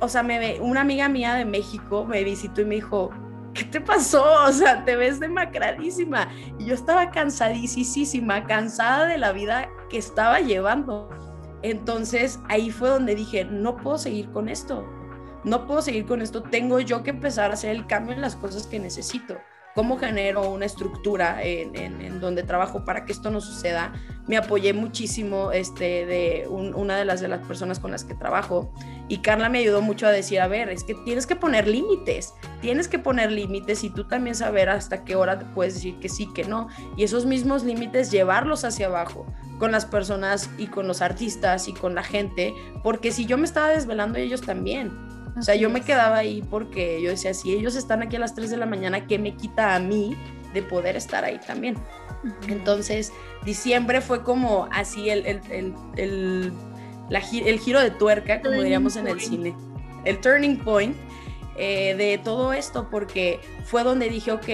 O 0.00 0.08
sea, 0.08 0.24
me 0.24 0.60
una 0.60 0.80
amiga 0.80 1.08
mía 1.08 1.34
de 1.34 1.44
México 1.44 2.04
me 2.04 2.24
visitó 2.24 2.60
y 2.60 2.64
me 2.64 2.74
dijo, 2.74 3.12
¿qué 3.54 3.64
te 3.64 3.80
pasó? 3.80 4.24
O 4.44 4.52
sea, 4.52 4.84
te 4.84 4.96
ves 4.96 5.20
demacradísima. 5.20 6.28
Y 6.58 6.66
yo 6.66 6.74
estaba 6.74 7.10
cansadísima, 7.10 8.44
cansada 8.46 9.06
de 9.06 9.18
la 9.18 9.32
vida 9.32 9.70
que 9.88 9.98
estaba 9.98 10.40
llevando. 10.40 11.08
Entonces 11.62 12.40
ahí 12.48 12.70
fue 12.70 12.90
donde 12.90 13.14
dije, 13.14 13.46
no 13.46 13.76
puedo 13.76 13.96
seguir 13.96 14.30
con 14.32 14.50
esto, 14.50 14.86
no 15.44 15.66
puedo 15.66 15.80
seguir 15.80 16.04
con 16.04 16.20
esto, 16.20 16.42
tengo 16.42 16.78
yo 16.78 17.02
que 17.02 17.08
empezar 17.08 17.50
a 17.50 17.54
hacer 17.54 17.70
el 17.70 17.86
cambio 17.86 18.14
en 18.14 18.20
las 18.20 18.36
cosas 18.36 18.66
que 18.66 18.78
necesito. 18.78 19.38
¿Cómo 19.74 19.98
genero 19.98 20.48
una 20.50 20.66
estructura 20.66 21.42
en, 21.42 22.20
donde 22.20 22.44
trabajo 22.44 22.84
para 22.84 23.04
que 23.04 23.12
esto 23.12 23.30
no 23.30 23.40
suceda? 23.40 23.92
Me 24.28 24.36
apoyé 24.36 24.72
muchísimo 24.72 25.50
este, 25.50 26.06
de 26.06 26.46
una 26.48 26.96
de 26.96 27.04
las, 27.04 27.20
de 27.20 27.28
las 27.28 27.44
personas 27.46 27.80
con 27.80 27.90
las 27.90 28.04
que 28.04 28.14
trabajo 28.14 28.72
y 29.08 29.18
Carla 29.18 29.48
me 29.48 29.58
ayudó 29.58 29.82
mucho 29.82 30.06
a 30.06 30.10
decir, 30.10 30.40
a 30.40 30.48
ver, 30.48 30.70
es 30.70 30.82
que 30.84 30.94
tienes 31.04 31.26
que 31.26 31.36
poner 31.36 31.68
límites, 31.68 32.32
tienes 32.62 32.88
que 32.88 32.98
poner 32.98 33.30
límites 33.30 33.84
y 33.84 33.90
tú 33.90 34.04
también 34.04 34.34
saber 34.34 34.70
hasta 34.70 35.04
qué 35.04 35.14
hora 35.14 35.38
te 35.38 35.44
puedes 35.44 35.74
decir 35.74 35.98
que 35.98 36.08
sí, 36.08 36.32
que 36.32 36.44
no. 36.44 36.68
Y 36.96 37.04
esos 37.04 37.26
mismos 37.26 37.64
límites 37.64 38.10
llevarlos 38.10 38.64
hacia 38.64 38.86
abajo 38.86 39.26
con 39.58 39.72
las 39.72 39.84
personas 39.84 40.48
y 40.56 40.68
con 40.68 40.86
los 40.86 41.02
artistas 41.02 41.68
y 41.68 41.74
con 41.74 41.94
la 41.94 42.02
gente, 42.02 42.54
porque 42.82 43.12
si 43.12 43.26
yo 43.26 43.36
me 43.36 43.44
estaba 43.44 43.68
desvelando 43.68 44.18
ellos 44.18 44.40
también. 44.40 45.13
O 45.36 45.42
sea, 45.42 45.54
yo 45.54 45.68
me 45.70 45.80
quedaba 45.80 46.18
ahí 46.18 46.42
porque 46.48 47.02
yo 47.02 47.10
decía, 47.10 47.34
si 47.34 47.52
ellos 47.52 47.74
están 47.74 48.02
aquí 48.02 48.16
a 48.16 48.18
las 48.20 48.34
3 48.34 48.50
de 48.50 48.56
la 48.56 48.66
mañana, 48.66 49.06
¿qué 49.06 49.18
me 49.18 49.34
quita 49.34 49.74
a 49.74 49.80
mí 49.80 50.16
de 50.52 50.62
poder 50.62 50.96
estar 50.96 51.24
ahí 51.24 51.40
también? 51.44 51.76
Entonces, 52.48 53.12
diciembre 53.44 54.00
fue 54.00 54.22
como 54.22 54.68
así 54.72 55.10
el, 55.10 55.26
el, 55.26 55.74
el, 55.96 56.52
el 57.10 57.58
giro 57.58 57.80
de 57.80 57.90
tuerca, 57.90 58.40
como 58.40 58.62
diríamos 58.62 58.96
en 58.96 59.08
el 59.08 59.20
cine, 59.20 59.54
el 60.04 60.20
turning 60.20 60.58
point 60.58 60.96
eh, 61.56 61.94
de 61.96 62.18
todo 62.18 62.52
esto, 62.52 62.88
porque 62.90 63.40
fue 63.64 63.82
donde 63.82 64.08
dije, 64.08 64.32
ok, 64.32 64.46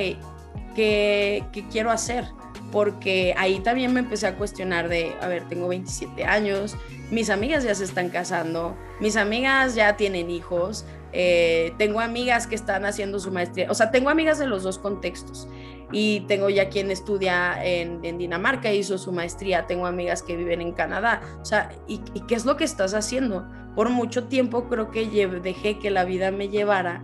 ¿qué, 0.74 1.44
¿qué 1.52 1.64
quiero 1.70 1.90
hacer? 1.90 2.24
porque 2.70 3.34
ahí 3.36 3.60
también 3.60 3.92
me 3.92 4.00
empecé 4.00 4.26
a 4.26 4.36
cuestionar 4.36 4.88
de, 4.88 5.14
a 5.20 5.28
ver, 5.28 5.48
tengo 5.48 5.68
27 5.68 6.24
años, 6.24 6.76
mis 7.11 7.31
amigas 7.31 7.64
ya 7.64 7.75
se 7.75 7.85
están 7.85 8.09
casando, 8.09 8.77
mis 9.01 9.16
amigas 9.16 9.75
ya 9.75 9.96
tienen 9.96 10.31
hijos, 10.31 10.85
eh, 11.12 11.73
tengo 11.79 12.01
amigas 12.01 12.46
que 12.46 12.55
están 12.55 12.85
haciendo 12.85 13.18
su 13.18 13.33
maestría, 13.33 13.70
o 13.70 13.75
sea, 13.75 13.90
tengo 13.90 14.11
amigas 14.11 14.38
de 14.38 14.46
los 14.46 14.62
dos 14.62 14.79
contextos. 14.79 15.49
Y 15.92 16.20
tengo 16.29 16.49
ya 16.51 16.68
quien 16.68 16.92
estudia 16.92 17.64
en, 17.64 18.01
Dinamarca, 18.16 18.73
hizo 18.73 18.96
su 18.96 19.11
maestría, 19.11 19.66
tengo 19.66 19.87
amigas 19.87 20.23
que 20.23 20.37
viven 20.37 20.61
en 20.61 20.70
Canadá, 20.70 21.20
o 21.40 21.44
sea, 21.44 21.73
¿y, 21.88 22.01
¿y 22.14 22.20
qué 22.29 22.37
es 22.37 22.44
lo 22.44 22.57
que 22.57 22.62
estás 22.62 22.94
haciendo? 22.94 23.44
Por 23.75 23.90
mucho 23.90 24.25
tiempo 24.25 24.68
creo 24.68 24.92
que 24.92 25.07
dejé 25.42 25.81
que 25.81 25.90
la 25.90 26.05
vida 26.05 26.31
me 26.31 26.49
llevara 26.49 27.03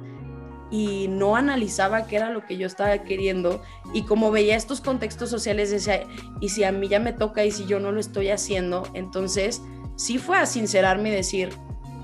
y 0.70 1.06
no 1.08 1.36
analizaba 1.36 2.06
qué 2.06 2.16
era 2.16 2.30
lo 2.30 2.44
que 2.44 2.56
yo 2.56 2.66
estaba 2.66 2.98
queriendo. 3.04 3.62
Y 3.92 4.02
como 4.02 4.30
veía 4.30 4.56
estos 4.56 4.80
contextos 4.80 5.30
sociales 5.30 5.70
decía, 5.70 6.02
y 6.40 6.48
si 6.48 6.64
a 6.64 6.72
mí 6.72 6.88
ya 6.88 7.00
me 7.00 7.12
toca 7.12 7.44
y 7.44 7.50
si 7.50 7.66
yo 7.66 7.78
no 7.80 7.92
lo 7.92 8.00
estoy 8.00 8.30
haciendo, 8.30 8.84
entonces 8.94 9.62
sí 9.96 10.18
fue 10.18 10.38
a 10.38 10.46
sincerarme 10.46 11.08
y 11.08 11.12
decir, 11.12 11.50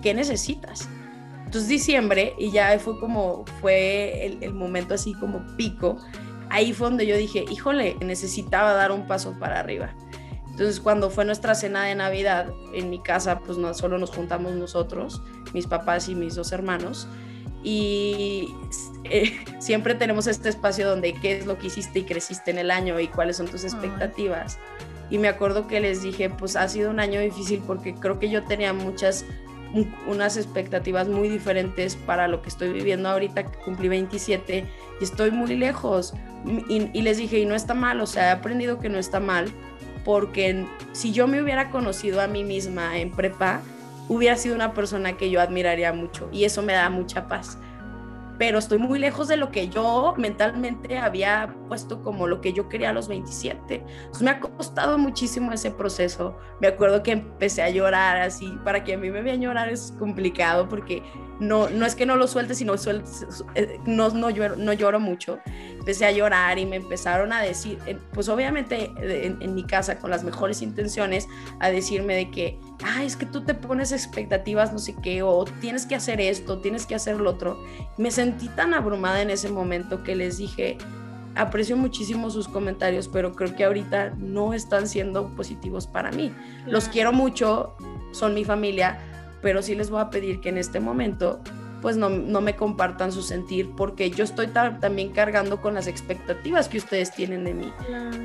¿qué 0.02 0.14
necesitas? 0.14 0.88
Entonces 1.44 1.68
diciembre 1.68 2.34
y 2.38 2.50
ya 2.50 2.78
fue 2.78 2.98
como, 2.98 3.44
fue 3.60 4.26
el, 4.26 4.42
el 4.42 4.54
momento 4.54 4.94
así 4.94 5.14
como 5.14 5.44
pico, 5.56 5.98
ahí 6.50 6.72
fue 6.72 6.88
donde 6.88 7.06
yo 7.06 7.16
dije, 7.16 7.44
híjole, 7.50 7.96
necesitaba 8.00 8.72
dar 8.72 8.92
un 8.92 9.06
paso 9.06 9.36
para 9.38 9.60
arriba. 9.60 9.94
Entonces 10.50 10.80
cuando 10.80 11.10
fue 11.10 11.24
nuestra 11.24 11.54
cena 11.54 11.84
de 11.84 11.94
Navidad 11.94 12.52
en 12.74 12.90
mi 12.90 13.02
casa, 13.02 13.40
pues 13.40 13.56
no 13.56 13.72
solo 13.74 13.98
nos 13.98 14.10
juntamos 14.10 14.52
nosotros, 14.52 15.22
mis 15.54 15.66
papás 15.66 16.08
y 16.08 16.14
mis 16.14 16.34
dos 16.34 16.52
hermanos, 16.52 17.08
y 17.64 18.48
eh, 19.04 19.32
siempre 19.58 19.94
tenemos 19.94 20.26
este 20.26 20.48
espacio 20.48 20.88
donde 20.88 21.14
qué 21.14 21.38
es 21.38 21.46
lo 21.46 21.58
que 21.58 21.68
hiciste 21.68 22.00
y 22.00 22.04
creciste 22.04 22.50
en 22.50 22.58
el 22.58 22.70
año 22.70 22.98
y 23.00 23.08
cuáles 23.08 23.36
son 23.36 23.46
tus 23.46 23.64
expectativas. 23.64 24.58
Y 25.10 25.18
me 25.18 25.28
acuerdo 25.28 25.66
que 25.66 25.80
les 25.80 26.02
dije, 26.02 26.30
pues 26.30 26.56
ha 26.56 26.68
sido 26.68 26.90
un 26.90 27.00
año 27.00 27.20
difícil 27.20 27.62
porque 27.66 27.94
creo 27.94 28.18
que 28.18 28.30
yo 28.30 28.44
tenía 28.44 28.72
muchas, 28.72 29.24
unas 30.06 30.36
expectativas 30.36 31.08
muy 31.08 31.28
diferentes 31.28 31.96
para 31.96 32.28
lo 32.28 32.42
que 32.42 32.48
estoy 32.48 32.72
viviendo 32.72 33.08
ahorita, 33.08 33.44
que 33.44 33.58
cumplí 33.58 33.88
27 33.88 34.64
y 35.00 35.04
estoy 35.04 35.30
muy 35.30 35.56
lejos. 35.56 36.14
Y, 36.68 36.90
y 36.92 37.02
les 37.02 37.18
dije, 37.18 37.38
y 37.38 37.46
no 37.46 37.54
está 37.54 37.74
mal, 37.74 38.00
o 38.00 38.06
sea, 38.06 38.28
he 38.28 38.30
aprendido 38.30 38.78
que 38.78 38.88
no 38.88 38.98
está 38.98 39.20
mal, 39.20 39.52
porque 40.04 40.64
si 40.92 41.12
yo 41.12 41.28
me 41.28 41.42
hubiera 41.42 41.70
conocido 41.70 42.20
a 42.20 42.26
mí 42.26 42.42
misma 42.42 42.98
en 42.98 43.10
prepa, 43.12 43.60
hubiera 44.08 44.36
sido 44.36 44.54
una 44.54 44.74
persona 44.74 45.16
que 45.16 45.30
yo 45.30 45.40
admiraría 45.40 45.92
mucho 45.92 46.28
y 46.32 46.44
eso 46.44 46.62
me 46.62 46.72
da 46.72 46.90
mucha 46.90 47.28
paz. 47.28 47.58
Pero 48.38 48.58
estoy 48.58 48.78
muy 48.78 48.98
lejos 48.98 49.28
de 49.28 49.36
lo 49.36 49.50
que 49.50 49.68
yo 49.68 50.14
mentalmente 50.16 50.98
había 50.98 51.54
puesto 51.68 52.02
como 52.02 52.26
lo 52.26 52.40
que 52.40 52.52
yo 52.52 52.68
quería 52.68 52.90
a 52.90 52.92
los 52.92 53.08
27. 53.08 53.74
Entonces 53.74 54.22
me 54.22 54.30
ha 54.30 54.40
costado 54.40 54.98
muchísimo 54.98 55.52
ese 55.52 55.70
proceso. 55.70 56.36
Me 56.60 56.68
acuerdo 56.68 57.02
que 57.02 57.12
empecé 57.12 57.62
a 57.62 57.70
llorar 57.70 58.20
así. 58.20 58.58
Para 58.64 58.84
que 58.84 58.94
a 58.94 58.98
mí 58.98 59.10
me 59.10 59.22
vean 59.22 59.40
llorar 59.40 59.68
es 59.68 59.94
complicado 59.98 60.68
porque 60.68 61.02
no, 61.40 61.68
no 61.68 61.86
es 61.86 61.94
que 61.94 62.06
no 62.06 62.16
lo 62.16 62.26
suelte, 62.26 62.54
sino 62.54 62.74
eh, 63.54 63.80
no, 63.84 64.08
no, 64.10 64.30
lloro, 64.30 64.56
no 64.56 64.72
lloro 64.72 65.00
mucho. 65.00 65.38
Empecé 65.46 66.06
a 66.06 66.12
llorar 66.12 66.58
y 66.58 66.66
me 66.66 66.76
empezaron 66.76 67.32
a 67.32 67.42
decir, 67.42 67.78
eh, 67.86 67.98
pues 68.12 68.28
obviamente 68.28 68.90
en, 68.96 69.42
en 69.42 69.54
mi 69.54 69.64
casa 69.64 69.98
con 69.98 70.10
las 70.10 70.24
mejores 70.24 70.62
intenciones, 70.62 71.28
a 71.60 71.70
decirme 71.70 72.14
de 72.14 72.30
que 72.30 72.58
ay, 72.84 73.06
es 73.06 73.16
que 73.16 73.26
tú 73.26 73.42
te 73.42 73.54
pones 73.54 73.92
expectativas, 73.92 74.72
no 74.72 74.78
sé 74.78 74.94
qué, 75.02 75.22
o 75.22 75.44
tienes 75.60 75.86
que 75.86 75.94
hacer 75.94 76.20
esto, 76.20 76.60
tienes 76.60 76.86
que 76.86 76.94
hacer 76.94 77.20
lo 77.20 77.30
otro. 77.30 77.62
Me 77.96 78.10
sentí 78.10 78.21
tan 78.56 78.74
abrumada 78.74 79.22
en 79.22 79.30
ese 79.30 79.50
momento 79.50 80.02
que 80.02 80.16
les 80.16 80.38
dije, 80.38 80.78
aprecio 81.34 81.76
muchísimo 81.76 82.30
sus 82.30 82.48
comentarios, 82.48 83.08
pero 83.08 83.32
creo 83.32 83.54
que 83.54 83.64
ahorita 83.64 84.14
no 84.18 84.54
están 84.54 84.86
siendo 84.86 85.28
positivos 85.34 85.86
para 85.86 86.10
mí. 86.12 86.32
Los 86.66 86.88
quiero 86.88 87.12
mucho, 87.12 87.74
son 88.12 88.34
mi 88.34 88.44
familia, 88.44 88.98
pero 89.40 89.62
sí 89.62 89.74
les 89.74 89.90
voy 89.90 90.00
a 90.00 90.10
pedir 90.10 90.40
que 90.40 90.50
en 90.50 90.58
este 90.58 90.80
momento 90.80 91.40
pues 91.82 91.96
no, 91.96 92.08
me 92.08 92.54
compartan 92.54 93.10
su 93.10 93.22
sentir 93.22 93.72
porque 93.76 94.10
yo 94.10 94.22
estoy 94.22 94.46
también 94.46 95.10
cargando 95.10 95.60
con 95.60 95.74
las 95.74 95.88
expectativas 95.88 96.68
que 96.68 96.78
ustedes 96.78 97.10
tienen 97.10 97.44
de 97.44 97.54
mí. 97.54 97.72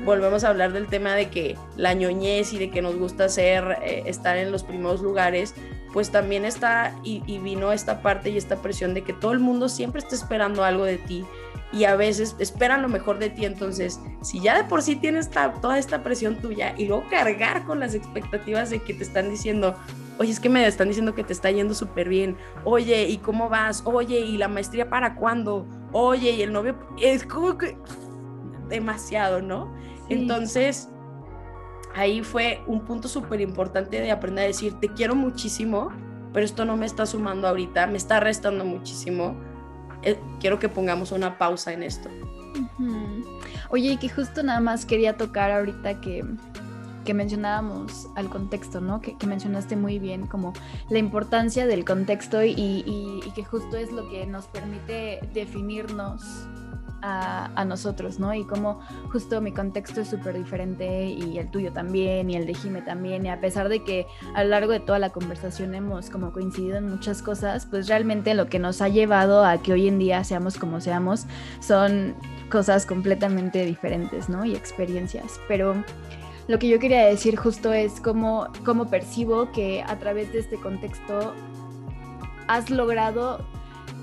Volvemos 0.04 0.44
a 0.44 0.50
hablar 0.50 0.72
del 0.72 0.86
tema 0.86 1.14
de 1.14 1.28
que 1.28 1.58
la 1.76 1.92
ñoñez 1.92 2.52
y 2.52 2.58
de 2.58 2.70
que 2.70 2.80
nos 2.80 2.96
gusta 2.96 3.24
hacer, 3.24 3.78
eh, 3.82 4.04
estar 4.06 4.36
en 4.38 4.52
los 4.52 4.62
primeros 4.62 5.02
lugares, 5.02 5.54
pues 5.92 6.10
también 6.10 6.44
está 6.44 6.94
y, 7.02 7.20
vino 7.40 7.72
esta 7.72 8.00
parte 8.00 8.30
y 8.30 8.36
esta 8.36 8.62
presión 8.62 8.94
de 8.94 9.02
que 9.02 9.12
todo 9.12 9.32
el 9.32 9.40
mundo 9.40 9.68
siempre 9.68 10.00
está 10.00 10.14
esperando 10.14 10.62
algo 10.62 10.84
de 10.84 10.98
ti 10.98 11.24
y 11.72 11.84
a 11.84 11.96
veces 11.96 12.36
esperan 12.38 12.80
lo 12.80 12.88
mejor 12.88 13.18
de 13.18 13.28
ti. 13.28 13.44
Entonces, 13.44 13.98
si 14.22 14.40
ya 14.40 14.56
de 14.56 14.68
por 14.68 14.82
sí 14.82 14.94
tienes 14.94 15.30
toda 15.60 15.78
esta 15.78 16.04
presión 16.04 16.36
tuya 16.36 16.74
y 16.78 16.86
luego 16.86 17.04
cargar 17.10 17.64
con 17.64 17.80
las 17.80 17.94
expectativas 17.94 18.70
de 18.70 18.78
que 18.78 18.94
te 18.94 19.02
están 19.02 19.28
diciendo, 19.28 19.74
oye, 20.18 20.30
es 20.30 20.40
que 20.40 20.48
me 20.48 20.66
están 20.66 20.88
diciendo 20.88 21.14
que 21.14 21.24
te 21.24 21.32
está 21.32 21.50
yendo 21.50 21.74
súper 21.74 22.08
bien, 22.08 22.36
oye, 22.64 23.08
¿y 23.08 23.18
cómo 23.18 23.48
vas? 23.48 23.82
Oye, 23.84 24.20
¿y 24.20 24.36
la 24.36 24.48
maestría 24.48 24.90
para 24.90 25.14
cuándo? 25.14 25.66
Oye, 25.92 26.32
¿y 26.32 26.42
el 26.42 26.52
novio? 26.52 26.76
Es 27.00 27.24
como 27.24 27.56
que 27.56 27.76
demasiado, 28.68 29.40
¿no? 29.40 29.72
Entonces, 30.08 30.88
ahí 31.94 32.22
fue 32.22 32.62
un 32.66 32.84
punto 32.84 33.08
súper 33.08 33.40
importante 33.40 34.00
de 34.00 34.10
aprender 34.10 34.44
a 34.44 34.48
decir, 34.48 34.74
te 34.80 34.88
quiero 34.88 35.14
muchísimo, 35.14 35.90
pero 36.32 36.44
esto 36.44 36.64
no 36.64 36.76
me 36.76 36.86
está 36.86 37.06
sumando 37.06 37.48
ahorita, 37.48 37.86
me 37.86 37.96
está 37.96 38.20
restando 38.20 38.64
muchísimo. 38.64 39.36
Eh, 40.02 40.18
quiero 40.40 40.58
que 40.58 40.68
pongamos 40.68 41.12
una 41.12 41.38
pausa 41.38 41.72
en 41.72 41.82
esto. 41.82 42.08
Oye, 43.70 43.92
y 43.92 43.96
que 43.96 44.08
justo 44.08 44.42
nada 44.42 44.60
más 44.60 44.86
quería 44.86 45.16
tocar 45.16 45.50
ahorita 45.50 46.00
que 46.00 46.24
que 47.08 47.14
mencionábamos 47.14 48.10
al 48.16 48.28
contexto, 48.28 48.82
¿no? 48.82 49.00
Que, 49.00 49.16
mencionaste 49.26 49.76
muy 49.76 49.98
bien, 49.98 50.26
como 50.26 50.52
la 50.90 50.98
importancia 50.98 51.66
del 51.66 51.86
contexto 51.86 52.44
y, 52.44 53.22
que 53.34 53.44
justo 53.44 53.78
es 53.78 53.90
lo 53.92 54.10
que 54.10 54.26
nos 54.26 54.44
permite 54.44 55.18
definirnos 55.32 56.46
a, 57.00 57.64
nosotros, 57.64 58.18
¿no? 58.18 58.34
Y 58.34 58.44
como 58.44 58.80
justo 59.10 59.40
mi 59.40 59.52
contexto 59.52 60.02
es 60.02 60.08
súper 60.08 60.36
diferente 60.36 61.06
y 61.06 61.38
el 61.38 61.50
tuyo 61.50 61.72
también 61.72 62.28
y 62.28 62.36
el 62.36 62.44
de 62.44 62.52
Jime 62.52 62.82
también, 62.82 63.24
y 63.24 63.30
a 63.30 63.40
pesar 63.40 63.70
de 63.70 63.82
que 63.82 64.06
a 64.34 64.44
lo 64.44 64.50
largo 64.50 64.72
de 64.72 64.80
toda 64.80 64.98
la 64.98 65.08
conversación 65.08 65.74
hemos 65.74 66.10
como 66.10 66.30
coincidido 66.32 66.76
en 66.76 66.90
muchas 66.90 67.22
cosas, 67.22 67.64
pues 67.64 67.88
realmente 67.88 68.34
lo 68.34 68.48
que 68.48 68.58
nos 68.58 68.82
ha 68.82 68.88
llevado 68.88 69.46
a 69.46 69.56
que 69.62 69.72
hoy 69.72 69.88
en 69.88 69.98
día 69.98 70.24
seamos 70.24 70.58
como 70.58 70.82
seamos 70.82 71.24
son 71.60 72.14
cosas 72.50 72.84
completamente 72.84 73.64
diferentes, 73.64 74.28
¿no? 74.28 74.44
Y 74.44 74.54
experiencias, 74.54 75.40
pero 75.48 75.74
lo 76.48 76.58
que 76.58 76.68
yo 76.68 76.78
quería 76.80 77.06
decir 77.06 77.36
justo 77.36 77.72
es 77.72 78.00
cómo, 78.00 78.48
cómo 78.64 78.90
percibo 78.90 79.52
que 79.52 79.84
a 79.86 79.98
través 79.98 80.32
de 80.32 80.40
este 80.40 80.56
contexto 80.56 81.34
has 82.48 82.70
logrado 82.70 83.38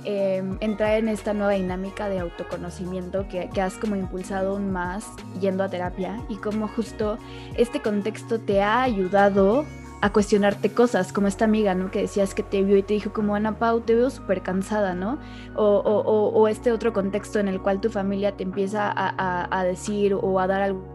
Em, 0.07 0.57
entrar 0.61 0.99
en 0.99 1.09
esta 1.09 1.33
nueva 1.33 1.53
dinámica 1.53 2.09
de 2.09 2.19
autoconocimiento 2.19 3.27
que, 3.27 3.49
que, 3.49 3.59
has 3.59 3.73
como 3.73 3.95
impulsado 3.95 4.51
aún 4.51 4.71
más 4.71 5.03
yendo 5.41 5.63
a 5.63 5.69
terapia 5.69 6.21
y 6.29 6.35
cómo 6.35 6.67
justo 6.67 7.17
este 7.57 7.81
contexto 7.81 8.39
te 8.39 8.61
ha 8.61 8.83
ayudado 8.83 9.65
a 10.01 10.11
cuestionarte 10.11 10.71
cosas, 10.71 11.11
como 11.11 11.25
esta 11.25 11.45
amiga, 11.45 11.73
¿no? 11.73 11.89
Que 11.89 12.01
decías 12.01 12.35
que 12.35 12.43
te 12.43 12.61
vio 12.61 12.77
y 12.77 12.83
te 12.83 12.93
dijo 12.93 13.13
como, 13.13 13.33
Ana 13.33 13.57
Pau, 13.57 13.81
te 13.81 13.95
veo 13.95 14.11
súper 14.11 14.43
cansada, 14.43 14.93
¿no? 14.93 15.17
O, 15.55 15.65
o, 15.73 16.47
este 16.47 16.71
otro 16.71 16.93
contexto 16.93 17.39
en 17.39 17.47
el 17.47 17.59
cual 17.59 17.81
tu 17.81 17.89
familia 17.89 18.37
te 18.37 18.43
empieza 18.43 18.91
a, 18.91 19.09
a, 19.17 19.59
a 19.59 19.63
decir 19.63 20.13
o 20.13 20.39
a 20.39 20.45
dar 20.45 20.61
algo 20.61 20.94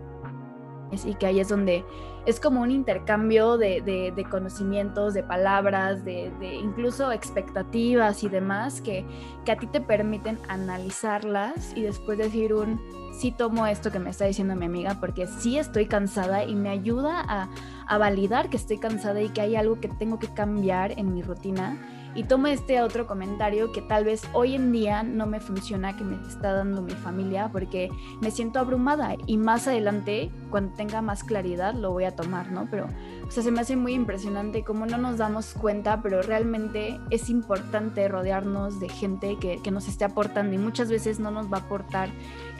y 0.92 1.14
que 1.14 1.26
ahí 1.26 1.40
es 1.40 1.48
donde 1.48 1.84
es 2.26 2.38
como 2.38 2.60
un 2.60 2.70
intercambio 2.70 3.56
de, 3.56 4.26
conocimientos, 4.30 5.14
de 5.14 5.22
palabras, 5.22 6.04
de, 6.04 6.30
incluso 6.62 7.12
expectativas 7.12 8.22
y 8.22 8.28
demás 8.28 8.80
que, 8.80 9.04
que, 9.44 9.52
a 9.52 9.56
ti 9.56 9.66
te 9.66 9.80
permiten 9.80 10.38
analizarlas 10.48 11.72
y 11.76 11.82
después 11.82 12.18
decir 12.18 12.52
un, 12.54 12.80
sí 13.18 13.32
tomo 13.32 13.66
esto 13.66 13.90
que 13.90 13.98
me 13.98 14.10
está 14.10 14.26
diciendo 14.26 14.54
mi 14.54 14.66
amiga 14.66 14.98
porque 15.00 15.26
sí 15.26 15.58
estoy 15.58 15.86
cansada 15.86 16.44
y 16.44 16.54
me 16.54 16.68
ayuda 16.68 17.24
a, 17.26 17.48
a 17.86 17.98
validar 17.98 18.50
que 18.50 18.56
estoy 18.56 18.78
cansada 18.78 19.20
y 19.22 19.30
que 19.30 19.40
hay 19.40 19.56
algo 19.56 19.80
que 19.80 19.88
tengo 19.88 20.18
que 20.18 20.28
cambiar 20.28 20.92
en 20.98 21.14
mi 21.14 21.22
rutina 21.22 21.78
y 22.14 22.24
tomo 22.24 22.48
este 22.48 22.82
otro 22.82 23.06
comentario 23.06 23.72
que 23.72 23.82
tal 23.82 24.04
vez 24.04 24.22
hoy 24.32 24.54
en 24.54 24.72
día 24.72 25.02
no 25.02 25.26
me 25.26 25.40
funciona, 25.40 25.96
que 25.96 26.04
me 26.04 26.16
está 26.26 26.52
dando 26.52 26.82
mi 26.82 26.92
familia, 26.92 27.50
porque 27.52 27.90
me 28.20 28.30
siento 28.30 28.58
abrumada 28.58 29.14
y 29.26 29.36
más 29.36 29.68
adelante, 29.68 30.30
cuando 30.50 30.74
tenga 30.74 31.02
más 31.02 31.24
claridad, 31.24 31.74
lo 31.74 31.92
voy 31.92 32.04
a 32.04 32.16
tomar, 32.16 32.50
¿no? 32.50 32.68
Pero, 32.70 32.86
o 33.26 33.30
sea, 33.30 33.42
se 33.42 33.50
me 33.50 33.60
hace 33.60 33.76
muy 33.76 33.94
impresionante 33.94 34.64
cómo 34.64 34.86
no 34.86 34.98
nos 34.98 35.18
damos 35.18 35.54
cuenta, 35.54 36.02
pero 36.02 36.22
realmente 36.22 36.98
es 37.10 37.30
importante 37.30 38.08
rodearnos 38.08 38.80
de 38.80 38.88
gente 38.88 39.36
que, 39.40 39.60
que 39.62 39.70
nos 39.70 39.88
esté 39.88 40.04
aportando 40.04 40.54
y 40.54 40.58
muchas 40.58 40.90
veces 40.90 41.20
no 41.20 41.30
nos 41.30 41.52
va 41.52 41.58
a 41.58 41.60
aportar 41.60 42.10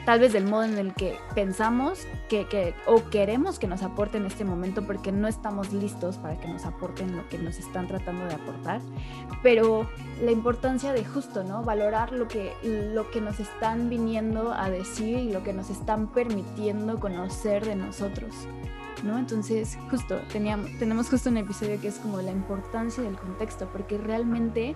tal 0.05 0.19
vez 0.19 0.33
del 0.33 0.45
modo 0.45 0.63
en 0.63 0.77
el 0.77 0.93
que 0.93 1.17
pensamos 1.35 2.07
que, 2.29 2.47
que, 2.47 2.73
o 2.85 3.03
queremos 3.09 3.59
que 3.59 3.67
nos 3.67 3.83
aporte 3.83 4.17
en 4.17 4.25
este 4.25 4.45
momento 4.45 4.85
porque 4.85 5.11
no 5.11 5.27
estamos 5.27 5.71
listos 5.73 6.17
para 6.17 6.39
que 6.39 6.47
nos 6.47 6.65
aporten 6.65 7.15
lo 7.15 7.27
que 7.29 7.37
nos 7.37 7.59
están 7.59 7.87
tratando 7.87 8.25
de 8.25 8.35
aportar, 8.35 8.81
pero 9.43 9.87
la 10.21 10.31
importancia 10.31 10.93
de 10.93 11.05
justo, 11.05 11.43
¿no? 11.43 11.63
Valorar 11.63 12.11
lo 12.11 12.27
que, 12.27 12.53
lo 12.63 13.09
que 13.11 13.21
nos 13.21 13.39
están 13.39 13.89
viniendo 13.89 14.53
a 14.53 14.69
decir 14.69 15.17
y 15.17 15.31
lo 15.31 15.43
que 15.43 15.53
nos 15.53 15.69
están 15.69 16.07
permitiendo 16.07 16.99
conocer 16.99 17.65
de 17.65 17.75
nosotros. 17.75 18.33
¿No? 19.03 19.17
Entonces, 19.17 19.79
justo, 19.89 20.19
teníamos, 20.31 20.69
tenemos 20.77 21.09
justo 21.09 21.31
un 21.31 21.37
episodio 21.37 21.81
que 21.81 21.87
es 21.87 21.97
como 21.97 22.21
la 22.21 22.29
importancia 22.29 23.01
del 23.01 23.17
contexto, 23.17 23.67
porque 23.71 23.97
realmente 23.97 24.75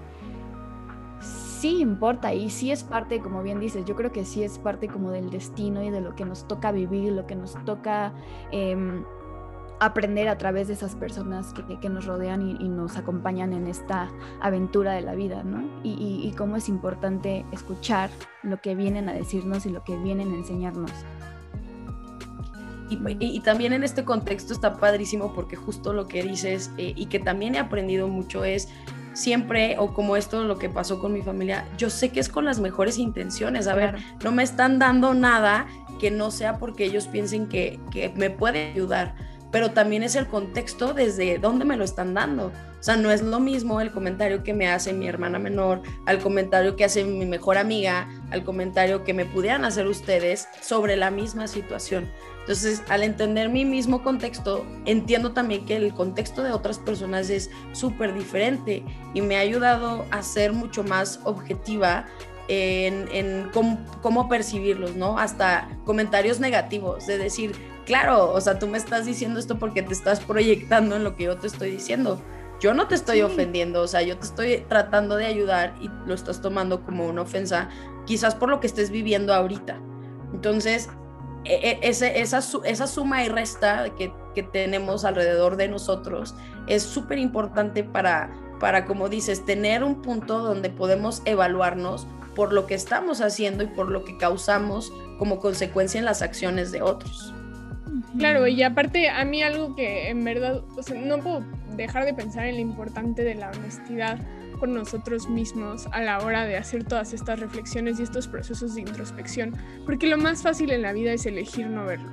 sí 1.65 1.81
importa 1.81 2.31
y 2.31 2.51
sí 2.51 2.71
es 2.71 2.83
parte, 2.83 3.19
como 3.21 3.41
bien 3.41 3.59
dices, 3.59 3.85
yo 3.85 3.95
creo 3.95 4.11
que 4.11 4.23
sí 4.23 4.43
es 4.43 4.59
parte 4.59 4.87
como 4.87 5.09
del 5.09 5.31
destino 5.31 5.81
y 5.83 5.89
de 5.89 5.99
lo 5.99 6.15
que 6.15 6.23
nos 6.23 6.47
toca 6.47 6.71
vivir, 6.71 7.11
lo 7.11 7.25
que 7.25 7.33
nos 7.33 7.55
toca 7.65 8.13
em, 8.51 9.03
aprender 9.79 10.27
a 10.27 10.37
través 10.37 10.67
de 10.67 10.75
esas 10.75 10.95
personas 10.95 11.55
que, 11.81 11.89
nos 11.89 12.05
rodean 12.05 12.47
y, 12.61 12.69
nos 12.69 12.97
acompañan 12.97 13.51
en 13.51 13.65
esta 13.65 14.11
aventura 14.41 14.93
de 14.93 15.01
la 15.01 15.15
vida, 15.15 15.41
¿no? 15.41 15.67
Y, 15.83 16.31
cómo 16.37 16.55
es 16.55 16.69
importante 16.69 17.47
escuchar 17.51 18.11
lo 18.43 18.61
que 18.61 18.75
vienen 18.75 19.09
a 19.09 19.13
decirnos 19.13 19.65
y 19.65 19.69
lo 19.71 19.83
que 19.83 19.97
vienen 19.97 20.33
a 20.33 20.35
enseñarnos. 20.35 20.91
Y, 22.89 23.39
también 23.39 23.73
en 23.73 23.83
este 23.83 24.05
contexto 24.05 24.53
está 24.53 24.77
padrísimo 24.77 25.33
porque 25.33 25.55
justo 25.55 25.93
lo 25.93 26.07
que 26.07 26.21
dices 26.21 26.71
eh, 26.77 26.93
y 26.95 27.07
que 27.07 27.17
también 27.17 27.55
he 27.55 27.59
aprendido 27.59 28.07
mucho 28.07 28.45
es 28.45 28.69
siempre, 29.15 29.77
o 29.79 29.93
como 29.93 30.15
esto 30.15 30.43
lo 30.43 30.59
que 30.59 30.69
pasó 30.69 30.99
con 30.99 31.13
mi 31.13 31.21
familia, 31.21 31.65
yo 31.77 31.89
sé 31.89 32.09
que 32.11 32.19
es 32.19 32.29
con 32.29 32.45
las 32.45 32.59
mejores 32.59 32.99
intenciones. 32.99 33.67
A 33.67 33.73
ver, 33.73 33.95
no 34.23 34.31
me 34.31 34.43
están 34.43 34.77
dando 34.77 35.13
nada 35.13 35.65
que 35.99 36.11
no 36.11 36.29
sea 36.29 36.59
porque 36.59 36.85
ellos 36.85 37.07
piensen 37.07 37.47
que, 37.47 37.79
que 37.89 38.09
me 38.15 38.29
puede 38.29 38.71
ayudar, 38.71 39.15
pero 39.55 39.71
también 39.71 40.03
es 40.03 40.17
el 40.17 40.27
contexto 40.27 40.93
desde 40.93 41.37
dónde 41.37 41.63
me 41.63 41.77
lo 41.77 41.85
están 41.85 42.13
dando. 42.13 42.47
O 42.47 42.83
sea, 42.83 42.97
no 42.97 43.09
es 43.09 43.21
lo 43.21 43.39
mismo 43.39 43.79
el 43.79 43.89
comentario 43.89 44.43
que 44.43 44.53
me 44.53 44.67
hace 44.67 44.91
mi 44.91 45.07
hermana 45.07 45.39
menor, 45.39 45.81
al 46.05 46.19
comentario 46.19 46.75
que 46.75 46.83
hace 46.83 47.05
mi 47.05 47.25
mejor 47.25 47.57
amiga, 47.57 48.09
al 48.31 48.43
comentario 48.43 49.05
que 49.05 49.13
me 49.13 49.23
pudieran 49.23 49.63
hacer 49.63 49.87
ustedes 49.87 50.49
sobre 50.59 50.97
la 50.97 51.09
misma 51.09 51.47
situación. 51.47 52.11
Entonces, 52.41 52.83
al 52.89 53.01
entender 53.03 53.47
mi 53.47 53.63
mismo 53.63 54.03
contexto, 54.03 54.65
entiendo 54.83 55.31
también 55.31 55.65
que 55.65 55.77
el 55.77 55.93
contexto 55.93 56.43
de 56.43 56.51
otras 56.51 56.77
personas 56.77 57.29
es 57.29 57.49
súper 57.71 58.13
diferente 58.13 58.83
y 59.13 59.21
me 59.21 59.37
ha 59.37 59.39
ayudado 59.39 60.05
a 60.11 60.21
ser 60.21 60.51
mucho 60.51 60.83
más 60.83 61.21
objetiva 61.23 62.07
en, 62.47 63.49
cómo, 64.01 64.27
percibirlos, 64.27 64.95
¿no? 64.95 65.17
Hasta 65.17 65.69
comentarios 65.85 66.39
negativos, 66.41 67.07
de 67.07 67.17
decir, 67.17 67.55
claro, 67.85 68.31
o 68.31 68.41
sea, 68.41 68.59
tú 68.59 68.67
me 68.67 68.77
estás 68.77 69.05
diciendo 69.05 69.39
esto 69.39 69.57
porque 69.57 69.81
te 69.81 69.93
estás 69.93 70.19
proyectando 70.19 70.95
en 70.95 71.03
lo 71.03 71.15
que 71.15 71.25
yo 71.25 71.37
te 71.37 71.47
estoy 71.47 71.71
diciendo. 71.71 72.21
Yo 72.59 72.73
no 72.73 72.87
te 72.87 72.95
estoy 72.95 73.21
ofendiendo, 73.21 73.81
o 73.81 73.87
sea, 73.87 74.01
yo 74.01 74.17
te 74.17 74.25
estoy 74.25 74.65
tratando 74.67 75.17
de 75.17 75.25
ayudar 75.25 75.75
y 75.81 75.89
lo 76.05 76.13
estás 76.13 76.41
tomando 76.41 76.83
como 76.83 77.05
una 77.05 77.21
ofensa, 77.21 77.69
quizás 78.05 78.33
por 78.33 78.49
lo 78.49 78.59
que 78.59 78.67
estés 78.67 78.91
viviendo 78.91 79.33
ahorita. 79.33 79.79
Entonces, 80.33 80.89
e, 81.43 81.79
e, 81.81 81.89
esa, 81.89 82.07
esa, 82.07 82.87
suma 82.87 83.23
y 83.23 83.29
resta 83.29 83.89
que, 83.95 84.11
tenemos 84.51 85.05
alrededor 85.05 85.55
de 85.55 85.69
nosotros 85.69 86.35
es 86.67 86.83
súper 86.83 87.19
importante 87.19 87.85
para, 87.85 88.35
para, 88.59 88.83
como 88.83 89.07
dices, 89.07 89.45
tener 89.45 89.81
un 89.81 90.01
punto 90.01 90.39
donde 90.39 90.69
podemos 90.69 91.21
evaluarnos 91.23 92.05
por 92.35 92.51
lo 92.51 92.67
que 92.67 92.75
estamos 92.75 93.21
haciendo 93.21 93.63
y 93.63 93.67
por 93.67 93.89
lo 93.89 94.03
que 94.03 94.17
causamos 94.17 94.91
como 95.17 95.39
consecuencia 95.39 95.99
en 95.99 96.05
las 96.05 96.21
acciones 96.21 96.73
de 96.73 96.81
otros. 96.81 97.33
Claro, 98.17 98.47
y 98.47 98.63
aparte 98.63 99.09
a 99.09 99.23
mí 99.25 99.43
algo 99.43 99.75
que 99.75 100.09
en 100.09 100.23
verdad, 100.23 100.63
no 100.95 101.17
puedo 101.19 101.43
dejar 101.75 102.05
de 102.05 102.13
pensar 102.13 102.45
en 102.45 102.55
lo 102.55 102.61
importante 102.61 103.23
de 103.23 103.35
la 103.35 103.51
honestidad 103.51 104.19
con 104.59 104.73
nosotros 104.73 105.29
mismos 105.29 105.87
a 105.91 106.01
la 106.01 106.19
hora 106.19 106.45
de 106.45 106.57
hacer 106.57 106.83
todas 106.83 107.13
estas 107.13 107.39
reflexiones 107.39 107.99
y 107.99 108.03
estos 108.03 108.27
procesos 108.27 108.75
de 108.75 108.81
introspección, 108.81 109.55
porque 109.85 110.07
lo 110.07 110.17
más 110.17 110.41
fácil 110.43 110.71
en 110.71 110.81
la 110.81 110.93
vida 110.93 111.11
es 111.11 111.25
elegir 111.25 111.67
no 111.67 111.85
verlo, 111.85 112.11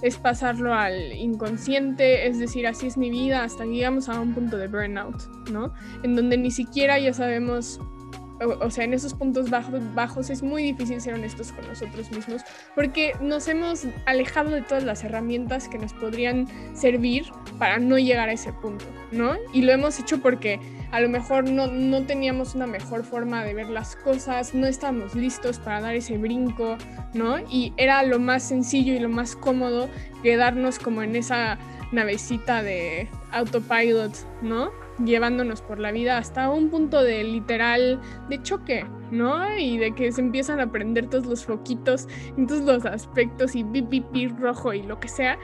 es 0.00 0.16
pasarlo 0.16 0.74
al 0.74 1.12
inconsciente, 1.12 2.26
es 2.28 2.38
decir, 2.38 2.66
así 2.66 2.86
es 2.86 2.96
mi 2.96 3.10
vida 3.10 3.42
hasta 3.44 3.64
que 3.64 3.70
llegamos 3.70 4.08
a 4.08 4.20
un 4.20 4.32
punto 4.32 4.56
de 4.58 4.68
burnout, 4.68 5.22
¿no? 5.50 5.74
En 6.02 6.14
donde 6.14 6.38
ni 6.38 6.50
siquiera 6.50 6.98
ya 6.98 7.12
sabemos 7.12 7.80
o, 8.44 8.70
sea, 8.70 8.84
en 8.84 8.94
esos 8.94 9.14
puntos 9.14 9.50
bajos, 9.50 10.30
es 10.30 10.42
muy 10.42 10.62
difícil 10.62 11.00
ser 11.00 11.14
honestos 11.14 11.52
con 11.52 11.66
nosotros 11.66 12.10
mismos 12.10 12.42
porque 12.74 13.14
nos 13.20 13.48
hemos 13.48 13.86
alejado 14.06 14.50
de 14.50 14.62
todas 14.62 14.84
las 14.84 15.04
herramientas 15.04 15.68
que 15.68 15.78
nos 15.78 15.92
podrían 15.92 16.46
servir 16.76 17.26
para 17.58 17.78
no 17.78 17.98
llegar 17.98 18.28
a 18.28 18.32
ese 18.32 18.52
punto, 18.52 18.84
¿no? 19.10 19.36
Y 19.52 19.62
lo 19.62 19.72
hemos 19.72 19.98
hecho 19.98 20.20
porque 20.20 20.60
a 20.90 21.00
lo 21.00 21.08
mejor 21.08 21.48
no, 21.50 21.66
no 21.66 22.02
teníamos 22.04 22.54
una 22.54 22.66
mejor 22.66 23.04
forma 23.04 23.44
de 23.44 23.54
ver 23.54 23.70
las 23.70 23.96
cosas, 23.96 24.54
no 24.54 24.66
estábamos 24.66 25.14
listos 25.14 25.58
para 25.58 25.80
dar 25.80 25.94
ese 25.94 26.18
brinco, 26.18 26.76
¿no? 27.14 27.38
Y 27.50 27.72
era 27.76 28.02
lo 28.02 28.18
más 28.18 28.42
sencillo 28.42 28.92
y 28.92 28.98
lo 28.98 29.08
más 29.08 29.36
cómodo 29.36 29.88
quedarnos 30.22 30.78
como 30.78 31.02
en 31.02 31.16
esa 31.16 31.58
navecita 31.92 32.62
de 32.62 33.08
autopilot, 33.30 34.12
¿no? 34.42 34.81
Llevándonos 35.04 35.62
por 35.62 35.78
la 35.78 35.92
vida 35.92 36.18
hasta 36.18 36.50
un 36.50 36.70
punto 36.70 37.02
de 37.02 37.24
literal 37.24 38.00
de 38.28 38.42
choque, 38.42 38.86
¿no? 39.10 39.56
Y 39.58 39.78
de 39.78 39.94
que 39.94 40.12
se 40.12 40.20
empiezan 40.20 40.60
a 40.60 40.70
prender 40.70 41.08
todos 41.08 41.26
los 41.26 41.44
foquitos 41.44 42.08
en 42.36 42.46
todos 42.46 42.62
los 42.62 42.84
aspectos 42.86 43.54
y 43.54 43.62
bip, 43.62 43.90
bip, 43.90 44.38
rojo 44.38 44.72
y 44.72 44.82
lo 44.82 45.00
que 45.00 45.08
sea. 45.08 45.38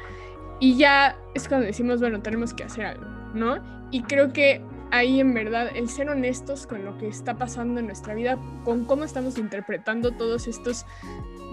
Y 0.61 0.77
ya 0.77 1.17
es 1.35 1.49
cuando 1.49 1.67
decimos, 1.67 2.01
bueno, 2.01 2.21
tenemos 2.21 2.53
que 2.55 2.65
hacer 2.65 2.87
algo, 2.87 3.07
¿no? 3.35 3.57
Y 3.91 4.03
creo 4.03 4.33
que 4.33 4.63
ahí 4.91 5.21
en 5.21 5.35
verdad 5.35 5.71
el 5.75 5.89
ser 5.89 6.09
honestos 6.09 6.67
con 6.67 6.85
lo 6.85 6.97
que 6.99 7.09
está 7.09 7.37
pasando 7.37 7.81
en 7.81 7.87
nuestra 7.87 8.15
vida, 8.15 8.39
con 8.65 8.85
cómo 8.85 9.05
estamos 9.05 9.39
interpretando 9.39 10.13
todos 10.13 10.49
estos 10.49 10.85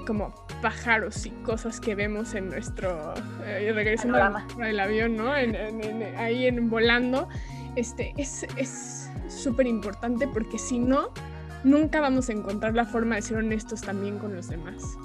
como 0.05 0.33
pájaros 0.61 1.25
y 1.25 1.31
cosas 1.31 1.79
que 1.79 1.95
vemos 1.95 2.35
en 2.35 2.49
nuestro 2.49 3.13
eh, 3.43 3.71
regresando 3.73 4.17
al 4.17 4.79
avión, 4.79 5.17
¿no? 5.17 5.31
ahí 5.31 6.47
en 6.47 6.69
volando, 6.69 7.27
este, 7.75 8.13
es 8.17 9.09
súper 9.27 9.67
importante 9.67 10.27
porque 10.27 10.59
si 10.59 10.79
no, 10.79 11.09
nunca 11.63 11.99
vamos 11.99 12.29
a 12.29 12.33
encontrar 12.33 12.73
la 12.73 12.85
forma 12.85 13.15
de 13.15 13.21
ser 13.21 13.37
honestos 13.37 13.81
también 13.81 14.19
con 14.19 14.35
los 14.35 14.49
demás. 14.49 14.97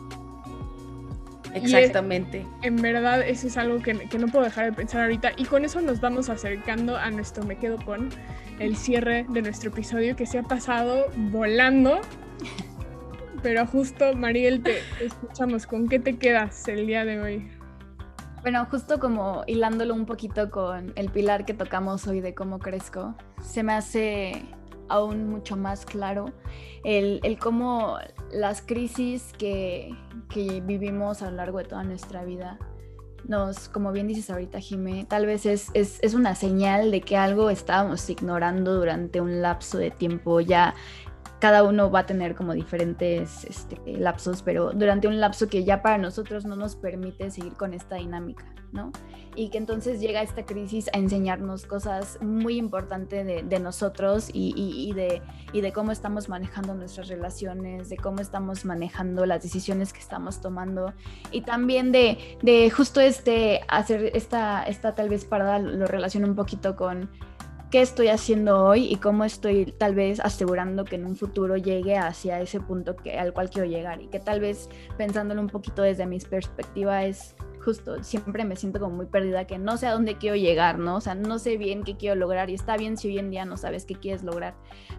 Exactamente. 1.55 2.47
en 2.63 2.77
verdad, 2.77 3.27
eso 3.27 3.47
es 3.47 3.57
algo 3.57 3.81
que, 3.81 3.95
que, 4.09 4.19
no 4.19 4.29
puedo 4.29 4.45
dejar 4.45 4.67
de 4.67 4.73
pensar 4.73 5.03
ahorita. 5.03 5.33
Y 5.37 5.45
con 5.45 5.65
eso 5.65 5.81
nos 5.81 6.01
vamos 6.01 6.29
acercando 6.29 6.97
a 6.97 7.11
nuestro 7.11 7.45
Me 7.45 7.57
Quedo 7.57 7.77
con 7.85 8.09
el 8.59 8.77
cierre 8.77 9.27
de 9.29 9.43
nuestro 9.43 9.71
episodio 9.71 10.17
que 10.17 10.27
se 10.27 10.39
ha 10.39 10.43
pasado 10.43 11.07
volando. 11.17 12.01
Pero 13.43 13.67
justo, 13.67 14.15
Mariel, 14.15 14.63
te 14.63 14.79
escuchamos. 15.01 15.67
¿Con 15.67 15.89
qué 15.89 15.99
te 15.99 16.19
quedas 16.19 16.69
el 16.69 16.87
día 16.87 17.05
de 17.05 17.21
hoy? 17.21 17.51
Bueno, 18.43 18.67
justo 18.71 18.99
como 18.99 19.45
hilándolo 19.47 19.95
un 19.95 20.07
poquito 20.07 20.51
con 20.51 20.95
el 20.97 21.11
pilar 21.11 21.45
que 21.45 21.53
tocamos 21.53 22.07
hoy 22.07 22.21
de 22.21 22.35
cómo 22.35 22.59
crezco, 22.59 23.15
se 23.43 23.63
me 23.63 23.75
hace 23.75 24.47
aún 24.89 25.29
mucho 25.29 25.57
más 25.57 25.85
claro 25.85 26.33
el, 26.83 27.21
el 27.23 27.39
cómo 27.39 27.99
las 28.33 28.63
crisis 28.63 29.33
que, 29.39 29.95
que, 30.31 30.63
vivimos 30.63 31.21
a 31.21 31.31
lo 31.31 31.37
largo 31.37 31.59
de 31.59 31.65
toda 31.65 31.85
nuestra 31.85 32.25
vida 32.25 32.59
nos, 33.29 33.69
como 33.69 33.93
bien 33.93 34.09
dices 34.09 34.31
ahorita, 34.31 34.59
Jimé, 34.59 35.05
tal 35.09 35.27
vez 35.27 35.45
es, 35.45 35.69
es, 35.75 35.99
es, 36.03 36.15
una 36.15 36.35
señal 36.35 36.91
de 36.91 37.03
que 37.03 37.19
algo 37.19 37.51
estábamos 37.51 38.09
ignorando 38.09 38.75
durante 38.75 39.21
un 39.21 39.43
lapso 39.43 39.77
de 39.77 39.91
tiempo 39.91 40.41
ya 40.41 40.75
cada 41.41 41.65
uno 41.65 41.91
va 41.91 42.01
a 42.01 42.07
tener 42.07 42.35
como 42.35 42.53
diferentes 42.53 43.45
este, 43.45 43.81
lapsos, 43.99 44.43
pero 44.43 44.73
durante 44.73 45.09
un 45.09 45.19
lapso 45.21 45.49
que 45.49 45.65
ya 45.65 45.83
para 45.83 45.99
nosotros 45.99 46.45
no 46.45 46.55
nos 46.55 46.77
permite 46.77 47.31
seguir 47.31 47.55
con 47.55 47.73
esta 47.73 47.97
dinámica, 47.97 48.45
¿no? 48.73 48.93
Y 49.35 49.49
que 49.49 49.59
entonces 49.59 50.01
llega 50.01 50.23
esta 50.23 50.45
crisis 50.45 50.91
a 50.93 50.99
enseñarnos 50.99 51.65
cosas 51.65 52.19
muy 52.21 52.57
importantes 52.57 53.27
de, 53.27 53.61
nosotros 53.61 54.29
y, 54.33 54.93
de, 54.93 55.23
y 55.53 55.61
de 55.61 55.73
cómo 55.73 55.93
estamos 55.93 56.29
manejando 56.29 56.75
nuestras 56.75 57.09
relaciones, 57.09 57.89
de 57.89 57.97
cómo 57.97 58.21
estamos 58.21 58.65
manejando 58.65 59.25
las 59.25 59.43
decisiones 59.43 59.93
que 59.93 60.01
estamos 60.01 60.41
tomando 60.41 60.93
y 61.31 61.43
también 61.43 61.91
de, 61.93 62.39
de 62.43 62.71
justo 62.71 63.01
este, 63.01 63.61
hacer 63.69 64.11
esta, 64.15 64.65
esta 64.65 64.95
tal 64.95 65.09
vez 65.09 65.25
parada, 65.25 65.59
lo 65.59 65.87
relaciona 65.87 66.27
un 66.27 66.35
poquito 66.35 66.77
con 66.77 67.09
qué 67.71 67.83
estoy 67.83 68.09
haciendo 68.09 68.65
hoy 68.65 68.87
y 68.87 68.97
cómo 68.97 69.25
estoy 69.25 69.73
tal 69.79 69.95
vez 69.95 70.19
asegurando 70.21 70.85
que 70.85 70.97
en 70.97 71.07
un 71.07 71.17
futuro 71.17 71.57
llegue 71.57 71.97
hacia 71.97 72.41
ese 72.41 72.61
punto 72.61 72.97
que, 72.97 73.19
al 73.19 73.33
cual 73.33 73.49
quiero 73.49 73.69
llegar 73.69 74.03
y 74.03 74.09
que 74.09 74.19
tal 74.19 74.41
vez 74.41 74.69
pensándolo 74.97 75.41
un 75.41 75.49
poquito 75.49 75.83
desde 75.83 76.05
mi 76.05 76.19
perspectiva 76.19 77.05
es 77.05 77.37
justo, 77.65 78.03
siempre 78.03 78.45
me 78.45 78.57
siento 78.57 78.81
como 78.81 78.97
muy 78.97 79.07
perdida, 79.07 79.47
que 79.47 79.59
no 79.59 79.77
sé 79.77 79.87
a 79.87 79.93
dónde 79.93 80.17
quiero 80.17 80.35
llegar, 80.35 80.79
¿no? 80.79 80.97
O 80.97 81.01
sea, 81.01 81.15
no 81.15 81.39
sé 81.39 81.59
bien 81.59 81.85
qué 81.85 81.97
quiero 81.97 82.17
lograr 82.17 82.51
y 82.51 82.55
está 82.55 82.77
bien 82.77 82.97
si 82.97 83.09
hoy 83.09 83.19
en 83.19 83.31
día 83.31 83.45
no 83.45 83.57
sabes 83.57 83.85
qué 83.85 83.95
quieres 83.95 84.23
lograr, 84.23 84.55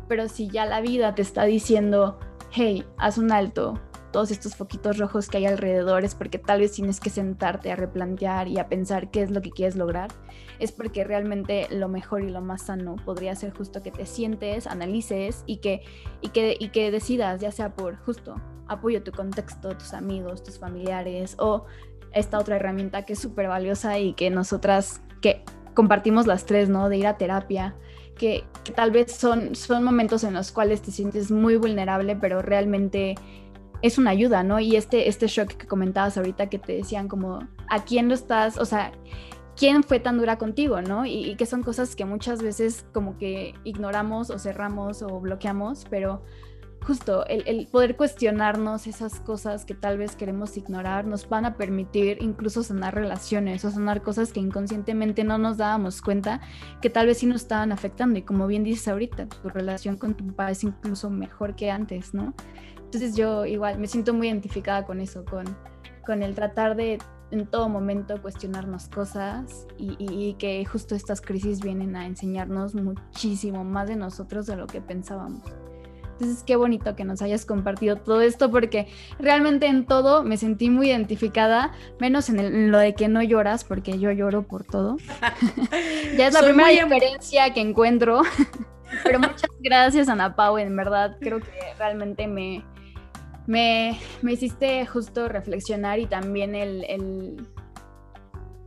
pero 0.08 0.30
si 0.30 0.48
ya 0.48 0.66
la 0.66 0.80
vida 0.80 1.16
te 1.16 1.24
está 1.24 1.44
diciendo, 1.46 2.20
hey, 2.52 2.86
haz 2.98 3.18
un 3.18 3.32
alto, 3.32 3.82
todos 4.12 4.32
estos 4.32 4.56
foquitos 4.56 4.98
rojos 4.98 5.28
que 5.28 5.38
hay 5.38 5.46
alrededor 5.46 6.04
es 6.04 6.16
porque 6.16 6.38
tal 6.38 6.60
vez 6.60 6.74
tienes 6.74 7.00
que 7.00 7.10
sentarte 7.10 7.72
a 7.72 7.76
replantear 7.76 8.48
y 8.48 8.60
a 8.60 8.68
pensar 8.68 9.10
qué 9.10 9.24
es 9.24 9.32
lo 9.32 9.42
que 9.42 9.52
quieres 9.52 9.76
lograr, 9.76 10.10
es 10.62 10.72
porque 10.72 11.04
realmente 11.04 11.68
lo 11.72 11.90
mejor 11.90 12.24
y 12.24 12.30
lo 12.30 12.42
más 12.42 12.64
sano 12.64 12.96
podría 13.04 13.36
ser 13.36 13.52
justo 13.52 13.82
que 13.82 13.92
te 13.92 14.06
sientes, 14.06 14.68
analices 14.68 15.44
y 15.48 15.58
que, 15.58 15.82
y 16.22 16.30
que, 16.30 16.56
y 16.60 16.70
que 16.70 16.92
decidas, 16.92 17.42
ya 17.42 17.52
sea 17.52 17.74
por 17.74 17.98
justo 17.98 18.36
apoyo 18.68 19.04
tu 19.04 19.12
contexto, 19.12 19.76
tus 19.76 19.94
amigos, 19.94 20.44
tus 20.44 20.60
familiares 20.60 21.36
o 21.40 21.66
esta 22.14 22.40
otra 22.40 22.56
herramienta 22.56 23.04
que 23.06 23.14
es 23.14 23.20
súper 23.20 23.48
valiosa 23.48 24.00
y 24.00 24.14
que 24.14 24.30
nosotras, 24.30 25.02
que 25.22 25.44
compartimos 25.74 26.28
las 26.28 26.46
tres, 26.46 26.70
¿no? 26.70 26.88
De 26.88 26.98
ir 26.98 27.08
a 27.08 27.18
terapia, 27.18 27.76
que, 28.16 28.44
que, 28.64 28.72
tal 28.72 28.92
vez 28.92 29.12
son, 29.12 29.56
son 29.56 29.84
momentos 29.84 30.24
en 30.24 30.34
los 30.34 30.52
cuales 30.52 30.82
te 30.82 30.92
sientes 30.92 31.32
muy 31.32 31.58
vulnerable, 31.58 32.16
pero 32.16 32.42
realmente 32.42 33.16
es 33.82 33.98
una 33.98 34.12
ayuda, 34.12 34.44
¿no? 34.44 34.60
Y 34.60 34.76
este, 34.76 35.10
este 35.10 35.28
shock 35.28 35.54
que 35.54 35.68
comentabas 35.68 36.18
ahorita 36.18 36.50
que 36.50 36.60
te 36.60 36.74
decían 36.74 37.08
como, 37.08 37.48
¿a 37.70 37.84
quién 37.84 38.08
lo 38.08 38.14
estás? 38.14 38.58
O 38.58 38.66
sea, 38.66 38.92
¿quién 39.62 39.84
fue 39.84 40.00
tan 40.00 40.18
dura 40.18 40.40
contigo, 40.40 40.82
¿no? 40.82 41.06
Y, 41.06 41.36
que 41.36 41.46
son 41.46 41.62
cosas 41.62 41.96
que 41.96 42.04
muchas 42.04 42.42
veces 42.42 42.84
como 42.96 43.20
que 43.20 43.54
ignoramos 43.64 44.32
o 44.32 44.40
cerramos 44.40 45.04
o 45.04 45.20
bloqueamos, 45.20 45.86
pero 45.88 46.24
justo 46.84 47.28
el, 47.28 47.44
el, 47.46 47.68
poder 47.68 47.96
cuestionarnos 47.96 48.88
esas 48.88 49.20
cosas 49.20 49.64
que 49.64 49.76
tal 49.76 50.00
vez 50.00 50.16
queremos 50.16 50.58
ignorar 50.58 51.06
nos 51.06 51.30
van 51.30 51.46
a 51.46 51.58
permitir 51.58 52.18
incluso 52.22 52.64
sanar 52.64 52.96
relaciones 52.96 53.64
o 53.64 53.70
sanar 53.70 54.02
cosas 54.02 54.34
que 54.34 54.40
inconscientemente 54.40 55.24
no 55.24 55.38
nos 55.38 55.58
dábamos 55.58 56.02
cuenta 56.02 56.42
que 56.82 56.90
tal 56.90 57.06
vez 57.06 57.20
sí 57.20 57.28
nos 57.28 57.44
estaban 57.44 57.72
afectando 57.72 58.18
y 58.18 58.24
como 58.24 58.48
bien 58.48 58.64
dices 58.64 58.88
ahorita, 58.88 59.28
tu 59.28 59.50
relación 59.50 59.96
con 59.96 60.16
tu 60.16 60.26
papá 60.26 60.50
es 60.50 60.64
incluso 60.64 61.12
mejor 61.12 61.56
que 61.56 61.70
antes, 61.70 62.16
¿no? 62.16 62.34
Entonces 62.78 63.16
yo 63.16 63.46
igual 63.46 63.78
me 63.78 63.86
siento 63.86 64.12
muy 64.16 64.28
identificada 64.28 64.88
con 64.88 65.02
eso, 65.02 65.24
con, 65.24 65.46
con 66.04 66.24
el 66.24 66.34
tratar 66.34 66.76
de 66.76 66.98
en 67.32 67.48
todo 67.48 67.70
momento 67.70 68.22
cuestionarnos 68.22 68.88
cosas 68.90 69.68
y, 69.78 70.36
que 70.38 70.64
justo 70.66 70.96
estas 70.96 71.22
crisis 71.22 71.62
vienen 71.62 71.96
a 71.96 72.06
enseñarnos 72.06 72.76
muchísimo 72.76 73.64
más 73.64 73.88
de 73.88 73.96
nosotros 73.96 74.46
de 74.46 74.56
lo 74.56 74.68
que 74.68 74.82
pensábamos. 74.82 75.44
Entonces, 76.14 76.44
qué 76.44 76.56
bonito 76.56 76.96
que 76.96 77.04
nos 77.04 77.24
hayas 77.24 77.46
compartido 77.46 77.96
todo 77.96 78.22
esto 78.22 78.52
porque 78.52 78.88
realmente 79.18 79.66
en 79.66 79.88
todo 79.88 80.24
me 80.24 80.38
sentí 80.38 80.70
muy 80.70 80.90
identificada, 80.90 81.72
menos 82.00 82.30
en, 82.30 82.40
en 82.40 82.72
lo 82.72 82.78
de 82.78 82.94
que 82.94 83.08
no 83.08 83.24
lloras, 83.24 83.64
porque 83.64 83.98
yo 83.98 84.12
lloro 84.12 84.44
por 84.44 84.64
todo. 84.64 84.98
ya 86.18 86.28
es 86.28 86.34
la 86.34 86.44
primera 86.44 86.70
diferencia 86.70 87.54
que 87.54 87.62
encuentro. 87.62 88.22
Pero 89.04 89.20
muchas 89.20 89.50
gracias, 89.62 90.10
Ana 90.10 90.36
Pau, 90.36 90.58
en 90.58 90.76
verdad 90.76 91.18
creo 91.20 91.40
que 91.40 91.52
realmente 91.78 92.28
me, 92.28 92.64
me, 93.52 94.00
hiciste 94.24 94.86
justo 94.86 95.28
reflexionar 95.28 96.00
y 96.00 96.06
también 96.06 96.56
el, 96.56 97.46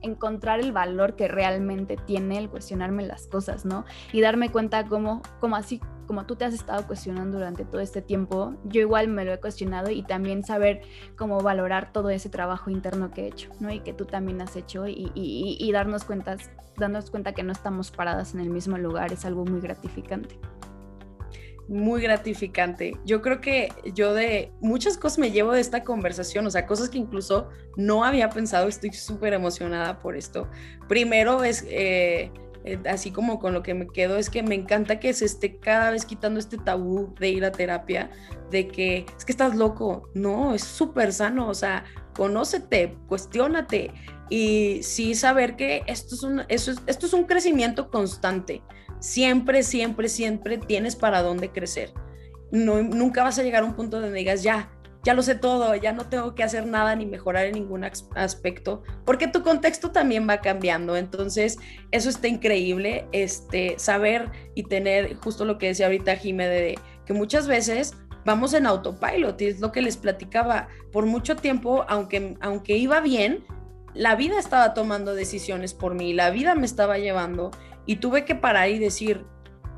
encontrar 0.03 0.61
el 0.61 0.73
valor 0.73 1.17
que 1.17 1.27
realmente 1.27 1.97
tiene 1.97 2.37
el 2.37 2.51
cuestionarme 2.51 3.07
las 3.07 3.27
cosas, 3.27 3.65
¿no? 3.65 3.87
Y 4.13 4.21
darme 4.21 4.53
cuenta 4.53 4.85
cómo, 4.85 5.23
cómo 5.41 5.57
así 5.57 5.81
como 6.07 6.27
tú 6.27 6.37
te 6.37 6.45
has 6.45 6.53
estado 6.53 6.87
cuestionando 6.87 7.39
durante 7.39 7.65
todo 7.65 7.81
este 7.81 8.03
tiempo, 8.03 8.55
yo 8.65 8.83
igual 8.83 9.09
me 9.09 9.25
lo 9.25 9.33
he 9.33 9.41
cuestionado 9.41 9.91
y 9.91 10.03
también 10.03 10.45
saber 10.45 10.83
cómo 11.17 11.41
valorar 11.41 11.95
todo 11.95 12.11
ese 12.11 12.29
trabajo 12.29 12.69
interno 12.69 13.11
que 13.11 13.23
he 13.23 13.29
hecho, 13.29 13.49
¿no? 13.61 13.73
Y 13.73 13.81
que 13.81 13.95
tú 13.95 14.05
también 14.05 14.43
has 14.43 14.55
hecho 14.55 14.87
y, 14.87 15.11
y 15.15 15.73
darnos 15.73 16.05
cuentas, 16.05 16.51
darnos 16.77 17.11
cuenta 17.11 17.33
que 17.33 17.43
no 17.43 17.53
estamos 17.53 17.91
paradas 17.91 18.35
en 18.35 18.41
el 18.41 18.51
mismo 18.51 18.77
lugar 18.77 19.15
es 19.15 19.25
algo 19.25 19.47
muy 19.47 19.63
gratificante 19.63 20.39
muy 21.69 22.03
gratificante. 22.03 22.97
Yo 23.05 23.23
creo 23.23 23.41
que 23.41 23.73
yo 23.95 24.15
de 24.15 24.53
muchas 24.61 24.99
cosas 24.99 25.19
me 25.19 25.31
llevo 25.31 25.53
de 25.53 25.61
esta 25.61 25.83
conversación, 25.83 26.47
o 26.47 26.51
sea, 26.51 26.67
cosas 26.67 26.89
que 26.89 26.99
incluso 26.99 27.49
no 27.77 28.05
había 28.05 28.29
pensado, 28.31 28.69
estoy 28.69 28.93
súper 28.93 29.33
emocionada 29.33 29.99
por 29.99 30.17
esto. 30.17 30.49
Primero 30.89 31.43
es, 31.43 31.65
eh, 31.69 32.31
eh, 32.65 32.79
así 32.89 33.11
como 33.11 33.39
con 33.39 33.53
lo 33.55 33.63
que 33.63 33.75
me 33.75 33.87
quedo, 33.87 34.17
es 34.17 34.31
que 34.31 34.43
me 34.43 34.55
encanta 34.55 35.01
que 35.01 35.13
se 35.13 35.25
esté 35.25 35.57
cada 35.59 35.91
vez 35.91 36.05
quitando 36.05 36.39
este 36.39 36.59
tabú 36.59 37.15
de 37.19 37.31
ir 37.31 37.45
a 37.45 37.53
terapia, 37.53 38.11
de 38.51 38.69
que 38.69 39.07
es 39.17 39.25
que 39.25 39.33
estás 39.33 39.55
loco, 39.55 40.09
no, 40.15 40.55
es 40.55 40.65
súper 40.65 41.13
sano, 41.13 41.49
o 41.49 41.55
sea, 41.55 41.85
conócete, 42.15 42.97
cuestiónate 43.09 43.93
y 44.31 44.81
sí 44.83 45.15
saber 45.15 45.57
que 45.57 45.83
esto 45.87 46.15
es 46.15 46.23
un, 46.23 46.43
eso 46.49 46.73
esto 46.87 47.07
es 47.07 47.13
un 47.13 47.25
crecimiento 47.25 47.91
constante 47.91 48.63
siempre, 49.05 49.63
siempre, 49.63 50.09
siempre 50.09 50.59
tienes 50.59 50.97
para 50.97 51.23
dónde 51.23 51.51
crecer. 51.51 51.93
No, 52.51 52.83
nunca 52.83 53.23
vas 53.23 53.39
a 53.39 53.43
llegar 53.43 53.63
a 53.63 53.67
un 53.67 53.75
punto 53.75 54.01
donde 54.01 54.17
digas, 54.17 54.43
ya, 54.43 54.71
ya 55.03 55.13
lo 55.13 55.23
sé 55.23 55.35
todo, 55.35 55.75
ya 55.75 55.93
no 55.93 56.09
tengo 56.09 56.35
que 56.35 56.43
hacer 56.43 56.67
nada 56.67 56.97
ni 56.97 57.05
mejorar 57.05 57.45
en 57.45 57.53
ningún 57.53 57.85
aspecto, 57.85 58.83
porque 59.05 59.29
tu 59.29 59.43
contexto 59.43 59.91
también 59.91 60.27
va 60.29 60.41
cambiando. 60.41 60.97
Entonces, 60.97 61.59
eso 61.91 62.09
está 62.09 62.29
increíble, 62.29 63.07
este, 63.13 63.75
saber 63.79 64.31
y 64.55 64.63
tener 64.65 65.17
justo 65.17 65.45
lo 65.45 65.59
que 65.59 65.69
decía 65.69 65.87
ahorita 65.87 66.17
Jime, 66.17 66.49
de 66.49 66.79
que 67.05 67.13
muchas 67.13 67.47
veces 67.47 67.95
vamos 68.25 68.55
en 68.55 68.67
autopilot, 68.67 69.41
y 69.43 69.47
es 69.47 69.61
lo 69.61 69.73
que 69.73 69.83
les 69.83 69.97
platicaba, 69.97 70.69
por 70.93 71.07
mucho 71.07 71.37
tiempo, 71.37 71.85
aunque, 71.89 72.37
aunque 72.41 72.77
iba 72.77 73.01
bien, 73.01 73.45
la 73.95 74.17
vida 74.17 74.39
estaba 74.39 74.75
tomando 74.75 75.15
decisiones 75.15 75.75
por 75.75 75.95
mí, 75.95 76.13
la 76.13 76.31
vida 76.31 76.55
me 76.55 76.67
estaba 76.67 76.99
llevando 76.99 77.51
y 77.87 77.97
tuve 77.97 78.25
que 78.25 78.35
parar 78.35 78.69
y 78.71 78.79
decir, 78.79 79.25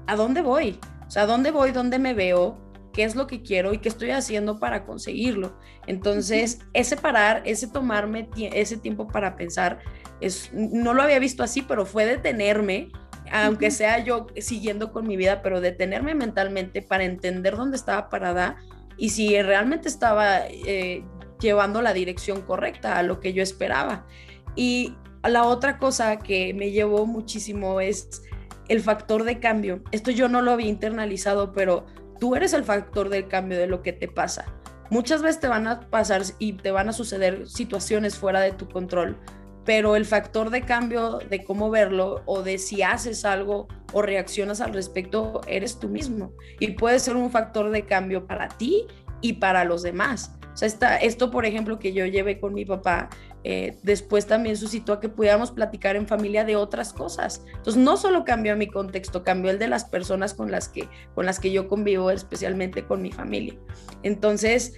¿a 0.07 0.17
dónde 0.17 0.41
voy? 0.43 0.79
O 1.07 1.11
sea, 1.11 1.23
¿a 1.23 1.27
dónde 1.27 1.51
voy? 1.51 1.73
¿Dónde 1.73 1.99
me 1.99 2.15
veo? 2.15 2.59
¿Qué 2.93 3.05
es 3.05 3.15
lo 3.15 3.27
que 3.27 3.43
quiero 3.43 3.75
y 3.75 3.79
qué 3.79 3.91
estoy 3.91 4.11
haciendo 4.11 4.59
para 4.59 4.87
conseguirlo? 4.87 5.59
Entonces, 5.87 6.61
ese 6.73 6.97
parar, 6.97 7.43
ese 7.45 7.69
tomarme 7.69 8.31
ese 8.37 8.79
tiempo 8.79 9.07
para 9.07 9.37
pensar, 9.37 9.81
es, 10.21 10.51
no 10.55 10.95
lo 10.95 11.03
había 11.03 11.19
visto 11.19 11.43
así, 11.43 11.61
pero 11.61 11.85
fue 11.85 12.07
detenerme, 12.07 12.89
aunque 13.33 13.71
sea 13.71 13.99
yo 14.05 14.27
siguiendo 14.39 14.93
con 14.93 15.07
mi 15.07 15.17
vida, 15.17 15.43
pero 15.43 15.61
detenerme 15.61 16.15
mentalmente 16.15 16.83
para 16.83 17.05
entender 17.05 17.57
dónde 17.57 17.77
estaba 17.77 18.09
parada 18.09 18.57
y 18.97 19.11
si 19.11 19.41
realmente 19.43 19.89
estaba 19.89 20.47
eh, 20.49 21.05
llevando 21.41 21.83
la 21.83 21.93
dirección 21.93 22.43
correcta 22.43 22.99
a 22.99 23.03
lo 23.03 23.21
que 23.21 23.33
yo 23.33 23.43
esperaba. 23.43 24.07
Y 24.55 24.95
la 25.23 25.45
otra 25.45 25.79
cosa 25.79 26.19
que 26.19 26.55
me 26.55 26.71
llevó 26.71 27.07
muchísimo 27.07 27.81
es 27.81 28.23
el 28.69 28.81
factor 28.81 29.25
de 29.25 29.39
cambio. 29.39 29.83
Esto 29.93 30.11
yo 30.11 30.29
no 30.29 30.43
lo 30.43 30.53
había 30.53 30.69
internalizado, 30.69 31.53
pero 31.53 31.87
tú 32.19 32.37
eres 32.37 32.53
el 32.53 32.65
factor 32.65 33.09
del 33.09 33.29
cambio 33.29 33.59
de 33.59 33.67
lo 33.67 33.83
que 33.83 33.93
te 33.93 34.09
pasa. 34.09 34.47
Muchas 34.91 35.23
veces 35.23 35.41
te 35.41 35.49
van 35.49 35.67
a 35.67 35.81
pasar 35.81 36.23
y 36.39 36.55
te 36.55 36.71
van 36.71 36.89
a 36.89 36.93
suceder 36.93 37.49
situaciones 37.49 38.17
fuera 38.17 38.41
de 38.41 38.53
tu 38.53 38.69
control, 38.69 39.19
pero 39.67 39.97
el 39.97 40.07
factor 40.07 40.51
de 40.51 40.63
cambio 40.63 41.19
de 41.29 41.45
cómo 41.45 41.69
verlo 41.71 42.23
o 42.25 42.43
de 42.43 42.57
si 42.57 42.83
haces 42.83 43.25
algo 43.25 43.67
o 43.93 44.01
reaccionas 44.01 44.61
al 44.61 44.73
respecto 44.73 45.41
eres 45.47 45.79
tú 45.79 45.89
mismo 45.89 46.33
y 46.61 46.69
puede 46.69 47.01
ser 47.01 47.17
un 47.17 47.31
factor 47.31 47.71
de 47.71 47.85
cambio 47.85 48.27
para 48.27 48.49
ti 48.49 48.87
y 49.21 49.35
para 49.35 49.65
los 49.65 49.83
demás. 49.83 50.33
O 50.55 50.57
sea, 50.57 50.97
esto, 50.97 51.31
por 51.31 51.45
ejemplo, 51.45 51.79
que 51.79 51.93
yo 51.93 52.07
llevé 52.07 52.41
con 52.41 52.55
mi 52.55 52.65
papá, 52.65 53.11
eh, 53.45 53.77
después 53.83 54.27
también 54.27 54.57
suscitó 54.57 54.95
a 54.95 55.01
que 55.01 55.11
pudiéramos 55.11 55.51
platicar 55.51 55.97
en 55.97 56.07
familia 56.07 56.45
de 56.45 56.57
otras 56.57 56.95
cosas. 56.95 57.45
Entonces, 57.49 57.77
no 57.77 57.99
solo 57.99 58.25
cambió 58.25 58.57
mi 58.57 58.69
contexto, 58.69 59.23
cambió 59.23 59.51
el 59.51 59.59
de 59.59 59.69
las 59.69 59.85
personas 59.85 60.33
con 60.33 60.51
las 60.51 60.69
que, 60.69 60.89
con 61.15 61.27
las 61.27 61.41
que 61.41 61.51
yo 61.51 61.69
convivo, 61.69 62.11
especialmente 62.11 62.85
con 62.87 63.03
mi 63.03 63.13
familia. 63.13 63.55
Entonces, 64.03 64.75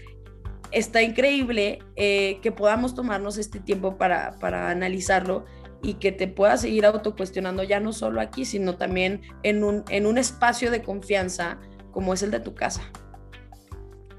está 0.73 1.03
increíble 1.03 1.81
eh, 1.97 2.39
que 2.43 2.53
podamos 2.53 2.95
tomarnos 2.95 3.39
este 3.39 3.61
tiempo 3.61 3.97
para, 3.97 4.39
para 4.39 4.71
analizarlo 4.71 5.45
y 5.83 5.95
que 5.95 6.13
te 6.13 6.27
puedas 6.27 6.63
seguir 6.63 6.87
autocuestionando 6.87 7.63
ya 7.63 7.81
no 7.81 7.93
solo 7.93 8.21
aquí, 8.21 8.45
sino 8.45 8.77
también 8.77 9.23
en 9.43 9.65
un, 9.65 9.85
en 9.89 10.07
un 10.07 10.19
espacio 10.19 10.71
de 10.71 10.83
confianza 10.83 11.59
como 11.93 12.15
es 12.15 12.23
el 12.23 12.31
de 12.31 12.41
tu 12.41 12.55
casa. 12.55 12.83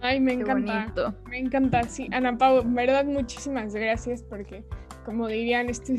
Ay, 0.02 0.20
me 0.20 0.34
encanta. 0.34 1.14
Me 1.28 1.40
encanta, 1.40 1.84
sí. 1.84 2.08
Ana 2.12 2.38
Pau, 2.38 2.64
verdad, 2.66 3.06
muchísimas 3.06 3.74
gracias 3.74 4.24
porque, 4.24 4.64
como 5.06 5.28
dirían, 5.28 5.70
este 5.70 5.96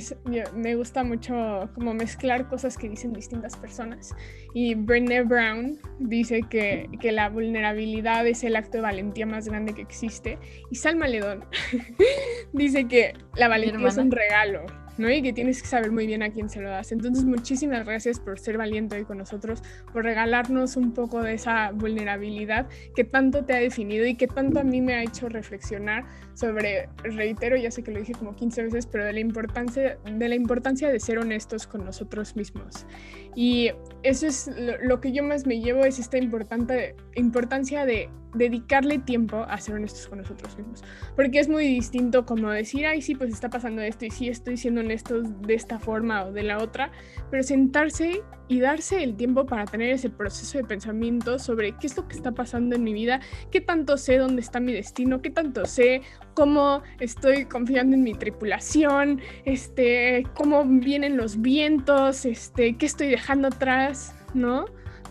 me 0.54 0.74
gusta 0.74 1.04
mucho 1.04 1.68
como 1.74 1.94
mezclar 1.94 2.48
cosas 2.48 2.76
que 2.76 2.88
dicen 2.88 3.12
distintas 3.12 3.56
personas. 3.56 4.14
Y 4.54 4.74
Brené 4.74 5.22
Brown 5.22 5.78
dice 5.98 6.42
que, 6.48 6.88
que 7.00 7.12
la 7.12 7.28
vulnerabilidad 7.28 8.26
es 8.26 8.44
el 8.44 8.56
acto 8.56 8.78
de 8.78 8.82
valentía 8.82 9.26
más 9.26 9.48
grande 9.48 9.74
que 9.74 9.82
existe. 9.82 10.38
Y 10.70 10.76
Salma 10.76 11.08
Ledón 11.08 11.44
dice 12.52 12.86
que 12.88 13.14
la 13.36 13.48
valentía 13.48 13.88
es 13.88 13.96
un 13.96 14.10
regalo. 14.10 14.66
¿No? 14.98 15.10
Y 15.10 15.22
que 15.22 15.32
tienes 15.32 15.62
que 15.62 15.68
saber 15.68 15.92
muy 15.92 16.06
bien 16.06 16.22
a 16.22 16.30
quién 16.30 16.48
se 16.48 16.60
lo 16.60 16.70
das. 16.70 16.92
Entonces, 16.92 17.24
muchísimas 17.24 17.84
gracias 17.84 18.20
por 18.20 18.38
ser 18.38 18.58
valiente 18.58 18.96
hoy 18.96 19.04
con 19.04 19.18
nosotros, 19.18 19.62
por 19.92 20.04
regalarnos 20.04 20.76
un 20.76 20.92
poco 20.92 21.22
de 21.22 21.34
esa 21.34 21.72
vulnerabilidad 21.72 22.68
que 22.94 23.04
tanto 23.04 23.44
te 23.44 23.54
ha 23.54 23.58
definido 23.58 24.06
y 24.06 24.14
que 24.14 24.26
tanto 24.26 24.60
a 24.60 24.64
mí 24.64 24.80
me 24.80 24.94
ha 24.94 25.02
hecho 25.02 25.28
reflexionar 25.28 26.04
sobre, 26.34 26.88
reitero, 27.02 27.56
ya 27.56 27.70
sé 27.70 27.82
que 27.82 27.90
lo 27.90 28.00
dije 28.00 28.12
como 28.12 28.34
15 28.34 28.64
veces, 28.64 28.86
pero 28.86 29.04
de 29.04 29.12
la 29.12 29.20
importancia 29.20 29.98
de, 30.04 30.28
la 30.28 30.34
importancia 30.34 30.88
de 30.88 31.00
ser 31.00 31.18
honestos 31.18 31.66
con 31.66 31.84
nosotros 31.84 32.36
mismos. 32.36 32.86
Y 33.34 33.70
eso 34.02 34.26
es 34.26 34.50
lo, 34.82 35.00
que 35.00 35.12
yo 35.12 35.22
más 35.22 35.46
me 35.46 35.60
llevo, 35.60 35.84
es 35.84 35.98
esta 35.98 36.18
importante, 36.18 36.96
importancia 37.14 37.84
de 37.84 38.08
dedicarle 38.34 38.98
tiempo 38.98 39.44
a 39.48 39.58
ser 39.58 39.74
honestos 39.74 40.06
con 40.06 40.18
nosotros 40.18 40.56
mismos. 40.56 40.82
Porque 41.16 41.40
es 41.40 41.48
muy 41.48 41.66
distinto 41.66 42.24
como 42.24 42.50
decir, 42.50 42.86
ay, 42.86 43.02
sí, 43.02 43.14
pues 43.14 43.32
está 43.32 43.50
pasando 43.50 43.82
esto 43.82 44.04
y 44.04 44.10
sí 44.10 44.28
estoy 44.28 44.56
siendo 44.56 44.80
honesto 44.80 45.22
de 45.22 45.54
esta 45.54 45.78
forma 45.78 46.24
o 46.24 46.32
de 46.32 46.42
la 46.42 46.58
otra, 46.58 46.90
pero 47.30 47.42
sentarse 47.42 48.22
y 48.50 48.58
darse 48.58 49.00
el 49.04 49.14
tiempo 49.14 49.46
para 49.46 49.64
tener 49.64 49.90
ese 49.90 50.10
proceso 50.10 50.58
de 50.58 50.64
pensamiento 50.64 51.38
sobre 51.38 51.70
qué 51.78 51.86
es 51.86 51.96
lo 51.96 52.08
que 52.08 52.16
está 52.16 52.32
pasando 52.32 52.74
en 52.74 52.82
mi 52.82 52.92
vida, 52.92 53.20
qué 53.52 53.60
tanto 53.60 53.96
sé 53.96 54.18
dónde 54.18 54.42
está 54.42 54.58
mi 54.58 54.72
destino, 54.72 55.22
qué 55.22 55.30
tanto 55.30 55.64
sé 55.66 56.02
cómo 56.34 56.82
estoy 56.98 57.44
confiando 57.44 57.94
en 57.94 58.02
mi 58.02 58.12
tripulación, 58.12 59.20
este, 59.44 60.24
cómo 60.34 60.64
vienen 60.64 61.16
los 61.16 61.40
vientos, 61.40 62.24
este, 62.24 62.76
qué 62.76 62.86
estoy 62.86 63.10
dejando 63.10 63.46
atrás, 63.46 64.16
¿no? 64.34 64.64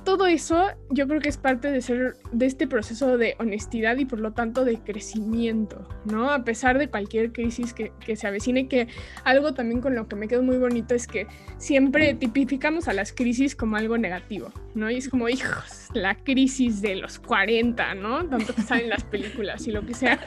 Todo 0.10 0.26
eso 0.26 0.66
yo 0.89 1.07
creo 1.07 1.22
que 1.22 1.30
es 1.30 1.38
parte 1.38 1.70
de 1.70 1.82
ser 1.82 2.16
de 2.32 2.47
este 2.47 2.66
proceso 2.66 3.20
de 3.20 3.36
honestidad 3.38 3.95
y 3.97 4.05
por 4.05 4.20
lo 4.20 4.32
tanto 4.32 4.66
de 4.66 4.80
crecimiento, 4.80 5.88
¿no? 6.03 6.32
A 6.32 6.43
pesar 6.43 6.80
de 6.80 6.89
cualquier 6.89 7.32
crisis 7.32 7.76
que, 7.76 7.91
que, 8.03 8.16
se 8.16 8.26
avecine, 8.26 8.68
que 8.68 8.88
algo 9.24 9.53
también 9.53 9.82
con 9.82 9.93
lo 9.93 10.07
que 10.07 10.16
me 10.16 10.28
quedo 10.28 10.41
muy 10.41 10.57
bonito 10.57 10.95
es 10.95 11.05
que 11.05 11.28
siempre 11.60 12.16
tipificamos 12.16 12.88
a 12.88 12.93
las 12.93 13.14
crisis 13.14 13.55
como 13.55 13.76
algo 13.76 13.99
negativo, 13.99 14.51
¿no? 14.74 14.89
Y 14.89 14.97
es 14.97 15.10
como, 15.10 15.30
hijos, 15.30 15.89
la 15.93 16.16
crisis 16.16 16.82
de 16.82 16.95
los 16.95 17.20
40, 17.20 17.93
¿no? 17.93 18.26
Tanto 18.26 18.55
que 18.55 18.64
salen 18.64 18.89
las 18.89 19.03
películas 19.03 19.68
y 19.68 19.72
lo 19.72 19.86
que 19.86 19.93
sea. 19.93 20.20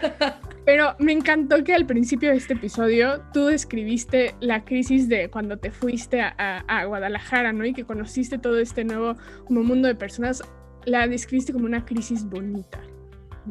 Pero 0.65 0.95
me 1.01 1.11
encantó 1.11 1.65
que 1.65 1.75
al 1.75 1.87
principio 1.87 2.31
de 2.31 2.37
este 2.37 2.55
episodio 2.55 3.21
tú 3.33 3.47
describiste 3.47 4.37
la 4.39 4.65
crisis 4.65 5.09
de 5.09 5.29
cuando 5.29 5.57
te 5.57 5.73
fuiste 5.73 6.21
a, 6.21 6.65
a, 6.69 6.85
Guadalajara, 6.85 7.53
¿no? 7.53 7.65
Y 7.65 7.73
que 7.73 7.85
conociste 7.85 8.39
todo 8.39 8.61
este 8.61 8.85
nuevo 8.85 9.17
mundo 9.73 9.89
de 9.89 9.95
personas, 9.95 10.43
la 10.85 11.07
describiste 11.07 11.53
como 11.53 11.67
una 11.67 11.85
crisis 11.85 12.25
bonita, 12.25 12.81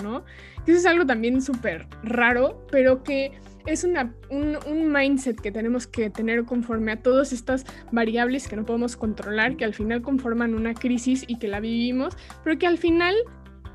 ¿no? 0.01 0.24
Eso 0.65 0.78
es 0.78 0.86
algo 0.86 1.05
también 1.05 1.41
súper 1.41 1.88
raro, 2.03 2.65
pero 2.72 3.03
que 3.03 3.32
es 3.65 3.84
una, 3.84 4.13
un, 4.30 4.57
un, 4.67 4.91
mindset 4.91 5.39
que 5.39 5.51
tenemos 5.51 5.86
que 5.86 6.09
tener 6.09 6.45
conforme 6.45 6.93
a 6.93 7.01
todas 7.01 7.32
estas 7.32 7.65
variables 7.91 8.47
que 8.47 8.55
no 8.55 8.65
podemos 8.65 8.95
controlar, 8.95 9.55
que 9.55 9.65
al 9.65 9.74
final 9.74 10.01
conforman 10.01 10.55
una 10.55 10.74
crisis 10.74 11.24
y 11.28 11.38
que 11.38 11.47
la 11.47 11.59
vivimos, 11.59 12.17
pero 12.43 12.57
que 12.57 12.67
al 12.67 12.78
final 12.78 13.15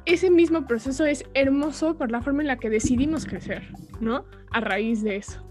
ese 0.07 0.31
mismo 0.31 0.67
proceso 0.67 1.05
es 1.05 1.25
hermoso 1.35 1.97
por 1.97 2.11
la 2.11 2.23
forma 2.23 2.43
en 2.43 2.49
la 2.49 2.57
que 2.57 2.71
decidimos 2.71 3.27
crecer, 3.27 3.63
¿no? 4.01 4.25
A 4.51 4.61
raíz 4.61 5.03
de 5.03 5.17
eso. 5.17 5.43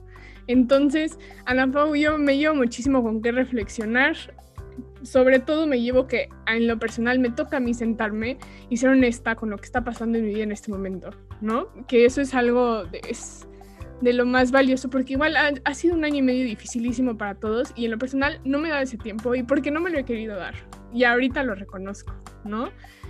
Entonces, 0.47 1.17
Ana 1.45 1.71
Pau, 1.71 1.95
yo 1.95 2.17
me 2.17 2.37
llevo 2.37 2.55
muchísimo 2.55 3.03
con 3.03 3.21
qué 3.21 3.31
reflexionar. 3.31 4.15
Sobre 5.05 5.39
todo 5.39 5.67
me 5.67 5.79
llevo 5.79 6.07
que 6.07 6.29
en 6.47 6.67
lo 6.67 6.79
personal 6.79 7.19
me 7.19 7.29
toca 7.29 7.57
a 7.57 7.59
mí 7.59 7.73
sentarme 7.73 8.37
y 8.69 8.77
ser 8.77 8.89
honesta 8.89 9.35
con 9.35 9.49
lo 9.49 9.57
que 9.57 9.65
está 9.65 9.83
pasando 9.83 10.17
en 10.17 10.25
mi 10.25 10.33
vida 10.33 10.43
en 10.43 10.51
este 10.51 10.71
momento, 10.71 11.11
¿no? 11.41 11.67
Que 11.87 12.05
eso 12.05 12.21
es 12.21 12.33
algo 12.33 12.85
de, 12.85 13.01
es 13.07 13.47
de 14.01 14.13
lo 14.13 14.25
más 14.25 14.51
valioso, 14.51 14.89
porque 14.89 15.13
igual 15.13 15.37
ha, 15.37 15.51
ha, 15.63 15.73
sido 15.73 15.95
un 15.95 16.03
año 16.03 16.17
y 16.17 16.21
medio 16.21 16.43
dificilísimo 16.43 17.17
para 17.17 17.35
todos 17.35 17.71
y 17.75 17.85
en 17.85 17.91
lo 17.91 17.97
personal 17.97 18.41
no 18.43 18.59
me 18.59 18.69
da 18.69 18.81
ese 18.81 18.97
tiempo 18.97 19.35
y 19.35 19.43
porque 19.43 19.71
no 19.71 19.79
me 19.79 19.89
lo 19.89 19.99
he 19.99 20.05
querido 20.05 20.35
dar. 20.35 20.55
Y 20.93 21.03
ahorita 21.03 21.43
lo 21.43 21.55
reconozco, 21.55 22.13
¿no? 22.43 22.69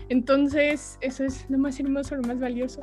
Entonces, 0.09 0.97
eso 1.01 1.23
es 1.23 1.49
lo 1.49 1.57
más 1.57 1.79
hermoso, 1.79 2.15
lo 2.15 2.21
más 2.23 2.39
valioso 2.39 2.81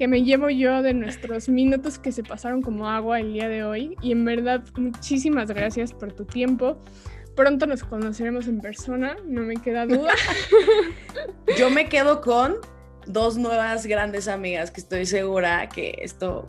que 0.00 0.08
me 0.08 0.22
llevo 0.22 0.48
yo 0.48 0.80
de 0.80 0.94
nuestros 0.94 1.50
minutos 1.50 1.98
que 1.98 2.10
se 2.10 2.22
pasaron 2.22 2.62
como 2.62 2.88
agua 2.88 3.20
el 3.20 3.34
día 3.34 3.50
de 3.50 3.64
hoy. 3.64 3.98
Y 4.00 4.12
en 4.12 4.24
verdad, 4.24 4.64
muchísimas 4.78 5.50
gracias 5.50 5.92
por 5.92 6.14
tu 6.14 6.24
tiempo. 6.24 6.82
Pronto 7.36 7.66
nos 7.66 7.84
conoceremos 7.84 8.48
en 8.48 8.62
persona, 8.62 9.18
no 9.26 9.42
me 9.42 9.56
queda 9.58 9.84
duda. 9.84 10.14
yo 11.58 11.68
me 11.68 11.90
quedo 11.90 12.22
con 12.22 12.56
dos 13.06 13.36
nuevas 13.36 13.84
grandes 13.84 14.26
amigas 14.26 14.70
que 14.70 14.80
estoy 14.80 15.04
segura 15.04 15.68
que 15.68 15.98
esto 15.98 16.48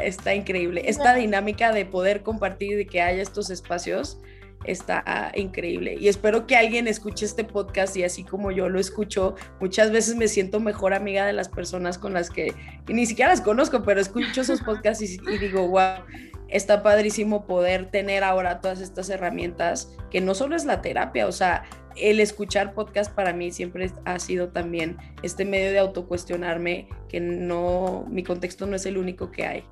está 0.00 0.32
increíble. 0.32 0.84
Esta 0.86 1.14
dinámica 1.14 1.72
de 1.72 1.86
poder 1.86 2.22
compartir 2.22 2.78
y 2.78 2.86
que 2.86 3.02
haya 3.02 3.20
estos 3.20 3.50
espacios 3.50 4.20
está 4.64 5.32
increíble. 5.34 5.96
Y 5.98 6.08
espero 6.08 6.46
que 6.46 6.56
alguien 6.56 6.88
escuche 6.88 7.24
este 7.24 7.44
podcast 7.44 7.96
y 7.96 8.04
así 8.04 8.24
como 8.24 8.50
yo 8.50 8.68
lo 8.68 8.80
escucho, 8.80 9.34
muchas 9.60 9.90
veces 9.90 10.16
me 10.16 10.28
siento 10.28 10.60
mejor 10.60 10.94
amiga 10.94 11.26
de 11.26 11.32
las 11.32 11.48
personas 11.48 11.98
con 11.98 12.12
las 12.14 12.30
que 12.30 12.54
ni 12.88 13.06
siquiera 13.06 13.30
las 13.30 13.40
conozco, 13.40 13.82
pero 13.82 14.00
escucho 14.00 14.40
esos 14.40 14.60
podcasts 14.64 15.02
y, 15.02 15.18
digo, 15.38 15.68
wow, 15.68 16.04
está 16.48 16.82
padrísimo 16.82 17.46
poder 17.46 17.90
tener 17.90 18.24
ahora 18.24 18.60
todas 18.60 18.80
estas 18.80 19.08
herramientas, 19.10 19.94
que 20.10 20.20
no 20.20 20.34
solo 20.34 20.56
es 20.56 20.64
la 20.64 20.82
terapia, 20.82 21.26
o 21.26 21.32
sea, 21.32 21.64
el 21.96 22.18
escuchar 22.20 22.74
podcast 22.74 23.14
para 23.14 23.32
mí 23.32 23.52
siempre 23.52 23.90
ha 24.04 24.18
sido 24.18 24.48
también 24.48 24.96
este 25.22 25.44
medio 25.44 25.70
de 25.70 25.78
autocuestionarme, 25.78 26.88
que 27.08 27.20
no, 27.20 28.04
mi 28.08 28.24
contexto 28.24 28.66
no 28.66 28.76
es 28.76 28.86
el 28.86 28.98
único 28.98 29.30
que 29.30 29.46
hay. 29.46 29.64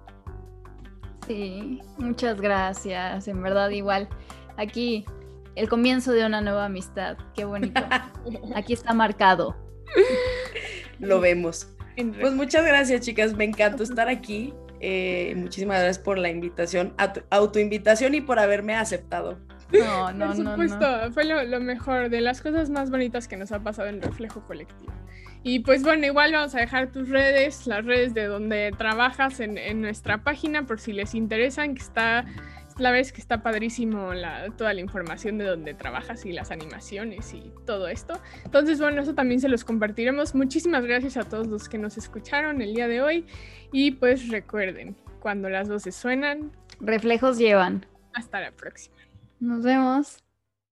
Sí, 1.27 1.81
muchas 1.99 2.41
gracias, 2.41 3.29
en 3.29 3.43
verdad 3.43 3.71
igual 3.71 4.09
aquí 4.57 5.05
el 5.55 5.69
comienzo 5.69 6.13
de 6.13 6.25
una 6.25 6.41
nueva 6.41 6.67
amistad. 6.67 7.17
Qué 7.35 7.45
bonito. 7.45 7.81
Aquí 8.55 8.73
está 8.73 8.95
marcado. 8.95 9.57
Lo 10.99 11.21
vemos. 11.21 11.69
Pues 12.21 12.33
muchas 12.33 12.65
gracias, 12.65 13.03
chicas. 13.03 13.35
Me 13.35 13.45
encantó 13.45 13.83
estar 13.83 14.09
aquí. 14.09 14.55
Eh, 14.81 15.35
muchísimas 15.37 15.79
gracias 15.79 15.99
por 15.99 16.19
la 16.19 16.31
invitación, 16.31 16.95
autoinvitación 17.31 18.15
y 18.15 18.21
por 18.21 18.39
haberme 18.39 18.75
aceptado. 18.75 19.39
No, 19.71 20.13
no, 20.13 20.27
Por 20.27 20.37
supuesto, 20.37 21.13
fue 21.13 21.25
lo, 21.25 21.61
mejor, 21.61 22.11
de 22.11 22.21
las 22.21 22.43
cosas 22.43 22.69
más 22.69 22.91
bonitas 22.91 23.29
que 23.29 23.37
nos 23.37 23.53
ha 23.53 23.61
pasado 23.61 23.89
en 23.89 24.03
Reflejo 24.03 24.43
Colectivo. 24.47 24.93
Y 25.45 25.61
pues 25.61 25.83
bueno, 25.83 26.07
igual 26.07 26.33
vamos 26.33 26.55
a 26.55 26.61
dejar 26.61 26.93
tus 26.93 27.09
redes, 27.09 27.67
las 27.67 27.85
redes 27.85 28.13
de 28.13 28.27
donde 28.27 28.73
trabajas 28.77 29.41
en, 29.41 29.57
en 29.57 29.81
nuestra 29.81 30.25
página 30.25 30.67
por 30.67 30.79
si 30.79 30.93
les 30.93 31.15
interesan, 31.15 31.75
que 31.75 31.83
está 31.83 32.27
la 32.79 32.91
vez 32.91 33.13
que 33.13 33.21
está 33.21 33.43
padrísimo 33.43 34.15
la, 34.15 34.51
toda 34.57 34.75
la 34.75 34.81
información 34.81 35.39
de 35.39 35.45
donde 35.45 35.75
trabajas 35.75 36.25
y 36.27 36.33
las 36.33 36.51
animaciones 36.51 37.33
y 37.35 37.53
todo 37.67 37.89
esto. 37.89 38.21
Entonces, 38.45 38.81
bueno, 38.81 39.03
eso 39.03 39.15
también 39.15 39.41
se 39.41 39.49
los 39.49 39.65
compartiremos. 39.65 40.35
Muchísimas 40.35 40.85
gracias 40.85 41.17
a 41.17 41.25
todos 41.25 41.47
los 41.47 41.69
que 41.69 41.79
nos 41.79 41.97
escucharon 41.99 42.63
el 42.63 42.75
día 42.75 42.89
de 42.89 43.03
hoy. 43.03 43.27
Y 43.73 43.93
pues 43.93 44.29
recuerden, 44.29 44.97
cuando 45.21 45.49
las 45.49 45.69
voces 45.69 45.95
suenan, 45.95 46.53
reflejos 46.81 47.39
llevan. 47.39 47.87
Hasta 48.15 48.41
la 48.41 48.53
próxima. 48.53 48.97
Nos 49.41 49.63
vemos. 49.63 50.23